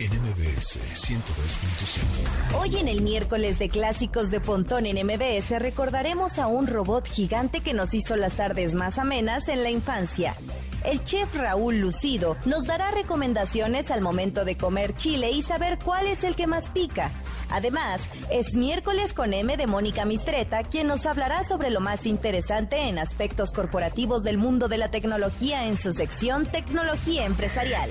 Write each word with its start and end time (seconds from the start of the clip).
en 0.00 0.12
MBS 0.12 0.78
102.5. 0.94 2.60
Hoy 2.60 2.76
en 2.76 2.86
el 2.88 3.02
miércoles 3.02 3.58
de 3.58 3.68
clásicos 3.68 4.30
de 4.30 4.40
Pontón 4.40 4.86
en 4.86 5.04
MBS 5.04 5.50
recordaremos 5.58 6.38
a 6.38 6.46
un 6.46 6.68
robot 6.68 7.08
gigante 7.08 7.60
que 7.60 7.74
nos 7.74 7.94
hizo 7.94 8.14
las 8.14 8.34
tardes 8.34 8.74
más 8.74 8.98
amenas 8.98 9.48
en 9.48 9.62
la 9.62 9.70
infancia. 9.70 10.36
El 10.84 11.02
chef 11.02 11.34
Raúl 11.34 11.80
Lucido 11.80 12.36
nos 12.44 12.66
dará 12.66 12.92
recomendaciones 12.92 13.90
al 13.90 14.00
momento 14.00 14.44
de 14.44 14.56
comer 14.56 14.94
chile 14.94 15.32
y 15.32 15.42
saber 15.42 15.78
cuál 15.84 16.06
es 16.06 16.22
el 16.22 16.36
que 16.36 16.46
más 16.46 16.68
pica. 16.68 17.10
Además, 17.50 18.00
es 18.30 18.54
miércoles 18.54 19.12
con 19.12 19.34
M 19.34 19.56
de 19.56 19.66
Mónica 19.66 20.04
Mistreta, 20.04 20.62
quien 20.62 20.86
nos 20.86 21.06
hablará 21.06 21.42
sobre 21.42 21.70
lo 21.70 21.80
más 21.80 22.06
interesante 22.06 22.88
en 22.88 22.98
aspectos 22.98 23.50
corporativos 23.50 24.22
del 24.22 24.38
mundo 24.38 24.68
de 24.68 24.78
la 24.78 24.88
tecnología 24.88 25.66
en 25.66 25.76
su 25.76 25.92
sección 25.92 26.46
Tecnología 26.46 27.24
Empresarial. 27.24 27.90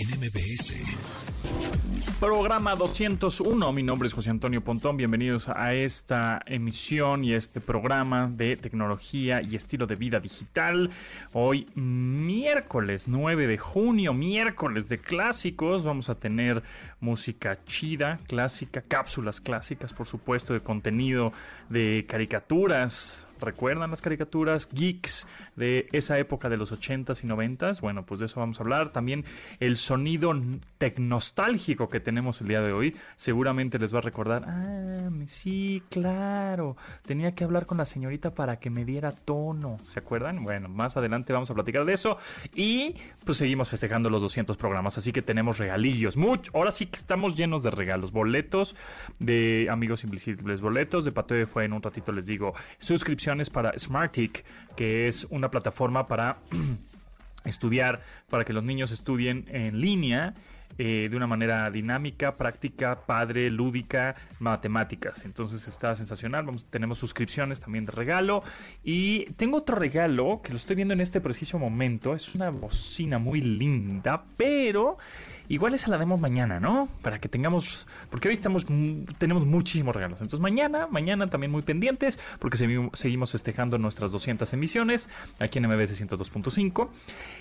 En 0.00 0.08
MBS. 0.18 0.72
Programa 2.18 2.74
201. 2.74 3.72
Mi 3.72 3.82
nombre 3.82 4.06
es 4.06 4.14
José 4.14 4.30
Antonio 4.30 4.62
Pontón. 4.62 4.96
Bienvenidos 4.96 5.48
a 5.48 5.74
esta 5.74 6.40
emisión 6.46 7.22
y 7.22 7.34
a 7.34 7.36
este 7.36 7.60
programa 7.60 8.26
de 8.26 8.56
tecnología 8.56 9.42
y 9.42 9.56
estilo 9.56 9.86
de 9.86 9.96
vida 9.96 10.18
digital. 10.18 10.90
Hoy, 11.34 11.66
miércoles 11.74 13.08
9 13.08 13.46
de 13.46 13.58
junio, 13.58 14.14
miércoles 14.14 14.88
de 14.88 14.98
clásicos. 14.98 15.84
Vamos 15.84 16.08
a 16.08 16.14
tener 16.14 16.62
música 17.00 17.62
chida, 17.66 18.18
clásica, 18.26 18.80
cápsulas 18.80 19.40
clásicas, 19.40 19.92
por 19.92 20.06
supuesto, 20.06 20.54
de 20.54 20.60
contenido 20.60 21.32
de 21.68 22.06
caricaturas, 22.08 23.26
¿Recuerdan 23.40 23.90
las 23.90 24.02
caricaturas 24.02 24.68
geeks 24.72 25.26
de 25.56 25.88
esa 25.92 26.18
época 26.18 26.48
de 26.48 26.56
los 26.56 26.72
80s 26.72 27.24
y 27.24 27.26
90s? 27.26 27.80
Bueno, 27.80 28.04
pues 28.04 28.20
de 28.20 28.26
eso 28.26 28.40
vamos 28.40 28.60
a 28.60 28.62
hablar. 28.62 28.90
También 28.90 29.24
el 29.58 29.76
sonido 29.76 30.32
tecnostálgico 30.78 31.88
que 31.88 32.00
tenemos 32.00 32.40
el 32.40 32.48
día 32.48 32.60
de 32.60 32.72
hoy 32.72 32.96
seguramente 33.16 33.78
les 33.78 33.94
va 33.94 33.98
a 33.98 34.02
recordar, 34.02 34.44
ah, 34.46 35.10
sí, 35.26 35.82
claro, 35.90 36.76
tenía 37.06 37.34
que 37.34 37.44
hablar 37.44 37.66
con 37.66 37.78
la 37.78 37.86
señorita 37.86 38.34
para 38.34 38.58
que 38.58 38.70
me 38.70 38.84
diera 38.84 39.10
tono. 39.10 39.76
¿Se 39.84 39.98
acuerdan? 39.98 40.42
Bueno, 40.42 40.68
más 40.68 40.96
adelante 40.96 41.32
vamos 41.32 41.50
a 41.50 41.54
platicar 41.54 41.84
de 41.84 41.94
eso. 41.94 42.18
Y 42.54 42.94
pues 43.24 43.38
seguimos 43.38 43.68
festejando 43.68 44.10
los 44.10 44.22
200 44.22 44.56
programas, 44.56 44.98
así 44.98 45.12
que 45.12 45.22
tenemos 45.22 45.58
regalillos. 45.58 46.16
Mucho. 46.16 46.50
Ahora 46.54 46.70
sí 46.70 46.86
que 46.86 46.96
estamos 46.96 47.36
llenos 47.36 47.62
de 47.62 47.70
regalos. 47.70 48.12
Boletos 48.12 48.76
de 49.18 49.68
Amigos 49.70 50.04
Invisibles, 50.04 50.60
boletos 50.60 51.04
de 51.04 51.12
Pateo 51.12 51.38
de 51.38 51.46
Fue 51.46 51.64
en 51.64 51.72
un 51.72 51.82
ratito 51.82 52.12
les 52.12 52.26
digo. 52.26 52.54
Suscripción 52.78 53.29
para 53.50 53.78
Smartic, 53.78 54.44
que 54.76 55.08
es 55.08 55.26
una 55.30 55.50
plataforma 55.50 56.06
para 56.08 56.38
estudiar, 57.44 58.02
para 58.28 58.44
que 58.44 58.52
los 58.52 58.64
niños 58.64 58.90
estudien 58.90 59.46
en 59.48 59.80
línea. 59.80 60.34
Eh, 60.78 61.08
de 61.10 61.16
una 61.16 61.26
manera 61.26 61.68
dinámica, 61.70 62.36
práctica, 62.36 63.04
padre, 63.04 63.50
lúdica, 63.50 64.14
matemáticas. 64.38 65.24
Entonces 65.24 65.66
está 65.68 65.94
sensacional. 65.94 66.46
Vamos, 66.46 66.64
tenemos 66.70 66.96
suscripciones 66.96 67.60
también 67.60 67.84
de 67.84 67.92
regalo. 67.92 68.42
Y 68.82 69.24
tengo 69.32 69.58
otro 69.58 69.76
regalo 69.76 70.40
que 70.42 70.50
lo 70.52 70.56
estoy 70.56 70.76
viendo 70.76 70.94
en 70.94 71.00
este 71.00 71.20
preciso 71.20 71.58
momento. 71.58 72.14
Es 72.14 72.34
una 72.34 72.50
bocina 72.50 73.18
muy 73.18 73.42
linda, 73.42 74.22
pero 74.36 74.96
Igual 75.50 75.74
esa 75.74 75.90
la 75.90 75.98
demos 75.98 76.20
mañana, 76.20 76.60
¿no? 76.60 76.88
Para 77.02 77.18
que 77.18 77.28
tengamos, 77.28 77.88
porque 78.08 78.28
hoy 78.28 78.34
estamos, 78.34 78.66
tenemos 79.18 79.44
muchísimos 79.44 79.96
regalos. 79.96 80.20
Entonces 80.20 80.38
mañana, 80.38 80.86
mañana 80.86 81.26
también 81.26 81.50
muy 81.50 81.62
pendientes, 81.62 82.20
porque 82.38 82.56
seguimos 82.56 83.32
festejando 83.32 83.76
nuestras 83.76 84.12
200 84.12 84.52
emisiones 84.52 85.10
aquí 85.40 85.58
en 85.58 85.66
MBS 85.66 86.00
102.5. 86.00 86.88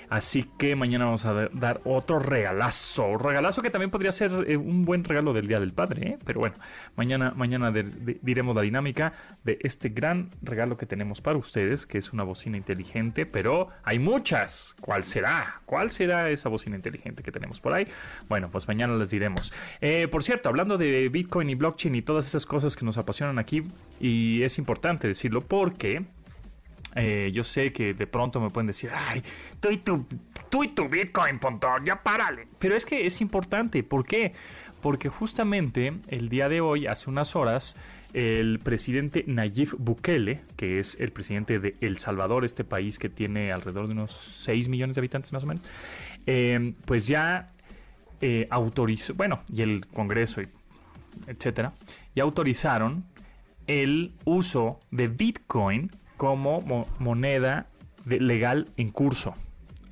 Así 0.10 0.44
que 0.58 0.76
mañana 0.76 1.06
vamos 1.06 1.28
a 1.28 1.50
dar 1.54 1.82
otro 1.84 2.18
regalazo, 2.18 3.16
regalazo 3.20 3.62
que 3.62 3.70
también 3.70 3.92
podría 3.92 4.12
ser 4.12 4.32
eh, 4.48 4.58
un 4.58 4.86
buen 4.86 5.04
regalo 5.04 5.32
del 5.32 5.48
Día 5.48 5.60
del 5.60 5.74
Padre, 5.74 6.08
¿eh? 6.08 6.18
Pero 6.26 6.40
bueno, 6.40 6.56
mañana, 6.96 7.34
mañana 7.36 7.72
diremos 7.72 8.56
la 8.56 8.64
dinámica 8.64 9.14
de 9.44 9.60
este 9.62 9.90
gran 9.90 10.32
regalo 10.42 10.78
que 10.78 10.88
tenemos 10.88 11.22
para 11.22 11.38
ustedes, 11.38 11.86
que 11.86 12.00
es 12.00 12.12
una 12.12 12.24
bocina 12.24 12.58
inteligente, 12.58 13.28
pero 13.28 13.70
hay 13.84 14.00
muchas. 14.00 14.76
¿Cuál 14.82 15.04
será? 15.04 15.62
¿Cuál 15.66 15.92
será 15.92 16.32
esa 16.32 16.50
bocina 16.50 16.76
inteligente 16.76 17.22
que 17.22 17.32
tenemos 17.32 17.62
por 17.62 17.74
ahí? 17.74 17.88
Bueno, 18.28 18.50
pues 18.52 18.68
mañana 18.68 18.96
les 18.96 19.10
diremos. 19.10 19.54
Eh, 19.82 20.08
por 20.08 20.24
cierto, 20.24 20.50
hablando 20.50 20.78
de 20.78 21.10
Bitcoin 21.10 21.50
y 21.50 21.56
blockchain 21.56 21.96
y 21.96 22.02
todas 22.02 22.28
esas 22.28 22.46
cosas 22.46 22.76
que 22.76 22.86
nos 22.86 22.98
apasionan 22.98 23.40
aquí, 23.40 23.64
y 24.00 24.44
es 24.44 24.58
importante 24.58 25.08
decirlo 25.08 25.42
porque 25.42 26.06
eh, 26.96 27.30
yo 27.34 27.44
sé 27.44 27.72
que 27.72 27.94
de 27.94 28.08
pronto 28.08 28.40
me 28.40 28.50
pueden 28.50 28.68
decir, 28.68 28.90
ay, 28.94 29.22
tú 29.60 29.70
y 29.70 29.78
tu, 29.78 30.06
tú 30.50 30.64
y 30.64 30.70
tu 30.70 30.90
Bitcoin, 30.90 31.40
pontón, 31.40 31.86
ya 31.86 32.02
párale. 32.02 32.48
Pero 32.60 32.76
es 32.76 32.86
que 32.86 33.06
es 33.06 33.22
importante, 33.22 33.84
¿por 33.84 34.06
qué? 34.06 34.34
Porque 34.82 35.10
justamente 35.10 35.94
el 36.08 36.30
día 36.30 36.50
de 36.50 36.62
hoy, 36.62 36.88
hace 36.88 37.10
unas 37.10 37.36
horas, 37.36 37.76
el 38.14 38.60
presidente 38.60 39.24
Nayib 39.28 39.76
Bukele, 39.78 40.42
que 40.56 40.80
es 40.80 41.00
el 41.00 41.12
presidente 41.12 41.60
de 41.60 41.76
El 41.82 41.98
Salvador, 41.98 42.46
este 42.46 42.64
país 42.64 42.98
que 42.98 43.10
tiene 43.10 43.52
alrededor 43.52 43.88
de 43.88 43.94
unos 43.94 44.12
6 44.42 44.70
millones 44.70 44.96
de 44.96 45.02
habitantes 45.02 45.32
más 45.34 45.44
o 45.44 45.48
menos, 45.48 45.64
eh, 46.26 46.74
pues 46.86 47.08
ya 47.08 47.52
eh, 48.22 48.48
autorizó, 48.50 49.14
bueno, 49.14 49.42
y 49.54 49.62
el 49.62 49.88
Congreso, 49.88 50.42
etcétera, 51.28 51.74
ya 52.16 52.24
autorizaron 52.24 53.06
el 53.68 54.14
uso 54.26 54.80
de 54.92 55.08
Bitcoin 55.08 55.92
como 56.18 56.88
moneda 57.00 57.68
legal 58.06 58.68
en 58.78 58.90
curso. 58.90 59.34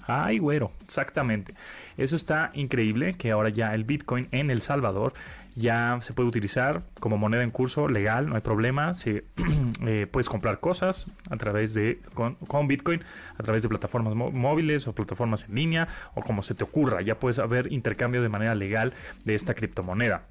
Ay, 0.08 0.40
güero, 0.40 0.72
exactamente. 0.84 1.54
Eso 1.98 2.16
está 2.16 2.52
increíble 2.54 3.14
que 3.14 3.32
ahora 3.32 3.50
ya 3.50 3.74
el 3.74 3.84
Bitcoin 3.84 4.28
en 4.32 4.50
El 4.50 4.62
Salvador 4.62 5.14
ya 5.57 5.97
se 6.01 6.13
puede 6.13 6.29
utilizar 6.29 6.84
como 7.00 7.18
moneda 7.18 7.41
en 7.41 7.50
curso 7.50 7.88
legal, 7.88 8.29
no 8.29 8.35
hay 8.35 8.41
problema. 8.41 8.94
Si, 8.94 9.09
eh, 9.88 10.06
puedes 10.09 10.29
comprar 10.29 10.59
cosas 10.59 11.07
a 11.31 11.38
través 11.38 11.73
de 11.73 12.00
con, 12.13 12.68
Bitcoin, 12.68 13.03
a 13.38 13.44
través 13.44 13.63
de 13.63 13.69
plataformas 13.69 14.13
móviles 14.13 14.88
o 14.88 14.94
plataformas 14.94 15.46
en 15.46 15.56
línea 15.56 15.88
o 16.13 16.22
como 16.22 16.44
se 16.44 16.53
te 16.53 16.63
ocurra. 16.63 17.01
Ya 17.01 17.19
puedes 17.19 17.40
haber 17.40 17.73
intercambio 17.73 18.22
de 18.22 18.29
manera 18.29 18.53
legal 18.53 18.94
de 19.25 19.34
esta 19.34 19.56
criptomoneda. 19.56 20.28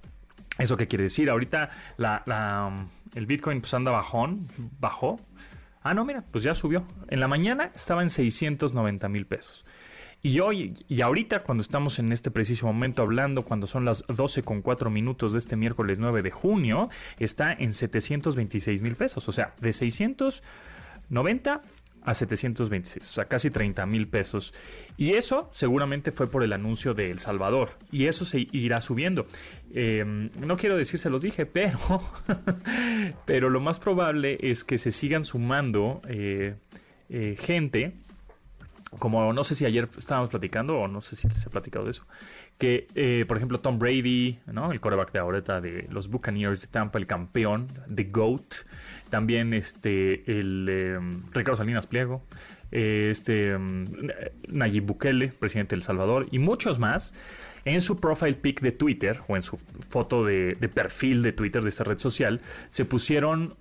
¿Eso 0.58 0.76
qué 0.76 0.86
quiere 0.86 1.04
decir? 1.04 1.28
Ahorita 1.28 1.70
la, 1.96 2.86
el 3.16 3.26
Bitcoin 3.26 3.60
pues 3.60 3.74
anda 3.74 3.90
bajón, 3.90 4.46
bajó. 4.78 5.18
Ah, 5.82 5.92
no, 5.92 6.04
mira, 6.04 6.22
pues 6.30 6.44
ya 6.44 6.54
subió. 6.54 6.86
En 7.08 7.18
la 7.18 7.26
mañana 7.26 7.72
estaba 7.74 8.02
en 8.02 8.10
690 8.10 9.08
mil 9.08 9.26
pesos. 9.26 9.66
Y 10.26 10.40
hoy, 10.40 10.74
y 10.88 11.02
ahorita, 11.02 11.44
cuando 11.44 11.62
estamos 11.62 12.00
en 12.00 12.10
este 12.10 12.32
preciso 12.32 12.66
momento 12.66 13.02
hablando, 13.02 13.42
cuando 13.42 13.68
son 13.68 13.84
las 13.84 14.02
12 14.08 14.42
con 14.42 14.60
4 14.60 14.90
minutos 14.90 15.32
de 15.32 15.38
este 15.38 15.54
miércoles 15.54 16.00
9 16.00 16.20
de 16.20 16.32
junio, 16.32 16.90
está 17.20 17.52
en 17.52 17.72
726 17.72 18.82
mil 18.82 18.96
pesos. 18.96 19.28
O 19.28 19.30
sea, 19.30 19.54
de 19.60 19.72
690 19.72 21.62
a 22.02 22.14
726, 22.14 23.08
o 23.08 23.14
sea, 23.14 23.26
casi 23.26 23.50
30 23.50 23.86
mil 23.86 24.08
pesos. 24.08 24.52
Y 24.96 25.12
eso 25.12 25.48
seguramente 25.52 26.10
fue 26.10 26.28
por 26.28 26.42
el 26.42 26.52
anuncio 26.52 26.92
de 26.92 27.08
El 27.12 27.20
Salvador. 27.20 27.70
Y 27.92 28.06
eso 28.06 28.24
se 28.24 28.48
irá 28.50 28.80
subiendo. 28.80 29.28
Em, 29.72 30.30
no 30.40 30.56
quiero 30.56 30.76
decir 30.76 30.98
se 30.98 31.08
los 31.08 31.22
dije, 31.22 31.46
pero, 31.46 31.78
pero 33.26 33.48
lo 33.48 33.60
más 33.60 33.78
probable 33.78 34.38
es 34.40 34.64
que 34.64 34.76
se 34.76 34.90
sigan 34.90 35.24
sumando 35.24 36.00
eh, 36.08 36.56
eh, 37.10 37.36
gente 37.38 37.94
como 38.98 39.32
no 39.32 39.44
sé 39.44 39.54
si 39.54 39.66
ayer 39.66 39.88
estábamos 39.96 40.30
platicando 40.30 40.78
o 40.78 40.88
no 40.88 41.00
sé 41.00 41.16
si 41.16 41.28
se 41.28 41.48
ha 41.48 41.50
platicado 41.50 41.84
de 41.84 41.90
eso, 41.90 42.04
que 42.58 42.86
eh, 42.94 43.24
por 43.26 43.36
ejemplo 43.36 43.58
Tom 43.58 43.78
Brady, 43.78 44.38
¿no? 44.46 44.72
el 44.72 44.80
coreback 44.80 45.12
de 45.12 45.18
ahorita 45.18 45.60
de 45.60 45.86
los 45.90 46.08
Buccaneers 46.08 46.62
de 46.62 46.68
Tampa, 46.68 46.98
el 46.98 47.06
campeón, 47.06 47.66
The 47.92 48.04
GOAT, 48.04 48.54
también 49.10 49.52
este 49.52 50.30
el 50.30 50.68
em, 50.68 51.22
Ricardo 51.32 51.56
Salinas 51.56 51.86
Pliego, 51.86 52.22
eh, 52.72 53.08
este 53.10 53.50
em, 53.50 53.84
Nayib 54.48 54.84
Bukele, 54.84 55.28
presidente 55.28 55.76
de 55.76 55.80
El 55.80 55.82
Salvador, 55.82 56.28
y 56.30 56.38
muchos 56.38 56.78
más, 56.78 57.14
en 57.64 57.80
su 57.80 57.96
profile 57.96 58.34
pic 58.34 58.60
de 58.60 58.72
Twitter 58.72 59.20
o 59.28 59.36
en 59.36 59.42
su 59.42 59.56
foto 59.88 60.24
de, 60.24 60.54
de 60.54 60.68
perfil 60.68 61.22
de 61.22 61.32
Twitter 61.32 61.62
de 61.62 61.68
esta 61.68 61.84
red 61.84 61.98
social, 61.98 62.40
se 62.70 62.84
pusieron 62.84 63.54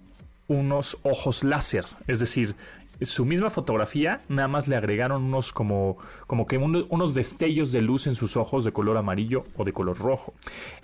unos 0.48 1.00
ojos 1.04 1.44
láser, 1.44 1.86
es 2.08 2.20
decir, 2.20 2.56
su 3.02 3.26
misma 3.26 3.50
fotografía, 3.50 4.22
nada 4.30 4.48
más 4.48 4.68
le 4.68 4.76
agregaron 4.76 5.24
unos 5.24 5.52
como, 5.52 5.98
como 6.28 6.48
que 6.48 6.58
unos 6.58 7.14
destellos 7.14 7.72
de 7.72 7.82
luz 7.82 8.08
en 8.08 8.16
sus 8.16 8.38
ojos 8.38 8.64
de 8.64 8.72
color 8.72 8.98
amarillo 8.98 9.44
o 9.56 9.64
de 9.64 9.74
color 9.74 9.98
rojo. 9.98 10.34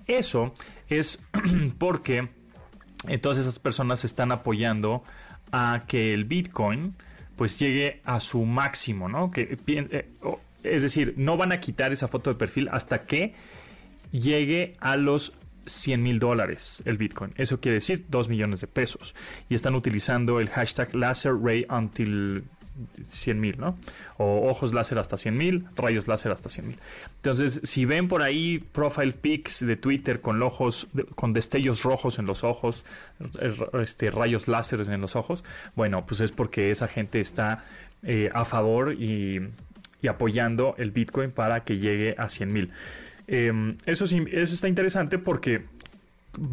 Eso 0.07 0.53
es 0.89 1.23
porque 1.77 2.29
Entonces 3.07 3.47
esas 3.47 3.59
personas 3.59 4.05
están 4.05 4.31
apoyando 4.31 5.03
a 5.51 5.83
que 5.87 6.13
el 6.13 6.25
Bitcoin 6.25 6.95
pues 7.35 7.57
llegue 7.57 8.01
a 8.05 8.19
su 8.19 8.45
máximo, 8.45 9.09
¿no? 9.09 9.31
Que, 9.31 9.57
eh, 9.67 10.09
es 10.63 10.81
decir, 10.83 11.15
no 11.17 11.37
van 11.37 11.51
a 11.51 11.59
quitar 11.59 11.91
esa 11.91 12.07
foto 12.07 12.29
de 12.29 12.35
perfil 12.37 12.69
hasta 12.71 12.99
que 12.99 13.33
llegue 14.11 14.75
a 14.79 14.97
los 14.97 15.33
100 15.65 16.01
mil 16.01 16.19
dólares 16.19 16.81
el 16.85 16.97
Bitcoin. 16.97 17.33
Eso 17.37 17.59
quiere 17.59 17.75
decir 17.75 18.05
2 18.09 18.29
millones 18.29 18.61
de 18.61 18.67
pesos. 18.67 19.15
Y 19.49 19.55
están 19.55 19.75
utilizando 19.75 20.39
el 20.39 20.49
hashtag 20.49 20.93
Laser 20.95 21.33
Ray 21.35 21.65
Until 21.69 22.43
100 23.07 23.39
mil, 23.39 23.59
¿no? 23.59 23.77
O 24.17 24.49
ojos 24.49 24.73
láser 24.73 24.97
hasta 24.97 25.17
100 25.17 25.37
mil, 25.37 25.65
rayos 25.75 26.07
láser 26.07 26.31
hasta 26.31 26.49
100 26.49 26.67
mil. 26.67 26.77
Entonces, 27.17 27.61
si 27.63 27.85
ven 27.85 28.07
por 28.07 28.21
ahí 28.21 28.59
profile 28.59 29.11
pics 29.11 29.65
de 29.65 29.75
Twitter 29.75 30.21
con 30.21 30.41
ojos, 30.41 30.87
con 31.15 31.33
destellos 31.33 31.83
rojos 31.83 32.19
en 32.19 32.25
los 32.25 32.43
ojos, 32.43 32.85
este, 33.81 34.11
rayos 34.11 34.47
láseres 34.47 34.89
en 34.89 35.01
los 35.01 35.15
ojos, 35.15 35.43
bueno, 35.75 36.05
pues 36.05 36.21
es 36.21 36.31
porque 36.31 36.71
esa 36.71 36.87
gente 36.87 37.19
está 37.19 37.63
eh, 38.03 38.29
a 38.33 38.45
favor 38.45 38.93
y, 38.93 39.49
apoyando 40.07 40.73
el 40.79 40.89
Bitcoin 40.89 41.31
para 41.31 41.63
que 41.63 41.77
llegue 41.77 42.15
a 42.17 42.27
100 42.27 42.53
mil. 42.53 42.71
Em, 43.33 43.77
eso, 43.85 44.03
eso 44.03 44.53
está 44.53 44.67
interesante 44.67 45.17
porque 45.17 45.63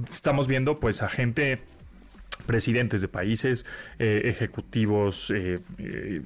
estamos 0.08 0.46
viendo 0.46 0.76
pues 0.76 1.02
a 1.02 1.08
gente 1.08 1.60
presidentes 2.46 3.02
de 3.02 3.08
países, 3.08 3.66
eh, 3.98 4.22
ejecutivos, 4.26 5.32
eh, 5.34 5.58
eh, 5.78 6.22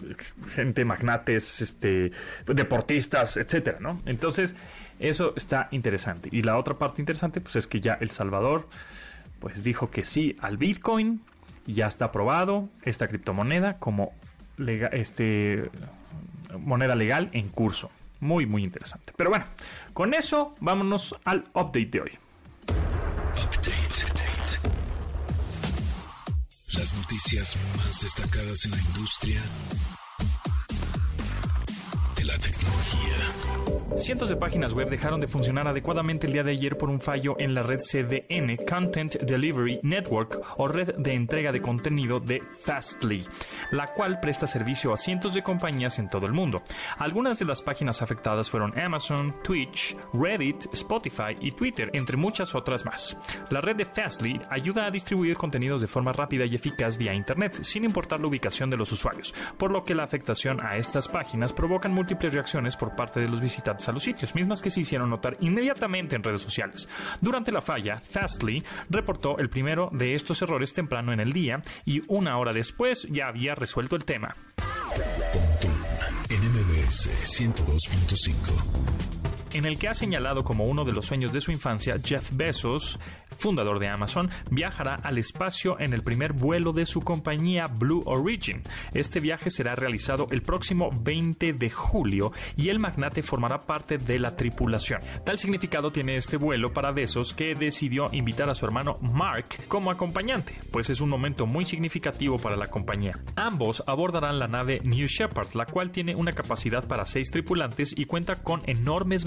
gente 0.54 0.84
magnates, 0.84 1.62
este, 1.62 2.12
deportistas, 2.44 3.38
etcétera, 3.38 3.78
¿no? 3.80 3.98
Entonces, 4.04 4.54
eso 5.00 5.32
está 5.36 5.68
interesante. 5.70 6.28
Y 6.30 6.42
la 6.42 6.58
otra 6.58 6.74
parte 6.74 7.00
interesante, 7.00 7.40
pues 7.40 7.56
es 7.56 7.66
que 7.66 7.80
ya 7.80 7.94
El 7.94 8.10
Salvador, 8.10 8.68
pues 9.40 9.62
dijo 9.62 9.90
que 9.90 10.04
sí 10.04 10.36
al 10.42 10.58
Bitcoin, 10.58 11.22
ya 11.64 11.86
está 11.86 12.06
aprobado 12.06 12.68
esta 12.82 13.08
criptomoneda 13.08 13.78
como 13.78 14.12
este, 14.92 15.70
moneda 16.58 16.94
legal 16.94 17.30
en 17.32 17.48
curso. 17.48 17.90
Muy, 18.22 18.46
muy 18.46 18.62
interesante. 18.62 19.12
Pero 19.16 19.30
bueno, 19.30 19.44
con 19.92 20.14
eso 20.14 20.54
vámonos 20.60 21.16
al 21.24 21.40
update 21.54 21.86
de 21.86 22.00
hoy. 22.02 22.18
Las 26.72 26.94
noticias 26.94 27.56
más 27.76 28.00
destacadas 28.00 28.64
en 28.64 28.70
la 28.70 28.80
industria 28.80 29.40
Cientos 33.96 34.30
de 34.30 34.36
páginas 34.36 34.72
web 34.72 34.88
dejaron 34.88 35.20
de 35.20 35.28
funcionar 35.28 35.68
adecuadamente 35.68 36.26
el 36.26 36.32
día 36.32 36.42
de 36.42 36.52
ayer 36.52 36.78
por 36.78 36.88
un 36.88 36.98
fallo 36.98 37.36
en 37.38 37.54
la 37.54 37.62
red 37.62 37.78
CDN, 37.78 38.56
Content 38.66 39.16
Delivery 39.16 39.80
Network, 39.82 40.40
o 40.56 40.66
red 40.66 40.94
de 40.96 41.12
entrega 41.12 41.52
de 41.52 41.60
contenido 41.60 42.18
de 42.18 42.40
Fastly, 42.40 43.24
la 43.70 43.88
cual 43.88 44.18
presta 44.18 44.46
servicio 44.46 44.94
a 44.94 44.96
cientos 44.96 45.34
de 45.34 45.42
compañías 45.42 45.98
en 45.98 46.08
todo 46.08 46.24
el 46.24 46.32
mundo. 46.32 46.62
Algunas 46.98 47.38
de 47.38 47.44
las 47.44 47.60
páginas 47.60 48.00
afectadas 48.00 48.50
fueron 48.50 48.76
Amazon, 48.78 49.34
Twitch, 49.44 49.94
Reddit, 50.14 50.72
Spotify 50.72 51.36
y 51.40 51.52
Twitter, 51.52 51.90
entre 51.92 52.16
muchas 52.16 52.54
otras 52.54 52.86
más. 52.86 53.16
La 53.50 53.60
red 53.60 53.76
de 53.76 53.84
Fastly 53.84 54.40
ayuda 54.48 54.86
a 54.86 54.90
distribuir 54.90 55.36
contenidos 55.36 55.82
de 55.82 55.86
forma 55.86 56.12
rápida 56.12 56.46
y 56.46 56.54
eficaz 56.54 56.96
vía 56.96 57.12
Internet, 57.12 57.62
sin 57.62 57.84
importar 57.84 58.20
la 58.20 58.28
ubicación 58.28 58.70
de 58.70 58.78
los 58.78 58.90
usuarios, 58.90 59.34
por 59.58 59.70
lo 59.70 59.84
que 59.84 59.94
la 59.94 60.04
afectación 60.04 60.64
a 60.64 60.76
estas 60.76 61.08
páginas 61.08 61.52
provocan 61.52 61.92
múltiples 61.92 62.32
reacciones 62.32 62.76
por 62.76 62.96
parte 62.96 63.20
de 63.20 63.28
los 63.28 63.40
visitantes 63.40 63.81
a 63.88 63.92
los 63.92 64.02
sitios, 64.02 64.34
mismas 64.34 64.62
que 64.62 64.70
se 64.70 64.80
hicieron 64.80 65.10
notar 65.10 65.36
inmediatamente 65.40 66.16
en 66.16 66.22
redes 66.22 66.42
sociales. 66.42 66.88
Durante 67.20 67.52
la 67.52 67.62
falla, 67.62 67.98
Fastly 67.98 68.62
reportó 68.90 69.38
el 69.38 69.48
primero 69.48 69.90
de 69.92 70.14
estos 70.14 70.42
errores 70.42 70.72
temprano 70.72 71.12
en 71.12 71.20
el 71.20 71.32
día 71.32 71.60
y 71.84 72.02
una 72.08 72.38
hora 72.38 72.52
después 72.52 73.06
ya 73.10 73.28
había 73.28 73.54
resuelto 73.54 73.96
el 73.96 74.04
tema. 74.04 74.34
NMBS 76.28 77.08
102.5 77.24 79.21
en 79.54 79.64
el 79.66 79.78
que 79.78 79.88
ha 79.88 79.94
señalado 79.94 80.44
como 80.44 80.64
uno 80.64 80.84
de 80.84 80.92
los 80.92 81.06
sueños 81.06 81.32
de 81.32 81.40
su 81.40 81.52
infancia, 81.52 81.96
Jeff 82.02 82.30
Bezos, 82.32 82.98
fundador 83.38 83.78
de 83.78 83.88
Amazon, 83.88 84.30
viajará 84.50 84.94
al 85.02 85.18
espacio 85.18 85.78
en 85.80 85.92
el 85.92 86.02
primer 86.02 86.32
vuelo 86.32 86.72
de 86.72 86.86
su 86.86 87.00
compañía 87.00 87.64
Blue 87.66 88.02
Origin. 88.06 88.62
Este 88.94 89.20
viaje 89.20 89.50
será 89.50 89.74
realizado 89.74 90.28
el 90.30 90.42
próximo 90.42 90.90
20 91.02 91.52
de 91.52 91.70
julio 91.70 92.32
y 92.56 92.68
el 92.68 92.78
magnate 92.78 93.22
formará 93.22 93.58
parte 93.60 93.98
de 93.98 94.18
la 94.18 94.36
tripulación. 94.36 95.00
Tal 95.24 95.38
significado 95.38 95.90
tiene 95.90 96.16
este 96.16 96.36
vuelo 96.36 96.72
para 96.72 96.92
Bezos 96.92 97.34
que 97.34 97.54
decidió 97.54 98.08
invitar 98.12 98.48
a 98.48 98.54
su 98.54 98.64
hermano 98.64 98.94
Mark 99.00 99.46
como 99.68 99.90
acompañante, 99.90 100.58
pues 100.70 100.90
es 100.90 101.00
un 101.00 101.08
momento 101.08 101.46
muy 101.46 101.64
significativo 101.64 102.38
para 102.38 102.56
la 102.56 102.68
compañía. 102.68 103.18
Ambos 103.36 103.82
abordarán 103.86 104.38
la 104.38 104.48
nave 104.48 104.80
New 104.84 105.06
Shepard, 105.06 105.54
la 105.54 105.66
cual 105.66 105.90
tiene 105.90 106.14
una 106.14 106.32
capacidad 106.32 106.86
para 106.86 107.06
seis 107.06 107.30
tripulantes 107.30 107.94
y 107.96 108.04
cuenta 108.04 108.36
con 108.36 108.62
enormes 108.66 109.24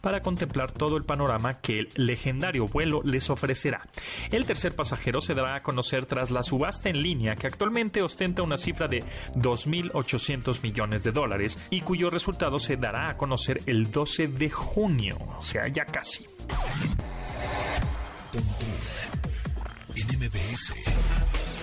para 0.00 0.22
contemplar 0.22 0.72
todo 0.72 0.96
el 0.96 1.04
panorama 1.04 1.60
que 1.60 1.80
el 1.80 1.88
legendario 1.96 2.66
vuelo 2.66 3.02
les 3.04 3.30
ofrecerá. 3.30 3.82
El 4.30 4.44
tercer 4.44 4.74
pasajero 4.74 5.20
se 5.20 5.34
dará 5.34 5.56
a 5.56 5.62
conocer 5.62 6.06
tras 6.06 6.30
la 6.30 6.42
subasta 6.42 6.88
en 6.88 7.02
línea 7.02 7.34
que 7.34 7.46
actualmente 7.46 8.02
ostenta 8.02 8.42
una 8.42 8.58
cifra 8.58 8.88
de 8.88 9.04
2.800 9.34 10.62
millones 10.62 11.02
de 11.04 11.12
dólares 11.12 11.58
y 11.70 11.80
cuyo 11.80 12.10
resultado 12.10 12.58
se 12.58 12.76
dará 12.76 13.10
a 13.10 13.16
conocer 13.16 13.60
el 13.66 13.90
12 13.90 14.28
de 14.28 14.50
junio, 14.50 15.18
o 15.38 15.42
sea, 15.42 15.68
ya 15.68 15.84
casi. 15.84 16.26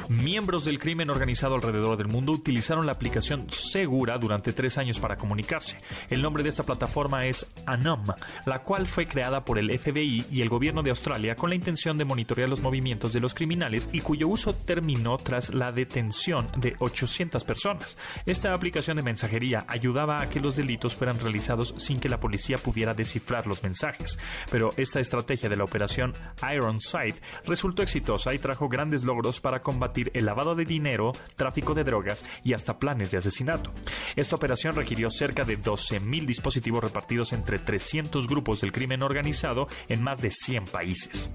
Miembros 0.09 0.65
del 0.65 0.77
crimen 0.77 1.09
organizado 1.09 1.55
alrededor 1.55 1.97
del 1.97 2.07
mundo 2.07 2.31
utilizaron 2.31 2.85
la 2.85 2.91
aplicación 2.91 3.47
Segura 3.49 4.17
durante 4.19 4.53
tres 4.53 4.77
años 4.77 4.99
para 4.99 5.17
comunicarse. 5.17 5.77
El 6.09 6.21
nombre 6.21 6.43
de 6.43 6.49
esta 6.49 6.63
plataforma 6.63 7.25
es 7.25 7.47
Anom, 7.65 8.05
la 8.45 8.61
cual 8.61 8.85
fue 8.85 9.07
creada 9.07 9.43
por 9.43 9.57
el 9.57 9.77
FBI 9.77 10.25
y 10.31 10.41
el 10.41 10.49
gobierno 10.49 10.83
de 10.83 10.91
Australia 10.91 11.35
con 11.35 11.49
la 11.49 11.55
intención 11.55 11.97
de 11.97 12.05
monitorear 12.05 12.47
los 12.47 12.61
movimientos 12.61 13.13
de 13.13 13.19
los 13.19 13.33
criminales 13.33 13.89
y 13.91 14.01
cuyo 14.01 14.27
uso 14.27 14.53
terminó 14.53 15.17
tras 15.17 15.53
la 15.53 15.71
detención 15.71 16.49
de 16.57 16.75
800 16.77 17.43
personas. 17.43 17.97
Esta 18.27 18.53
aplicación 18.53 18.97
de 18.97 19.03
mensajería 19.03 19.65
ayudaba 19.67 20.21
a 20.21 20.29
que 20.29 20.39
los 20.39 20.55
delitos 20.55 20.93
fueran 20.93 21.19
realizados 21.19 21.73
sin 21.77 21.99
que 21.99 22.09
la 22.09 22.19
policía 22.19 22.57
pudiera 22.57 22.93
descifrar 22.93 23.47
los 23.47 23.63
mensajes. 23.63 24.19
Pero 24.51 24.69
esta 24.77 24.99
estrategia 24.99 25.49
de 25.49 25.55
la 25.55 25.63
operación 25.63 26.13
Ironside 26.53 27.15
resultó 27.45 27.81
exitosa 27.81 28.33
y 28.33 28.39
trajo 28.39 28.69
grandes 28.69 29.03
logros 29.03 29.41
para 29.41 29.61
combatir 29.61 29.94
el 30.13 30.25
lavado 30.25 30.56
de 30.56 30.65
dinero, 30.65 31.13
tráfico 31.36 31.74
de 31.74 31.84
drogas 31.84 32.24
y 32.43 32.53
hasta 32.53 32.79
planes 32.79 33.12
de 33.12 33.17
asesinato. 33.17 33.74
Esta 34.15 34.36
operación 34.36 34.75
requirió 34.75 35.10
cerca 35.10 35.43
de 35.43 35.60
12.000 35.60 36.25
dispositivos 36.25 36.84
repartidos 36.84 37.34
entre 37.34 37.60
300 37.60 38.27
grupos 38.27 38.62
del 38.62 38.72
crimen 38.72 39.01
organizado 39.03 39.67
en 39.88 40.03
más 40.03 40.22
de 40.22 40.31
100 40.31 40.65
países. 40.65 41.29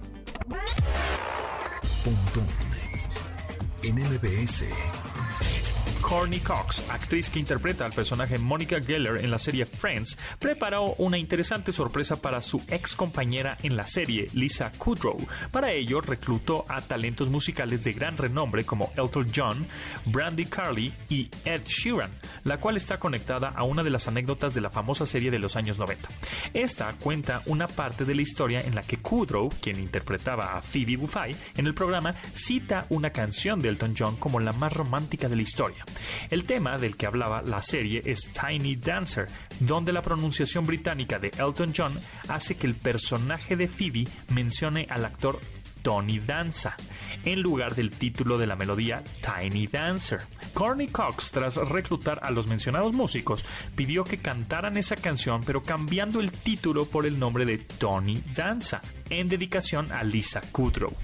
Courtney 6.10 6.40
Cox, 6.40 6.82
actriz 6.90 7.30
que 7.30 7.38
interpreta 7.38 7.86
al 7.86 7.92
personaje 7.92 8.36
Monica 8.36 8.80
Geller 8.80 9.24
en 9.24 9.30
la 9.30 9.38
serie 9.38 9.64
Friends, 9.64 10.18
preparó 10.40 10.94
una 10.98 11.16
interesante 11.18 11.70
sorpresa 11.70 12.16
para 12.16 12.42
su 12.42 12.60
ex 12.66 12.96
compañera 12.96 13.56
en 13.62 13.76
la 13.76 13.86
serie, 13.86 14.26
Lisa 14.32 14.72
Kudrow. 14.76 15.24
Para 15.52 15.70
ello, 15.70 16.00
reclutó 16.00 16.66
a 16.68 16.80
talentos 16.80 17.28
musicales 17.28 17.84
de 17.84 17.92
gran 17.92 18.16
renombre 18.16 18.64
como 18.64 18.92
Elton 18.96 19.28
John, 19.32 19.68
Brandy 20.06 20.46
Carly 20.46 20.92
y 21.08 21.30
Ed 21.44 21.62
Sheeran, 21.64 22.10
la 22.42 22.58
cual 22.58 22.76
está 22.76 22.98
conectada 22.98 23.50
a 23.50 23.62
una 23.62 23.84
de 23.84 23.90
las 23.90 24.08
anécdotas 24.08 24.52
de 24.52 24.62
la 24.62 24.70
famosa 24.70 25.06
serie 25.06 25.30
de 25.30 25.38
los 25.38 25.54
años 25.54 25.78
90. 25.78 26.08
Esta 26.54 26.92
cuenta 26.94 27.40
una 27.46 27.68
parte 27.68 28.04
de 28.04 28.16
la 28.16 28.22
historia 28.22 28.60
en 28.62 28.74
la 28.74 28.82
que 28.82 28.96
Kudrow, 28.96 29.48
quien 29.62 29.78
interpretaba 29.78 30.56
a 30.56 30.62
Phoebe 30.62 30.96
Buffay 30.96 31.36
en 31.56 31.68
el 31.68 31.74
programa, 31.74 32.16
cita 32.34 32.86
una 32.88 33.10
canción 33.10 33.60
de 33.60 33.68
Elton 33.68 33.94
John 33.96 34.16
como 34.16 34.40
la 34.40 34.50
más 34.50 34.72
romántica 34.72 35.28
de 35.28 35.36
la 35.36 35.42
historia. 35.42 35.86
El 36.30 36.44
tema 36.44 36.78
del 36.78 36.96
que 36.96 37.06
hablaba 37.06 37.42
la 37.42 37.62
serie 37.62 38.02
es 38.04 38.30
Tiny 38.32 38.76
Dancer, 38.76 39.28
donde 39.60 39.92
la 39.92 40.02
pronunciación 40.02 40.66
británica 40.66 41.18
de 41.18 41.32
Elton 41.38 41.72
John 41.76 41.98
hace 42.28 42.56
que 42.56 42.66
el 42.66 42.74
personaje 42.74 43.56
de 43.56 43.68
Phoebe 43.68 44.08
mencione 44.28 44.86
al 44.90 45.04
actor 45.04 45.40
Tony 45.82 46.18
Danza, 46.18 46.76
en 47.24 47.42
lugar 47.42 47.74
del 47.74 47.90
título 47.90 48.38
de 48.38 48.46
la 48.46 48.56
melodía 48.56 49.02
Tiny 49.20 49.66
Dancer. 49.66 50.20
Corny 50.54 50.88
Cox, 50.88 51.30
tras 51.30 51.56
reclutar 51.56 52.20
a 52.22 52.30
los 52.30 52.46
mencionados 52.46 52.92
músicos, 52.92 53.44
pidió 53.76 54.04
que 54.04 54.18
cantaran 54.18 54.76
esa 54.76 54.96
canción 54.96 55.42
pero 55.44 55.62
cambiando 55.62 56.20
el 56.20 56.32
título 56.32 56.86
por 56.86 57.06
el 57.06 57.18
nombre 57.18 57.44
de 57.44 57.58
Tony 57.58 58.22
Danza, 58.34 58.82
en 59.08 59.28
dedicación 59.28 59.90
a 59.92 60.04
Lisa 60.04 60.40
Kudrow. 60.52 60.94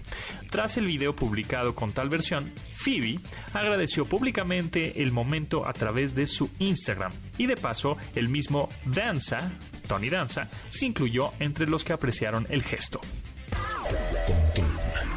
Tras 0.51 0.77
el 0.77 0.87
video 0.87 1.15
publicado 1.15 1.75
con 1.75 1.93
tal 1.93 2.09
versión, 2.09 2.53
Phoebe 2.75 3.19
agradeció 3.53 4.07
públicamente 4.07 5.03
el 5.03 5.13
momento 5.13 5.67
a 5.67 5.73
través 5.73 6.15
de 6.15 6.27
su 6.27 6.51
Instagram 6.59 7.13
y 7.37 7.47
de 7.47 7.57
paso 7.57 7.97
el 8.15 8.29
mismo 8.29 8.69
Danza, 8.85 9.51
Tony 9.89 10.09
Danza, 10.09 10.49
se 10.69 10.87
incluyó 10.87 11.33
entre 11.41 11.67
los 11.67 11.85
que 11.85 11.93
apreciaron 11.93 12.47
el 12.49 12.63
gesto. 12.63 13.01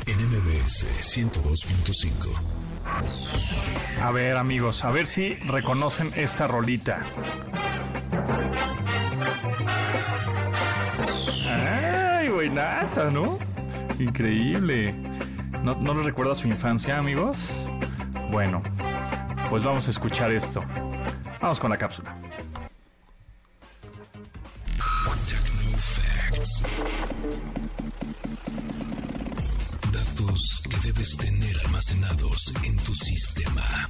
NMB 0.08 0.39
MBS 0.39 0.86
102.5. 1.01 2.60
A 4.01 4.12
ver, 4.12 4.38
amigos, 4.38 4.84
a 4.86 4.91
ver 4.91 5.06
si 5.06 5.34
reconocen 5.34 6.12
esta 6.15 6.48
rolita. 6.48 7.03
¡Ay, 11.48 12.29
buenaza, 12.29 13.06
¿no? 13.12 13.38
Increíble. 14.00 14.94
¿No, 15.63 15.75
¿No 15.75 15.94
les 15.94 16.06
recuerda 16.06 16.36
su 16.36 16.48
infancia, 16.48 16.98
amigos? 16.98 17.68
Bueno, 18.32 18.62
pues 19.50 19.63
vamos 19.63 19.88
a 19.88 19.89
escuchar 19.89 20.32
esto. 20.32 20.63
Vamos 21.41 21.60
con 21.60 21.70
la 21.70 21.77
cápsula. 21.77 22.15
Facts. 25.77 26.63
Que 30.69 30.88
debes 30.88 31.17
tener 31.17 31.55
almacenados 31.65 32.53
en 32.63 32.77
tu 32.77 32.93
sistema. 32.93 33.89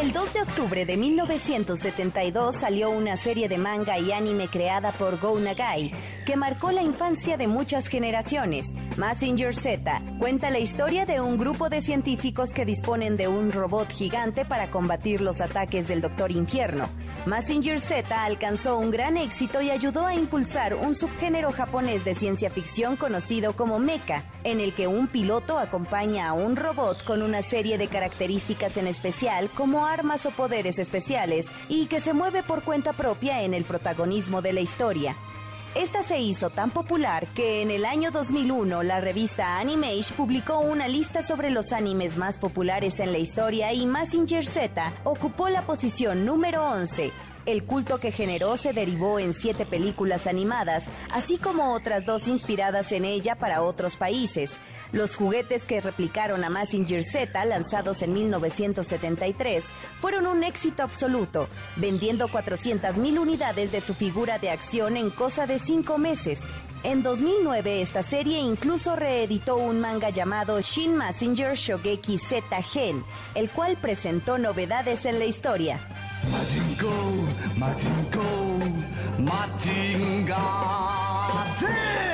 El 0.00 0.12
2 0.12 0.32
de 0.32 0.40
octubre 0.42 0.86
de 0.86 0.96
1972 0.96 2.54
salió 2.54 2.90
una 2.90 3.16
serie 3.16 3.48
de 3.48 3.58
manga 3.58 3.98
y 3.98 4.12
anime 4.12 4.48
creada 4.48 4.92
por 4.92 5.18
Go 5.18 5.38
Nagai 5.38 5.92
que 6.24 6.36
marcó 6.36 6.72
la 6.72 6.82
infancia 6.82 7.36
de 7.36 7.46
muchas 7.46 7.88
generaciones. 7.88 8.74
Massinger 8.98 9.54
Z 9.54 10.02
cuenta 10.18 10.50
la 10.50 10.58
historia 10.58 11.06
de 11.06 11.20
un 11.20 11.38
grupo 11.38 11.68
de 11.68 11.80
científicos 11.80 12.50
que 12.50 12.64
disponen 12.64 13.14
de 13.14 13.28
un 13.28 13.52
robot 13.52 13.92
gigante 13.92 14.44
para 14.44 14.72
combatir 14.72 15.20
los 15.20 15.40
ataques 15.40 15.86
del 15.86 16.00
Doctor 16.00 16.32
Infierno. 16.32 16.88
Massinger 17.24 17.78
Z 17.78 18.24
alcanzó 18.24 18.76
un 18.76 18.90
gran 18.90 19.16
éxito 19.16 19.62
y 19.62 19.70
ayudó 19.70 20.04
a 20.04 20.16
impulsar 20.16 20.74
un 20.74 20.96
subgénero 20.96 21.52
japonés 21.52 22.04
de 22.04 22.16
ciencia 22.16 22.50
ficción 22.50 22.96
conocido 22.96 23.52
como 23.52 23.78
mecha, 23.78 24.24
en 24.42 24.58
el 24.58 24.74
que 24.74 24.88
un 24.88 25.06
piloto 25.06 25.60
acompaña 25.60 26.28
a 26.28 26.32
un 26.32 26.56
robot 26.56 27.04
con 27.04 27.22
una 27.22 27.42
serie 27.42 27.78
de 27.78 27.86
características 27.86 28.78
en 28.78 28.88
especial 28.88 29.48
como 29.50 29.86
armas 29.86 30.26
o 30.26 30.32
poderes 30.32 30.80
especiales 30.80 31.46
y 31.68 31.86
que 31.86 32.00
se 32.00 32.14
mueve 32.14 32.42
por 32.42 32.64
cuenta 32.64 32.92
propia 32.92 33.42
en 33.42 33.54
el 33.54 33.62
protagonismo 33.62 34.42
de 34.42 34.54
la 34.54 34.60
historia. 34.60 35.14
Esta 35.74 36.02
se 36.02 36.18
hizo 36.18 36.48
tan 36.50 36.70
popular 36.70 37.26
que 37.34 37.62
en 37.62 37.70
el 37.70 37.84
año 37.84 38.10
2001 38.10 38.82
la 38.82 39.00
revista 39.00 39.58
Animage 39.58 40.14
publicó 40.16 40.60
una 40.60 40.88
lista 40.88 41.22
sobre 41.22 41.50
los 41.50 41.72
animes 41.72 42.16
más 42.16 42.38
populares 42.38 42.98
en 43.00 43.12
la 43.12 43.18
historia 43.18 43.72
y 43.72 43.86
Massinger 43.86 44.46
Z 44.46 44.92
ocupó 45.04 45.48
la 45.50 45.62
posición 45.62 46.24
número 46.24 46.64
11. 46.64 47.12
El 47.48 47.64
culto 47.64 47.98
que 47.98 48.12
generó 48.12 48.58
se 48.58 48.74
derivó 48.74 49.18
en 49.18 49.32
siete 49.32 49.64
películas 49.64 50.26
animadas, 50.26 50.84
así 51.10 51.38
como 51.38 51.72
otras 51.72 52.04
dos 52.04 52.28
inspiradas 52.28 52.92
en 52.92 53.06
ella 53.06 53.36
para 53.36 53.62
otros 53.62 53.96
países. 53.96 54.58
Los 54.92 55.16
juguetes 55.16 55.62
que 55.62 55.80
replicaron 55.80 56.44
a 56.44 56.50
Massinger 56.50 57.02
Z, 57.02 57.42
lanzados 57.46 58.02
en 58.02 58.12
1973, 58.12 59.64
fueron 59.98 60.26
un 60.26 60.44
éxito 60.44 60.82
absoluto, 60.82 61.48
vendiendo 61.76 62.28
400.000 62.28 63.18
unidades 63.18 63.72
de 63.72 63.80
su 63.80 63.94
figura 63.94 64.38
de 64.38 64.50
acción 64.50 64.98
en 64.98 65.08
cosa 65.08 65.46
de 65.46 65.58
cinco 65.58 65.96
meses. 65.96 66.40
En 66.82 67.02
2009 67.02 67.80
esta 67.80 68.02
serie 68.02 68.40
incluso 68.40 68.94
reeditó 68.94 69.56
un 69.56 69.80
manga 69.80 70.10
llamado 70.10 70.60
Shin 70.60 70.94
Massinger 70.94 71.54
Shogeki 71.54 72.18
Z 72.18 72.62
Gen, 72.62 73.02
el 73.34 73.48
cual 73.48 73.78
presentó 73.80 74.36
novedades 74.36 75.06
en 75.06 75.18
la 75.18 75.24
historia. 75.24 75.80
마징고 76.26 76.90
마징고 77.56 78.20
마징가. 79.18 80.34
세 81.58 82.07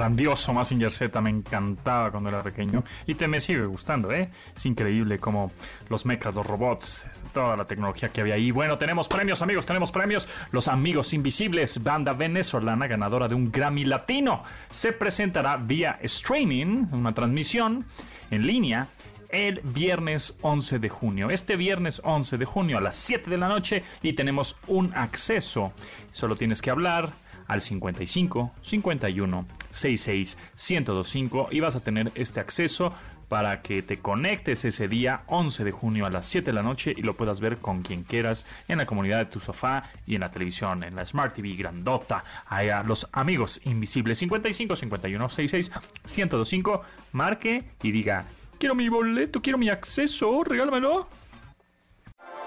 grandioso 0.00 0.54
Massinger 0.54 0.90
Z, 0.90 1.20
me 1.20 1.28
encantaba 1.28 2.10
cuando 2.10 2.30
era 2.30 2.42
pequeño 2.42 2.82
y 3.06 3.16
te 3.16 3.28
me 3.28 3.38
sigue 3.38 3.66
gustando, 3.66 4.10
¿eh? 4.10 4.30
Es 4.56 4.64
increíble 4.64 5.18
como 5.18 5.52
los 5.90 6.06
mechas, 6.06 6.34
los 6.34 6.46
robots, 6.46 7.06
toda 7.34 7.54
la 7.54 7.66
tecnología 7.66 8.08
que 8.08 8.22
había 8.22 8.36
ahí. 8.36 8.50
Bueno, 8.50 8.78
tenemos 8.78 9.08
premios, 9.08 9.42
amigos, 9.42 9.66
tenemos 9.66 9.92
premios. 9.92 10.26
Los 10.52 10.68
Amigos 10.68 11.12
Invisibles, 11.12 11.82
banda 11.82 12.14
venezolana 12.14 12.86
ganadora 12.86 13.28
de 13.28 13.34
un 13.34 13.52
Grammy 13.52 13.84
Latino, 13.84 14.42
se 14.70 14.94
presentará 14.94 15.58
vía 15.58 15.98
streaming, 16.00 16.86
una 16.92 17.12
transmisión 17.12 17.84
en 18.30 18.46
línea 18.46 18.88
el 19.28 19.60
viernes 19.62 20.34
11 20.40 20.78
de 20.78 20.88
junio. 20.88 21.28
Este 21.28 21.56
viernes 21.56 22.00
11 22.02 22.38
de 22.38 22.46
junio 22.46 22.78
a 22.78 22.80
las 22.80 22.96
7 22.96 23.28
de 23.28 23.36
la 23.36 23.48
noche 23.48 23.84
y 24.00 24.14
tenemos 24.14 24.56
un 24.66 24.94
acceso. 24.94 25.74
Solo 26.10 26.36
tienes 26.36 26.62
que 26.62 26.70
hablar 26.70 27.12
al 27.50 27.62
55 27.62 28.52
51 28.62 29.46
66 29.72 30.38
1025 30.54 31.48
y 31.50 31.58
vas 31.58 31.74
a 31.74 31.80
tener 31.80 32.12
este 32.14 32.38
acceso 32.38 32.94
para 33.28 33.60
que 33.60 33.82
te 33.82 33.96
conectes 33.96 34.64
ese 34.64 34.86
día 34.86 35.22
11 35.26 35.64
de 35.64 35.72
junio 35.72 36.06
a 36.06 36.10
las 36.10 36.26
7 36.26 36.46
de 36.46 36.52
la 36.52 36.62
noche 36.62 36.92
y 36.96 37.02
lo 37.02 37.14
puedas 37.14 37.40
ver 37.40 37.58
con 37.58 37.82
quien 37.82 38.04
quieras 38.04 38.46
en 38.68 38.78
la 38.78 38.86
comunidad 38.86 39.18
de 39.18 39.26
tu 39.26 39.40
sofá 39.40 39.84
y 40.06 40.14
en 40.14 40.20
la 40.20 40.30
televisión, 40.30 40.84
en 40.84 40.94
la 40.94 41.04
Smart 41.04 41.34
TV 41.34 41.54
grandota, 41.54 42.22
allá 42.46 42.84
los 42.84 43.08
amigos 43.12 43.60
invisibles 43.64 44.18
55 44.18 44.76
51 44.76 45.28
66 45.28 45.70
1025 46.04 46.82
marque 47.12 47.64
y 47.82 47.90
diga 47.90 48.26
quiero 48.58 48.76
mi 48.76 48.88
boleto, 48.88 49.42
quiero 49.42 49.58
mi 49.58 49.70
acceso, 49.70 50.44
regálamelo. 50.44 51.08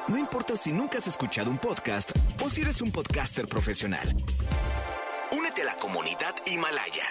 No 0.08 0.18
importa 0.18 0.56
si 0.56 0.72
nunca 0.72 0.98
has 0.98 1.08
escuchado 1.08 1.50
un 1.50 1.58
podcast 1.58 2.12
o 2.44 2.50
si 2.50 2.62
eres 2.62 2.82
un 2.82 2.92
podcaster 2.92 3.48
profesional. 3.48 4.08
Comunidad 5.80 6.36
Himalaya. 6.46 7.04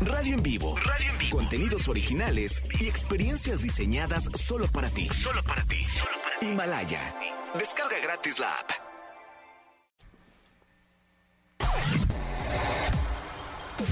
Radio 0.00 0.34
en 0.34 0.42
vivo. 0.42 0.76
Radio 0.76 1.10
en 1.10 1.18
vivo. 1.18 1.36
Contenidos 1.38 1.88
originales 1.88 2.62
y 2.80 2.86
experiencias 2.86 3.60
diseñadas 3.60 4.28
solo 4.34 4.66
para 4.68 4.88
ti. 4.90 5.08
Solo 5.08 5.42
para 5.42 5.62
ti. 5.64 5.84
Himalaya. 6.42 7.14
Descarga 7.58 7.98
gratis 8.02 8.38
la 8.38 8.52
app. 8.52 8.70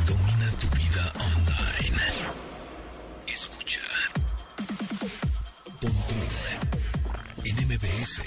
Domina 0.07 0.51
tu 0.61 0.69
vida 0.77 1.13
online. 1.15 2.03
Escucha. 3.27 3.81
Pontón 5.81 6.17
en 7.45 7.69
MBS. 7.69 8.23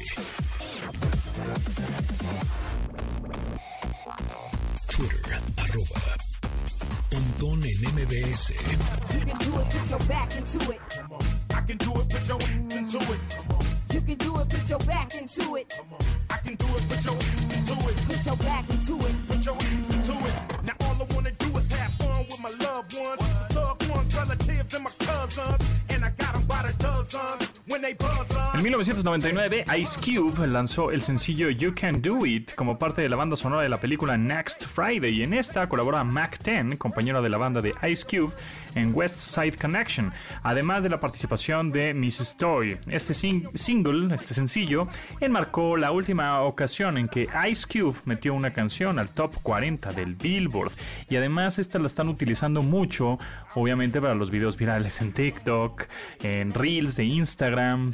Arroba 5.69 6.17
Pontón 7.09 7.63
en 7.63 7.95
MBS. 7.95 8.53
You 9.13 9.25
can 9.25 9.37
do 9.39 9.59
it, 9.59 9.69
put 9.69 9.89
your 9.89 9.99
back 10.07 10.35
into 10.37 10.71
it. 10.71 10.79
I 11.55 11.61
can 11.61 11.77
do 11.77 11.91
it, 11.95 12.09
put 12.09 12.27
your 12.27 12.39
into 12.77 12.97
it. 12.97 13.19
You 13.93 14.01
can 14.01 14.17
do 14.17 14.37
it, 14.39 14.49
put 14.49 14.69
your 14.69 14.79
back 14.79 15.15
into 15.15 15.55
it. 15.55 15.73
I 16.29 16.37
can 16.37 16.55
do 16.55 16.65
it, 16.75 16.89
put 16.89 17.05
your 17.05 17.15
into 17.15 17.89
it. 17.89 17.95
Put 18.07 18.25
your 18.25 18.37
back 18.37 18.69
into 18.69 19.05
it. 19.05 19.08
En 28.59 28.63
1999, 28.63 29.63
Ice 29.79 29.97
Cube 30.01 30.45
lanzó 30.45 30.91
el 30.91 31.01
sencillo 31.01 31.49
You 31.49 31.73
Can 31.73 32.01
Do 32.01 32.25
It 32.25 32.55
como 32.55 32.77
parte 32.77 33.01
de 33.01 33.07
la 33.07 33.15
banda 33.15 33.37
sonora 33.37 33.61
de 33.61 33.69
la 33.69 33.77
película 33.79 34.17
Next 34.17 34.65
Friday 34.65 35.17
y 35.19 35.23
en 35.23 35.33
esta 35.33 35.69
colabora 35.69 36.03
Mac 36.03 36.37
10, 36.43 36.77
compañero 36.77 37.21
de 37.21 37.29
la 37.29 37.37
banda 37.37 37.61
de 37.61 37.73
Ice 37.89 38.05
Cube, 38.05 38.33
en 38.75 38.93
West 38.93 39.15
Side 39.17 39.53
Connection, 39.53 40.11
además 40.43 40.83
de 40.83 40.89
la 40.89 40.99
participación 40.99 41.71
de 41.71 41.93
Miss 41.93 42.35
Toy. 42.37 42.77
Este 42.87 43.13
sing- 43.13 43.47
single, 43.55 44.13
este 44.13 44.33
sencillo, 44.33 44.89
enmarcó 45.21 45.77
la 45.77 45.91
última 45.91 46.41
ocasión 46.41 46.97
en 46.97 47.07
que 47.07 47.29
Ice 47.49 47.65
Cube 47.65 47.95
metió 48.03 48.33
una 48.33 48.51
canción 48.51 48.99
al 48.99 49.07
top 49.07 49.35
40 49.41 49.93
del 49.93 50.15
Billboard 50.15 50.73
y 51.07 51.15
además 51.15 51.59
esta 51.59 51.79
la 51.79 51.87
están 51.87 52.09
utilizando 52.09 52.61
mucho, 52.61 53.19
obviamente 53.55 54.01
para 54.01 54.15
los 54.15 54.29
videos 54.31 54.57
virales 54.57 54.99
en 54.99 55.13
TikTok, 55.13 55.85
en 56.23 56.53
Reels 56.53 56.97
de 56.97 57.05
Instagram. 57.05 57.93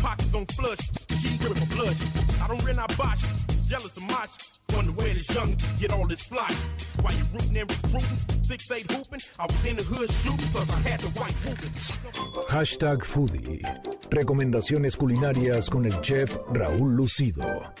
Pockets 0.00 0.34
on 0.34 0.46
flush, 0.46 0.78
cheap 1.20 1.40
with 1.48 1.58
my 1.60 1.76
blush. 1.76 2.00
I 2.42 2.48
don't 2.48 2.64
rent, 2.64 2.78
I 2.78 2.86
botch. 2.96 3.20
jealous 3.68 3.96
of 3.96 4.06
my 4.08 4.26
sh- 4.26 4.52
Wonder 4.74 4.92
where 4.92 5.14
this 5.14 5.28
young 5.34 5.56
get 5.80 5.92
all 5.92 6.06
this 6.06 6.22
fly. 6.28 6.48
While 7.00 7.14
you 7.14 7.24
rooting 7.32 7.56
and 7.56 7.70
recruiting, 7.70 8.18
six 8.44 8.70
eight 8.70 8.90
hooping, 8.90 9.20
I 9.38 9.46
was 9.46 9.64
in 9.64 9.76
the 9.76 9.82
hood 9.82 10.10
shooting 10.12 10.52
cause 10.52 10.70
I 10.70 10.88
had 10.88 11.00
the 11.00 11.20
right 11.20 11.32
whooping. 11.44 11.72
Hashtag 12.48 12.98
Foodie. 13.02 13.62
Recomendaciones 14.10 14.96
culinarias 14.96 15.70
con 15.70 15.84
el 15.86 16.00
chef 16.02 16.36
Raúl 16.52 16.96
Lucido. 16.96 17.72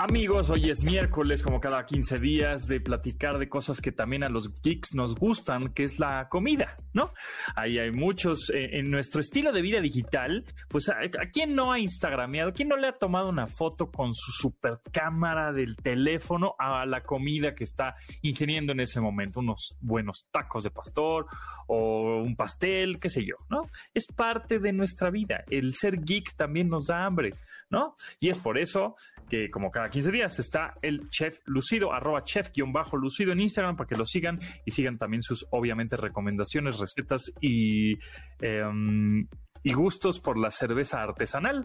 Amigos, 0.00 0.48
hoy 0.48 0.70
es 0.70 0.84
miércoles, 0.84 1.42
como 1.42 1.60
cada 1.60 1.84
15 1.84 2.18
días, 2.18 2.68
de 2.68 2.80
platicar 2.80 3.36
de 3.36 3.48
cosas 3.48 3.80
que 3.80 3.90
también 3.90 4.22
a 4.22 4.28
los 4.28 4.62
geeks 4.62 4.94
nos 4.94 5.16
gustan, 5.16 5.72
que 5.74 5.82
es 5.82 5.98
la 5.98 6.28
comida, 6.28 6.76
¿no? 6.92 7.12
Ahí 7.56 7.80
hay 7.80 7.90
muchos, 7.90 8.48
eh, 8.50 8.78
en 8.78 8.92
nuestro 8.92 9.20
estilo 9.20 9.50
de 9.50 9.60
vida 9.60 9.80
digital, 9.80 10.44
pues 10.68 10.88
¿a, 10.88 10.94
quién 11.32 11.56
no 11.56 11.72
ha 11.72 11.80
instagrameado? 11.80 12.52
¿Quién 12.52 12.68
no 12.68 12.76
le 12.76 12.86
ha 12.86 12.92
tomado 12.92 13.28
una 13.28 13.48
foto 13.48 13.90
con 13.90 14.14
su 14.14 14.30
super 14.30 14.78
cámara 14.92 15.52
del 15.52 15.74
teléfono 15.74 16.54
a 16.60 16.86
la 16.86 17.02
comida 17.02 17.56
que 17.56 17.64
está 17.64 17.96
ingiriendo 18.22 18.70
en 18.70 18.78
ese 18.78 19.00
momento? 19.00 19.40
Unos 19.40 19.74
buenos 19.80 20.28
tacos 20.30 20.62
de 20.62 20.70
pastor 20.70 21.26
o 21.66 22.22
un 22.22 22.36
pastel, 22.36 23.00
qué 23.00 23.08
sé 23.08 23.24
yo, 23.24 23.34
¿no? 23.50 23.68
Es 23.92 24.06
parte 24.06 24.60
de 24.60 24.72
nuestra 24.72 25.10
vida. 25.10 25.42
El 25.50 25.74
ser 25.74 26.00
geek 26.00 26.36
también 26.36 26.68
nos 26.68 26.86
da 26.86 27.04
hambre, 27.04 27.34
¿no? 27.68 27.96
Y 28.20 28.28
es 28.28 28.38
por 28.38 28.58
eso 28.58 28.94
que 29.28 29.50
como 29.50 29.70
cada 29.72 29.87
15 29.88 30.10
días 30.10 30.38
está 30.38 30.74
el 30.82 31.08
chef 31.10 31.40
lucido, 31.46 31.92
arroba 31.92 32.22
chef-lucido 32.22 33.32
en 33.32 33.40
Instagram 33.40 33.76
para 33.76 33.88
que 33.88 33.96
lo 33.96 34.04
sigan 34.04 34.40
y 34.64 34.70
sigan 34.70 34.98
también 34.98 35.22
sus, 35.22 35.46
obviamente, 35.50 35.96
recomendaciones, 35.96 36.78
recetas 36.78 37.32
y, 37.40 37.94
em, 38.40 39.26
y 39.62 39.72
gustos 39.72 40.20
por 40.20 40.38
la 40.38 40.50
cerveza 40.50 41.02
artesanal. 41.02 41.64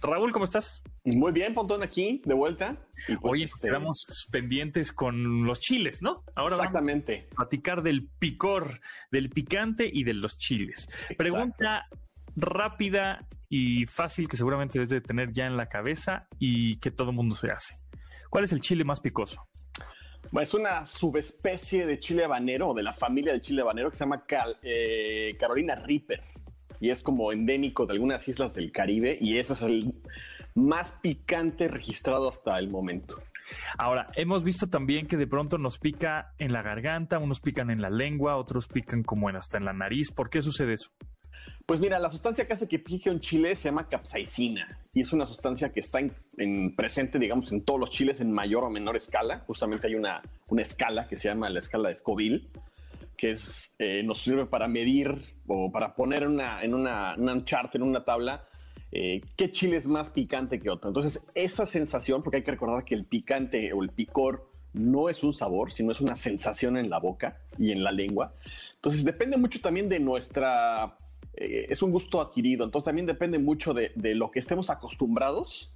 Raúl, 0.00 0.32
¿cómo 0.32 0.44
estás? 0.44 0.82
Muy 1.04 1.32
bien, 1.32 1.54
Pontón, 1.54 1.82
aquí, 1.82 2.22
de 2.24 2.34
vuelta. 2.34 2.76
Y 3.08 3.16
pues, 3.16 3.32
Oye, 3.32 3.44
este, 3.44 3.68
quedamos 3.68 4.06
pendientes 4.30 4.92
con 4.92 5.44
los 5.44 5.60
chiles, 5.60 6.02
¿no? 6.02 6.22
Ahora 6.34 6.56
vamos 6.56 6.70
Exactamente. 6.70 7.28
a 7.32 7.36
platicar 7.36 7.82
del 7.82 8.08
picor, 8.18 8.80
del 9.10 9.30
picante 9.30 9.90
y 9.92 10.04
de 10.04 10.14
los 10.14 10.38
chiles. 10.38 10.88
Pregunta 11.16 11.86
rápida 12.36 13.26
y 13.54 13.84
fácil 13.84 14.28
que 14.28 14.38
seguramente 14.38 14.78
debes 14.78 14.88
de 14.88 15.02
tener 15.02 15.30
ya 15.30 15.44
en 15.46 15.58
la 15.58 15.66
cabeza 15.66 16.26
y 16.38 16.76
que 16.78 16.90
todo 16.90 17.12
mundo 17.12 17.36
se 17.36 17.48
hace. 17.48 17.76
¿Cuál 18.30 18.44
es 18.44 18.52
el 18.54 18.62
chile 18.62 18.82
más 18.82 19.00
picoso? 19.00 19.46
Es 20.40 20.54
una 20.54 20.86
subespecie 20.86 21.84
de 21.84 21.98
chile 21.98 22.24
habanero, 22.24 22.68
o 22.68 22.74
de 22.74 22.82
la 22.82 22.94
familia 22.94 23.32
del 23.32 23.42
chile 23.42 23.60
habanero, 23.60 23.90
que 23.90 23.96
se 23.96 24.04
llama 24.04 24.24
Cal- 24.26 24.56
eh, 24.62 25.36
Carolina 25.38 25.74
Reaper. 25.74 26.22
Y 26.80 26.88
es 26.88 27.02
como 27.02 27.30
endémico 27.30 27.84
de 27.84 27.92
algunas 27.92 28.26
islas 28.26 28.54
del 28.54 28.72
Caribe. 28.72 29.18
Y 29.20 29.36
ese 29.36 29.52
es 29.52 29.60
el 29.60 29.92
más 30.54 30.92
picante 31.02 31.68
registrado 31.68 32.30
hasta 32.30 32.58
el 32.58 32.70
momento. 32.70 33.20
Ahora, 33.76 34.08
hemos 34.14 34.44
visto 34.44 34.68
también 34.68 35.06
que 35.06 35.18
de 35.18 35.26
pronto 35.26 35.58
nos 35.58 35.78
pica 35.78 36.32
en 36.38 36.54
la 36.54 36.62
garganta, 36.62 37.18
unos 37.18 37.40
pican 37.40 37.70
en 37.70 37.82
la 37.82 37.90
lengua, 37.90 38.36
otros 38.36 38.66
pican 38.66 39.02
como 39.02 39.28
en 39.28 39.36
hasta 39.36 39.58
en 39.58 39.66
la 39.66 39.74
nariz. 39.74 40.10
¿Por 40.10 40.30
qué 40.30 40.40
sucede 40.40 40.72
eso? 40.72 40.90
Pues 41.66 41.80
mira, 41.80 41.98
la 41.98 42.10
sustancia 42.10 42.46
que 42.46 42.52
hace 42.52 42.68
que 42.68 42.78
pique 42.78 43.08
un 43.08 43.20
chile 43.20 43.54
se 43.56 43.64
llama 43.68 43.88
capsaicina 43.88 44.78
y 44.92 45.00
es 45.00 45.12
una 45.12 45.26
sustancia 45.26 45.70
que 45.72 45.80
está 45.80 46.00
en, 46.00 46.12
en- 46.36 46.74
presente, 46.74 47.18
digamos, 47.18 47.52
en 47.52 47.64
todos 47.64 47.78
los 47.80 47.90
chiles 47.90 48.20
en 48.20 48.32
mayor 48.32 48.64
o 48.64 48.70
menor 48.70 48.96
escala. 48.96 49.40
Justamente 49.40 49.86
hay 49.86 49.94
una, 49.94 50.20
una 50.48 50.62
escala 50.62 51.06
que 51.08 51.16
se 51.16 51.28
llama 51.28 51.48
la 51.48 51.60
escala 51.60 51.88
de 51.88 51.96
Scoville, 51.96 52.48
que 53.16 53.30
es, 53.30 53.70
eh, 53.78 54.02
nos 54.02 54.20
sirve 54.22 54.46
para 54.46 54.66
medir 54.68 55.14
o 55.46 55.70
para 55.70 55.94
poner 55.94 56.26
una, 56.26 56.62
en 56.62 56.74
una, 56.74 57.14
una 57.16 57.44
chart, 57.44 57.74
en 57.76 57.82
una 57.82 58.04
tabla, 58.04 58.44
eh, 58.90 59.20
qué 59.36 59.50
chile 59.52 59.76
es 59.76 59.86
más 59.86 60.10
picante 60.10 60.60
que 60.60 60.68
otro. 60.68 60.90
Entonces, 60.90 61.24
esa 61.34 61.64
sensación, 61.64 62.22
porque 62.22 62.38
hay 62.38 62.42
que 62.42 62.50
recordar 62.50 62.84
que 62.84 62.94
el 62.94 63.06
picante 63.06 63.72
o 63.72 63.82
el 63.82 63.90
picor 63.90 64.50
no 64.74 65.08
es 65.08 65.22
un 65.22 65.32
sabor, 65.32 65.70
sino 65.72 65.92
es 65.92 66.00
una 66.00 66.16
sensación 66.16 66.76
en 66.76 66.90
la 66.90 66.98
boca 66.98 67.38
y 67.58 67.70
en 67.72 67.84
la 67.84 67.92
lengua. 67.92 68.34
Entonces, 68.74 69.04
depende 69.04 69.36
mucho 69.36 69.60
también 69.60 69.88
de 69.88 70.00
nuestra 70.00 70.96
eh, 71.34 71.66
es 71.68 71.82
un 71.82 71.90
gusto 71.90 72.20
adquirido, 72.20 72.64
entonces 72.64 72.84
también 72.84 73.06
depende 73.06 73.38
mucho 73.38 73.74
de, 73.74 73.92
de 73.94 74.14
lo 74.14 74.30
que 74.30 74.38
estemos 74.38 74.70
acostumbrados 74.70 75.72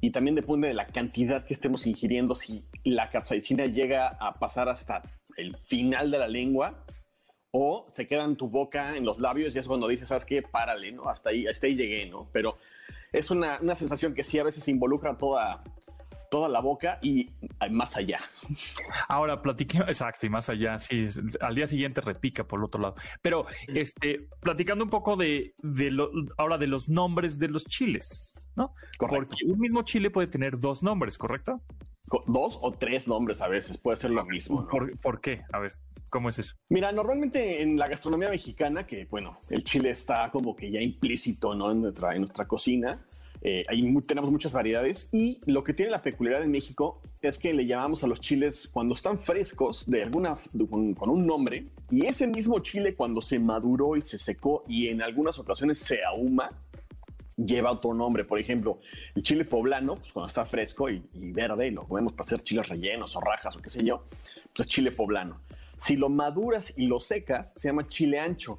y 0.00 0.10
también 0.10 0.34
depende 0.34 0.68
de 0.68 0.74
la 0.74 0.86
cantidad 0.86 1.44
que 1.44 1.54
estemos 1.54 1.86
ingiriendo, 1.86 2.34
si 2.34 2.64
la 2.84 3.10
capsaicina 3.10 3.66
llega 3.66 4.08
a 4.08 4.34
pasar 4.34 4.68
hasta 4.68 5.02
el 5.36 5.56
final 5.56 6.10
de 6.10 6.18
la 6.18 6.28
lengua 6.28 6.84
o 7.50 7.86
se 7.94 8.06
queda 8.06 8.24
en 8.24 8.36
tu 8.36 8.48
boca, 8.48 8.96
en 8.96 9.04
los 9.04 9.18
labios, 9.18 9.54
y 9.54 9.58
es 9.58 9.66
cuando 9.66 9.88
dices, 9.88 10.08
¿sabes 10.08 10.24
qué? 10.24 10.42
Párale, 10.42 10.92
¿no? 10.92 11.08
Hasta 11.08 11.30
ahí, 11.30 11.46
hasta 11.46 11.66
ahí 11.66 11.74
llegué, 11.74 12.06
¿no? 12.06 12.28
Pero 12.32 12.58
es 13.12 13.30
una, 13.30 13.58
una 13.60 13.74
sensación 13.74 14.14
que 14.14 14.22
sí 14.22 14.38
a 14.38 14.44
veces 14.44 14.68
involucra 14.68 15.16
toda, 15.16 15.64
toda 16.30 16.48
la 16.48 16.60
boca 16.60 16.98
y 17.02 17.30
más 17.70 17.96
allá. 17.96 18.20
Ahora 19.08 19.40
platiquemos, 19.42 19.88
exacto, 19.88 20.26
y 20.26 20.30
más 20.30 20.48
allá, 20.48 20.78
sí, 20.78 21.06
al 21.40 21.54
día 21.54 21.66
siguiente 21.66 22.00
repica 22.00 22.44
por 22.44 22.60
el 22.60 22.64
otro 22.64 22.80
lado. 22.80 22.94
Pero, 23.22 23.46
este, 23.66 24.26
platicando 24.40 24.84
un 24.84 24.90
poco 24.90 25.16
de, 25.16 25.54
de 25.58 25.90
lo, 25.90 26.10
ahora 26.36 26.58
de 26.58 26.66
los 26.66 26.88
nombres 26.88 27.38
de 27.38 27.48
los 27.48 27.64
chiles, 27.64 28.38
¿no? 28.56 28.74
Correcto. 28.98 29.28
Porque 29.30 29.52
un 29.52 29.58
mismo 29.58 29.82
chile 29.82 30.10
puede 30.10 30.28
tener 30.28 30.58
dos 30.58 30.82
nombres, 30.82 31.18
¿correcto? 31.18 31.60
Co- 32.08 32.24
Dos 32.26 32.58
o 32.62 32.72
tres 32.72 33.06
nombres 33.06 33.40
a 33.42 33.48
veces, 33.48 33.76
puede 33.78 33.96
ser 33.98 34.10
lo 34.10 34.24
mismo, 34.24 34.62
¿no? 34.62 34.68
¿Por, 34.68 34.98
por 35.00 35.20
qué? 35.20 35.42
A 35.52 35.58
ver, 35.58 35.74
¿cómo 36.08 36.28
es 36.30 36.38
eso? 36.38 36.54
Mira, 36.70 36.90
normalmente 36.90 37.60
en 37.62 37.78
la 37.78 37.86
gastronomía 37.86 38.30
mexicana, 38.30 38.86
que 38.86 39.06
bueno, 39.10 39.36
el 39.50 39.62
chile 39.64 39.90
está 39.90 40.30
como 40.30 40.56
que 40.56 40.70
ya 40.70 40.80
implícito 40.80 41.54
¿no? 41.54 41.70
en, 41.70 41.82
nuestra, 41.82 42.14
en 42.14 42.22
nuestra 42.22 42.46
cocina, 42.46 43.04
eh, 43.42 43.62
tenemos 44.06 44.30
muchas 44.30 44.52
variedades 44.52 45.08
y 45.12 45.40
lo 45.46 45.62
que 45.64 45.72
tiene 45.74 45.90
la 45.92 46.02
peculiaridad 46.02 46.44
en 46.44 46.50
México 46.50 47.00
es 47.22 47.38
que 47.38 47.52
le 47.54 47.66
llamamos 47.66 48.02
a 48.04 48.06
los 48.06 48.20
chiles 48.20 48.68
cuando 48.68 48.94
están 48.94 49.18
frescos 49.20 49.84
de 49.86 50.02
alguna 50.02 50.38
de- 50.52 50.66
con, 50.66 50.94
con 50.94 51.10
un 51.10 51.26
nombre 51.26 51.66
y 51.90 52.06
ese 52.06 52.26
mismo 52.26 52.58
chile 52.60 52.94
cuando 52.94 53.20
se 53.20 53.38
maduró 53.38 53.96
y 53.96 54.02
se 54.02 54.18
secó 54.18 54.64
y 54.68 54.88
en 54.88 55.02
algunas 55.02 55.38
ocasiones 55.38 55.78
se 55.78 56.04
ahuma 56.04 56.50
lleva 57.36 57.70
otro 57.70 57.94
nombre. 57.94 58.24
Por 58.24 58.38
ejemplo, 58.40 58.80
el 59.14 59.22
chile 59.22 59.44
poblano, 59.44 59.94
pues 59.96 60.12
cuando 60.12 60.28
está 60.28 60.44
fresco 60.44 60.90
y, 60.90 61.02
y 61.14 61.30
verde 61.30 61.68
y 61.68 61.70
lo 61.70 61.84
comemos 61.86 62.12
para 62.12 62.26
hacer 62.26 62.42
chiles 62.42 62.68
rellenos 62.68 63.14
o 63.14 63.20
rajas 63.20 63.56
o 63.56 63.60
qué 63.60 63.70
sé 63.70 63.84
yo, 63.84 64.04
pues 64.54 64.66
es 64.66 64.74
chile 64.74 64.90
poblano. 64.90 65.40
Si 65.78 65.94
lo 65.94 66.08
maduras 66.08 66.74
y 66.76 66.88
lo 66.88 66.98
secas, 66.98 67.52
se 67.56 67.68
llama 67.68 67.86
chile 67.86 68.18
ancho. 68.18 68.58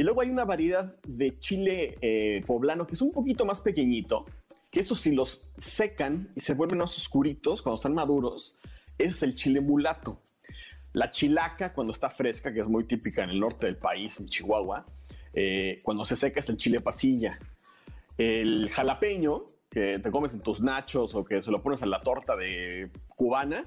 Y 0.00 0.02
luego 0.02 0.22
hay 0.22 0.30
una 0.30 0.46
variedad 0.46 0.94
de 1.06 1.38
chile 1.40 1.98
eh, 2.00 2.42
poblano 2.46 2.86
que 2.86 2.94
es 2.94 3.02
un 3.02 3.12
poquito 3.12 3.44
más 3.44 3.60
pequeñito, 3.60 4.24
que 4.70 4.80
eso 4.80 4.96
si 4.96 5.12
los 5.12 5.46
secan 5.58 6.30
y 6.34 6.40
se 6.40 6.54
vuelven 6.54 6.78
más 6.78 6.96
oscuritos 6.96 7.60
cuando 7.60 7.76
están 7.76 7.92
maduros, 7.92 8.56
es 8.96 9.22
el 9.22 9.34
chile 9.34 9.60
mulato. 9.60 10.22
La 10.94 11.10
chilaca, 11.10 11.74
cuando 11.74 11.92
está 11.92 12.08
fresca, 12.08 12.50
que 12.50 12.60
es 12.60 12.66
muy 12.66 12.84
típica 12.84 13.24
en 13.24 13.28
el 13.28 13.40
norte 13.40 13.66
del 13.66 13.76
país, 13.76 14.18
en 14.18 14.24
Chihuahua, 14.24 14.86
eh, 15.34 15.80
cuando 15.82 16.06
se 16.06 16.16
seca 16.16 16.40
es 16.40 16.48
el 16.48 16.56
chile 16.56 16.80
pasilla. 16.80 17.38
El 18.16 18.70
jalapeño, 18.70 19.50
que 19.68 19.98
te 19.98 20.10
comes 20.10 20.32
en 20.32 20.40
tus 20.40 20.62
nachos 20.62 21.14
o 21.14 21.26
que 21.26 21.42
se 21.42 21.50
lo 21.50 21.62
pones 21.62 21.82
en 21.82 21.90
la 21.90 22.00
torta 22.00 22.36
de 22.36 22.88
cubana, 23.06 23.66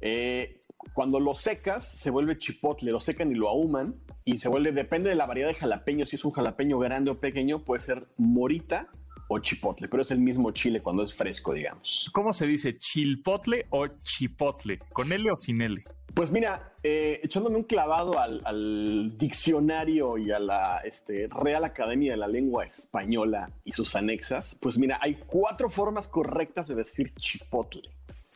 eh, 0.00 0.59
cuando 0.92 1.20
lo 1.20 1.34
secas 1.34 1.86
se 1.86 2.10
vuelve 2.10 2.38
chipotle, 2.38 2.90
lo 2.90 3.00
secan 3.00 3.30
y 3.30 3.34
lo 3.34 3.48
ahuman 3.48 3.94
y 4.24 4.38
se 4.38 4.48
vuelve, 4.48 4.72
depende 4.72 5.10
de 5.10 5.16
la 5.16 5.26
variedad 5.26 5.48
de 5.48 5.54
jalapeño, 5.54 6.06
si 6.06 6.16
es 6.16 6.24
un 6.24 6.32
jalapeño 6.32 6.78
grande 6.78 7.10
o 7.10 7.20
pequeño, 7.20 7.64
puede 7.64 7.80
ser 7.80 8.06
morita 8.16 8.88
o 9.28 9.38
chipotle, 9.38 9.88
pero 9.88 10.02
es 10.02 10.10
el 10.10 10.18
mismo 10.18 10.50
chile 10.50 10.82
cuando 10.82 11.04
es 11.04 11.14
fresco, 11.14 11.52
digamos. 11.52 12.10
¿Cómo 12.12 12.32
se 12.32 12.46
dice? 12.46 12.76
¿Chilpotle 12.76 13.66
o 13.70 13.86
chipotle? 14.02 14.78
¿Con 14.92 15.12
L 15.12 15.30
o 15.30 15.36
sin 15.36 15.62
L? 15.62 15.84
Pues 16.14 16.32
mira, 16.32 16.72
eh, 16.82 17.20
echándome 17.22 17.56
un 17.56 17.62
clavado 17.62 18.18
al, 18.18 18.42
al 18.44 19.16
diccionario 19.16 20.18
y 20.18 20.32
a 20.32 20.40
la 20.40 20.78
este, 20.78 21.28
Real 21.28 21.64
Academia 21.64 22.10
de 22.10 22.16
la 22.16 22.26
Lengua 22.26 22.64
Española 22.64 23.52
y 23.64 23.70
sus 23.70 23.94
anexas, 23.94 24.56
pues 24.60 24.76
mira, 24.76 24.98
hay 25.00 25.14
cuatro 25.26 25.70
formas 25.70 26.08
correctas 26.08 26.66
de 26.66 26.74
decir 26.74 27.14
chipotle, 27.14 27.82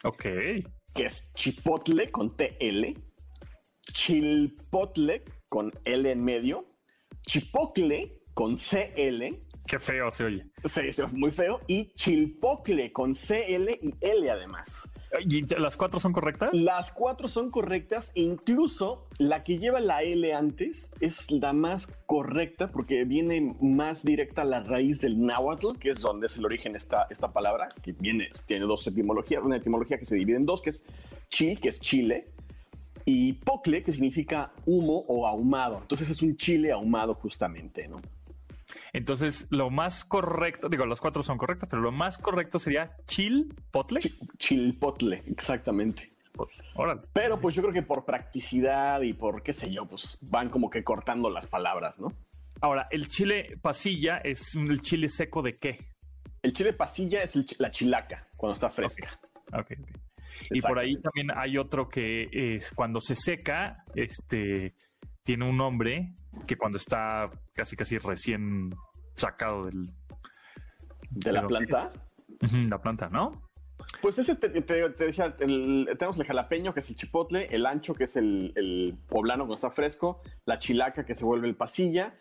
Ok. 0.04 0.26
Que 0.94 1.06
es 1.06 1.24
chipotle 1.34 2.08
con 2.10 2.36
TL, 2.36 2.92
chilpotle 3.92 5.24
con 5.48 5.72
L 5.84 6.10
en 6.10 6.24
medio, 6.24 6.66
chipocle 7.26 8.20
con 8.34 8.56
CL, 8.56 9.40
Qué 9.66 9.78
feo 9.78 10.10
se 10.10 10.24
oye. 10.24 10.46
sí, 10.64 10.92
sí, 10.92 11.02
muy 11.12 11.30
feo, 11.30 11.60
y 11.66 11.92
chilpocle 11.94 12.92
con 12.92 13.14
CL 13.14 13.70
y 13.82 13.94
L 14.00 14.30
además. 14.30 14.88
¿Y 15.20 15.42
las 15.58 15.76
cuatro 15.76 16.00
son 16.00 16.12
correctas? 16.12 16.50
Las 16.52 16.90
cuatro 16.90 17.28
son 17.28 17.50
correctas 17.50 18.10
e 18.14 18.22
incluso 18.22 19.06
la 19.18 19.44
que 19.44 19.58
lleva 19.58 19.80
la 19.80 20.02
L 20.02 20.34
antes 20.34 20.90
es 21.00 21.30
la 21.30 21.52
más 21.52 21.86
correcta 22.06 22.70
porque 22.70 23.04
viene 23.04 23.56
más 23.60 24.04
directa 24.04 24.42
a 24.42 24.44
la 24.44 24.62
raíz 24.62 25.00
del 25.00 25.24
náhuatl, 25.24 25.78
que 25.78 25.90
es 25.90 26.00
donde 26.00 26.26
es 26.26 26.36
el 26.36 26.44
origen 26.44 26.74
esta, 26.74 27.06
esta 27.10 27.32
palabra, 27.32 27.68
que 27.82 27.92
viene, 27.92 28.28
tiene 28.46 28.66
dos 28.66 28.86
etimologías, 28.86 29.42
una 29.42 29.56
etimología 29.56 29.98
que 29.98 30.04
se 30.04 30.16
divide 30.16 30.36
en 30.36 30.46
dos, 30.46 30.60
que 30.62 30.70
es 30.70 30.82
chil, 31.30 31.60
que 31.60 31.68
es 31.68 31.80
chile, 31.80 32.28
y 33.04 33.34
pocle, 33.34 33.82
que 33.82 33.92
significa 33.92 34.52
humo 34.66 35.04
o 35.08 35.26
ahumado. 35.26 35.78
Entonces 35.80 36.10
es 36.10 36.22
un 36.22 36.36
chile 36.36 36.72
ahumado 36.72 37.14
justamente, 37.14 37.86
¿no? 37.86 37.96
Entonces, 38.92 39.46
lo 39.50 39.70
más 39.70 40.04
correcto, 40.04 40.68
digo, 40.68 40.86
los 40.86 41.00
cuatro 41.00 41.22
son 41.22 41.38
correctos, 41.38 41.68
pero 41.68 41.82
lo 41.82 41.92
más 41.92 42.18
correcto 42.18 42.58
sería 42.58 42.96
chilpotle. 43.06 44.00
Chilpotle, 44.38 45.22
exactamente. 45.26 46.10
Pues, 46.32 46.60
órale. 46.74 47.02
Pero 47.12 47.40
pues 47.40 47.54
yo 47.54 47.62
creo 47.62 47.74
que 47.74 47.82
por 47.82 48.04
practicidad 48.04 49.00
y 49.02 49.12
por 49.12 49.42
qué 49.42 49.52
sé 49.52 49.72
yo, 49.72 49.86
pues 49.86 50.18
van 50.22 50.50
como 50.50 50.68
que 50.68 50.82
cortando 50.82 51.30
las 51.30 51.46
palabras, 51.46 51.98
¿no? 52.00 52.08
Ahora, 52.60 52.88
el 52.90 53.08
chile 53.08 53.56
pasilla 53.62 54.18
es 54.18 54.54
el 54.54 54.80
chile 54.80 55.08
seco 55.08 55.42
de 55.42 55.54
qué? 55.54 55.78
El 56.42 56.52
chile 56.52 56.72
pasilla 56.72 57.22
es 57.22 57.36
el 57.36 57.46
la 57.58 57.70
chilaca, 57.70 58.26
cuando 58.36 58.54
está 58.54 58.70
fresca. 58.70 59.20
Ok, 59.52 59.72
ok. 59.78 60.04
Y 60.50 60.60
por 60.60 60.78
ahí 60.78 60.96
también 61.00 61.28
hay 61.36 61.56
otro 61.56 61.88
que 61.88 62.28
es 62.32 62.70
cuando 62.72 63.00
se 63.00 63.14
seca, 63.14 63.84
este 63.94 64.74
tiene 65.24 65.48
un 65.48 65.56
nombre 65.56 66.12
que 66.46 66.56
cuando 66.56 66.78
está 66.78 67.30
casi 67.54 67.74
casi 67.76 67.98
recién 67.98 68.74
sacado 69.16 69.66
del 69.66 69.90
De 71.10 71.32
la 71.32 71.46
planta. 71.46 71.92
La 72.68 72.80
planta, 72.80 73.08
¿no? 73.08 73.42
Pues 74.02 74.18
ese 74.18 74.34
te, 74.36 74.48
te- 74.50 74.62
te 74.62 75.04
decía, 75.04 75.34
el- 75.40 75.88
tenemos 75.98 76.18
el 76.18 76.26
jalapeño, 76.26 76.74
que 76.74 76.80
es 76.80 76.90
el 76.90 76.96
chipotle, 76.96 77.46
el 77.54 77.64
ancho, 77.64 77.94
que 77.94 78.04
es 78.04 78.16
el, 78.16 78.52
el 78.54 78.96
poblano 79.08 79.44
cuando 79.44 79.54
está 79.56 79.70
fresco, 79.70 80.20
la 80.44 80.58
chilaca, 80.58 81.04
que 81.06 81.14
se 81.14 81.24
vuelve 81.24 81.48
el 81.48 81.54
pasilla, 81.54 82.14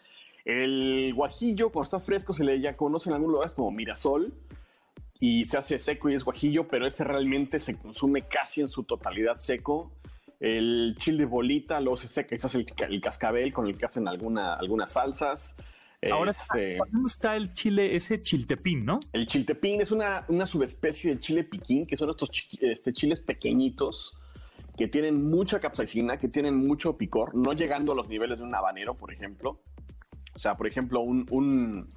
el 0.46 1.12
guajillo, 1.14 1.72
cuando 1.72 1.86
está 1.86 2.00
fresco, 2.00 2.34
se 2.34 2.44
le 2.44 2.60
ya 2.62 2.78
conoce 2.78 3.10
en 3.10 3.16
algunos 3.16 3.34
lugares 3.34 3.54
como 3.54 3.72
mirasol, 3.72 4.34
y 5.20 5.46
se 5.46 5.58
hace 5.58 5.80
seco 5.80 6.10
y 6.10 6.14
es 6.16 6.24
guajillo, 6.24 6.68
pero 6.68 6.86
ese 6.86 7.04
realmente 7.04 7.60
se 7.60 7.76
consume 7.78 8.24
casi 8.24 8.62
en 8.62 8.68
su 8.68 8.84
totalidad 8.84 9.40
seco. 9.40 9.92
El 10.46 10.96
chile 11.00 11.20
de 11.20 11.26
bolita, 11.26 11.80
luego 11.80 11.96
se 11.96 12.10
seca 12.10 12.36
y 12.36 12.38
se 12.38 12.48
hace 12.48 12.58
el, 12.58 12.66
ca- 12.66 12.86
el 12.88 13.00
cascabel 13.00 13.54
con 13.54 13.66
el 13.66 13.78
que 13.78 13.86
hacen 13.86 14.08
alguna, 14.10 14.56
algunas 14.56 14.92
salsas. 14.92 15.56
Ahora, 16.12 16.32
Este, 16.32 16.80
¿dónde 16.92 17.08
está 17.08 17.38
el 17.38 17.54
chile, 17.54 17.96
ese 17.96 18.22
chiltepín, 18.22 18.84
no? 18.84 19.00
el 19.14 19.26
chiltepín 19.26 19.80
es 19.80 19.90
una, 19.92 20.26
una 20.28 20.46
subespecie 20.46 21.12
del 21.12 21.22
chile 21.22 21.46
piquín, 21.46 21.88
que 21.88 21.96
son 21.96 22.10
estos 22.10 22.30
este, 22.60 22.92
chiles 22.92 23.22
pequeñitos 23.22 24.12
que 24.76 24.90
tienen 24.90 25.30
mucha 25.30 25.62
capsaicina, 25.62 26.18
que 26.18 26.28
tienen 26.28 26.56
mucho 26.58 26.98
picor, 26.98 27.34
no 27.36 27.54
llegando 27.54 27.94
a 27.94 27.96
los 27.96 28.10
niveles 28.10 28.40
de 28.40 28.44
un 28.44 28.54
habanero, 28.54 28.96
por 28.96 29.14
ejemplo. 29.14 29.62
O 30.36 30.40
sea, 30.40 30.58
por 30.58 30.68
ejemplo, 30.68 31.00
un, 31.00 31.26
un, 31.30 31.88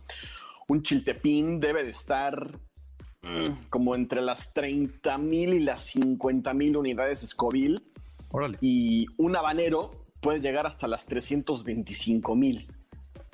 un 0.68 0.82
chiltepín 0.85 1.59
debe 1.59 1.82
de 1.82 1.90
estar 1.90 2.61
mm, 3.22 3.68
como 3.70 3.96
entre 3.96 4.20
las 4.20 4.52
30 4.54 5.18
mil 5.18 5.52
y 5.54 5.59
las 5.61 5.80
50 5.87 6.54
mil 6.54 6.76
unidades 6.76 7.22
de 7.22 7.26
Scoville 7.26 7.80
Y 8.61 9.07
un 9.16 9.37
habanero 9.37 10.07
puede 10.20 10.40
llegar 10.40 10.66
hasta 10.66 10.88
las 10.88 11.07
325 11.07 12.35
mil. 12.35 12.68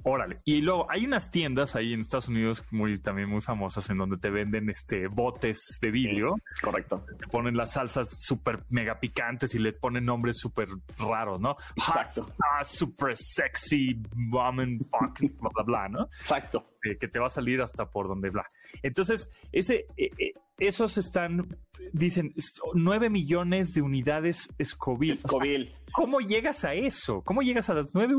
Órale. 0.05 0.41
Y 0.45 0.61
luego 0.61 0.87
hay 0.91 1.05
unas 1.05 1.31
tiendas 1.31 1.77
ahí 1.77 1.93
en 1.93 2.01
Estados 2.01 2.29
Unidos 2.29 2.65
muy 2.71 2.99
también 2.99 3.29
muy 3.29 3.41
famosas 3.41 3.89
en 3.91 3.99
donde 3.99 4.17
te 4.19 4.31
venden 4.31 4.69
este 4.71 5.07
botes 5.07 5.79
de 5.81 5.91
vidrio, 5.91 6.35
Correcto. 6.61 7.05
te 7.19 7.27
ponen 7.29 7.57
las 7.57 7.73
salsas 7.73 8.09
súper 8.21 8.65
mega 8.71 8.99
picantes 8.99 9.55
y 9.55 9.59
le 9.59 9.73
ponen 9.73 10.05
nombres 10.05 10.39
súper 10.39 10.69
raros, 10.99 11.41
¿no? 11.41 11.57
Exacto. 11.77 12.33
super 12.65 13.17
sexy, 13.17 14.01
woman, 14.31 14.79
fuck, 14.79 15.21
bla, 15.41 15.51
bla, 15.55 15.65
bla, 15.65 15.89
¿no? 15.89 16.03
Exacto. 16.21 16.65
Eh, 16.85 16.99
que 16.99 17.09
te 17.09 17.19
va 17.19 17.27
a 17.27 17.31
salir 17.31 17.61
hasta 17.61 17.91
por 17.91 18.09
donde 18.09 18.31
bla. 18.31 18.45
Entonces, 18.83 19.31
ese, 19.53 19.87
eh, 19.97 20.11
eh, 20.19 20.33
esos 20.59 20.99
están, 20.99 21.57
dicen, 21.93 22.33
9 22.75 23.09
millones 23.09 23.73
de 23.75 23.83
unidades 23.83 24.49
Scoville. 24.63 25.15
O 25.15 25.17
sea, 25.17 25.29
Scoville. 25.29 25.73
¿Cómo 25.93 26.21
llegas 26.21 26.65
a 26.65 26.75
eso? 26.75 27.23
¿Cómo 27.23 27.43
llegas 27.43 27.69
a 27.71 27.75
las 27.75 27.95
9, 27.95 28.15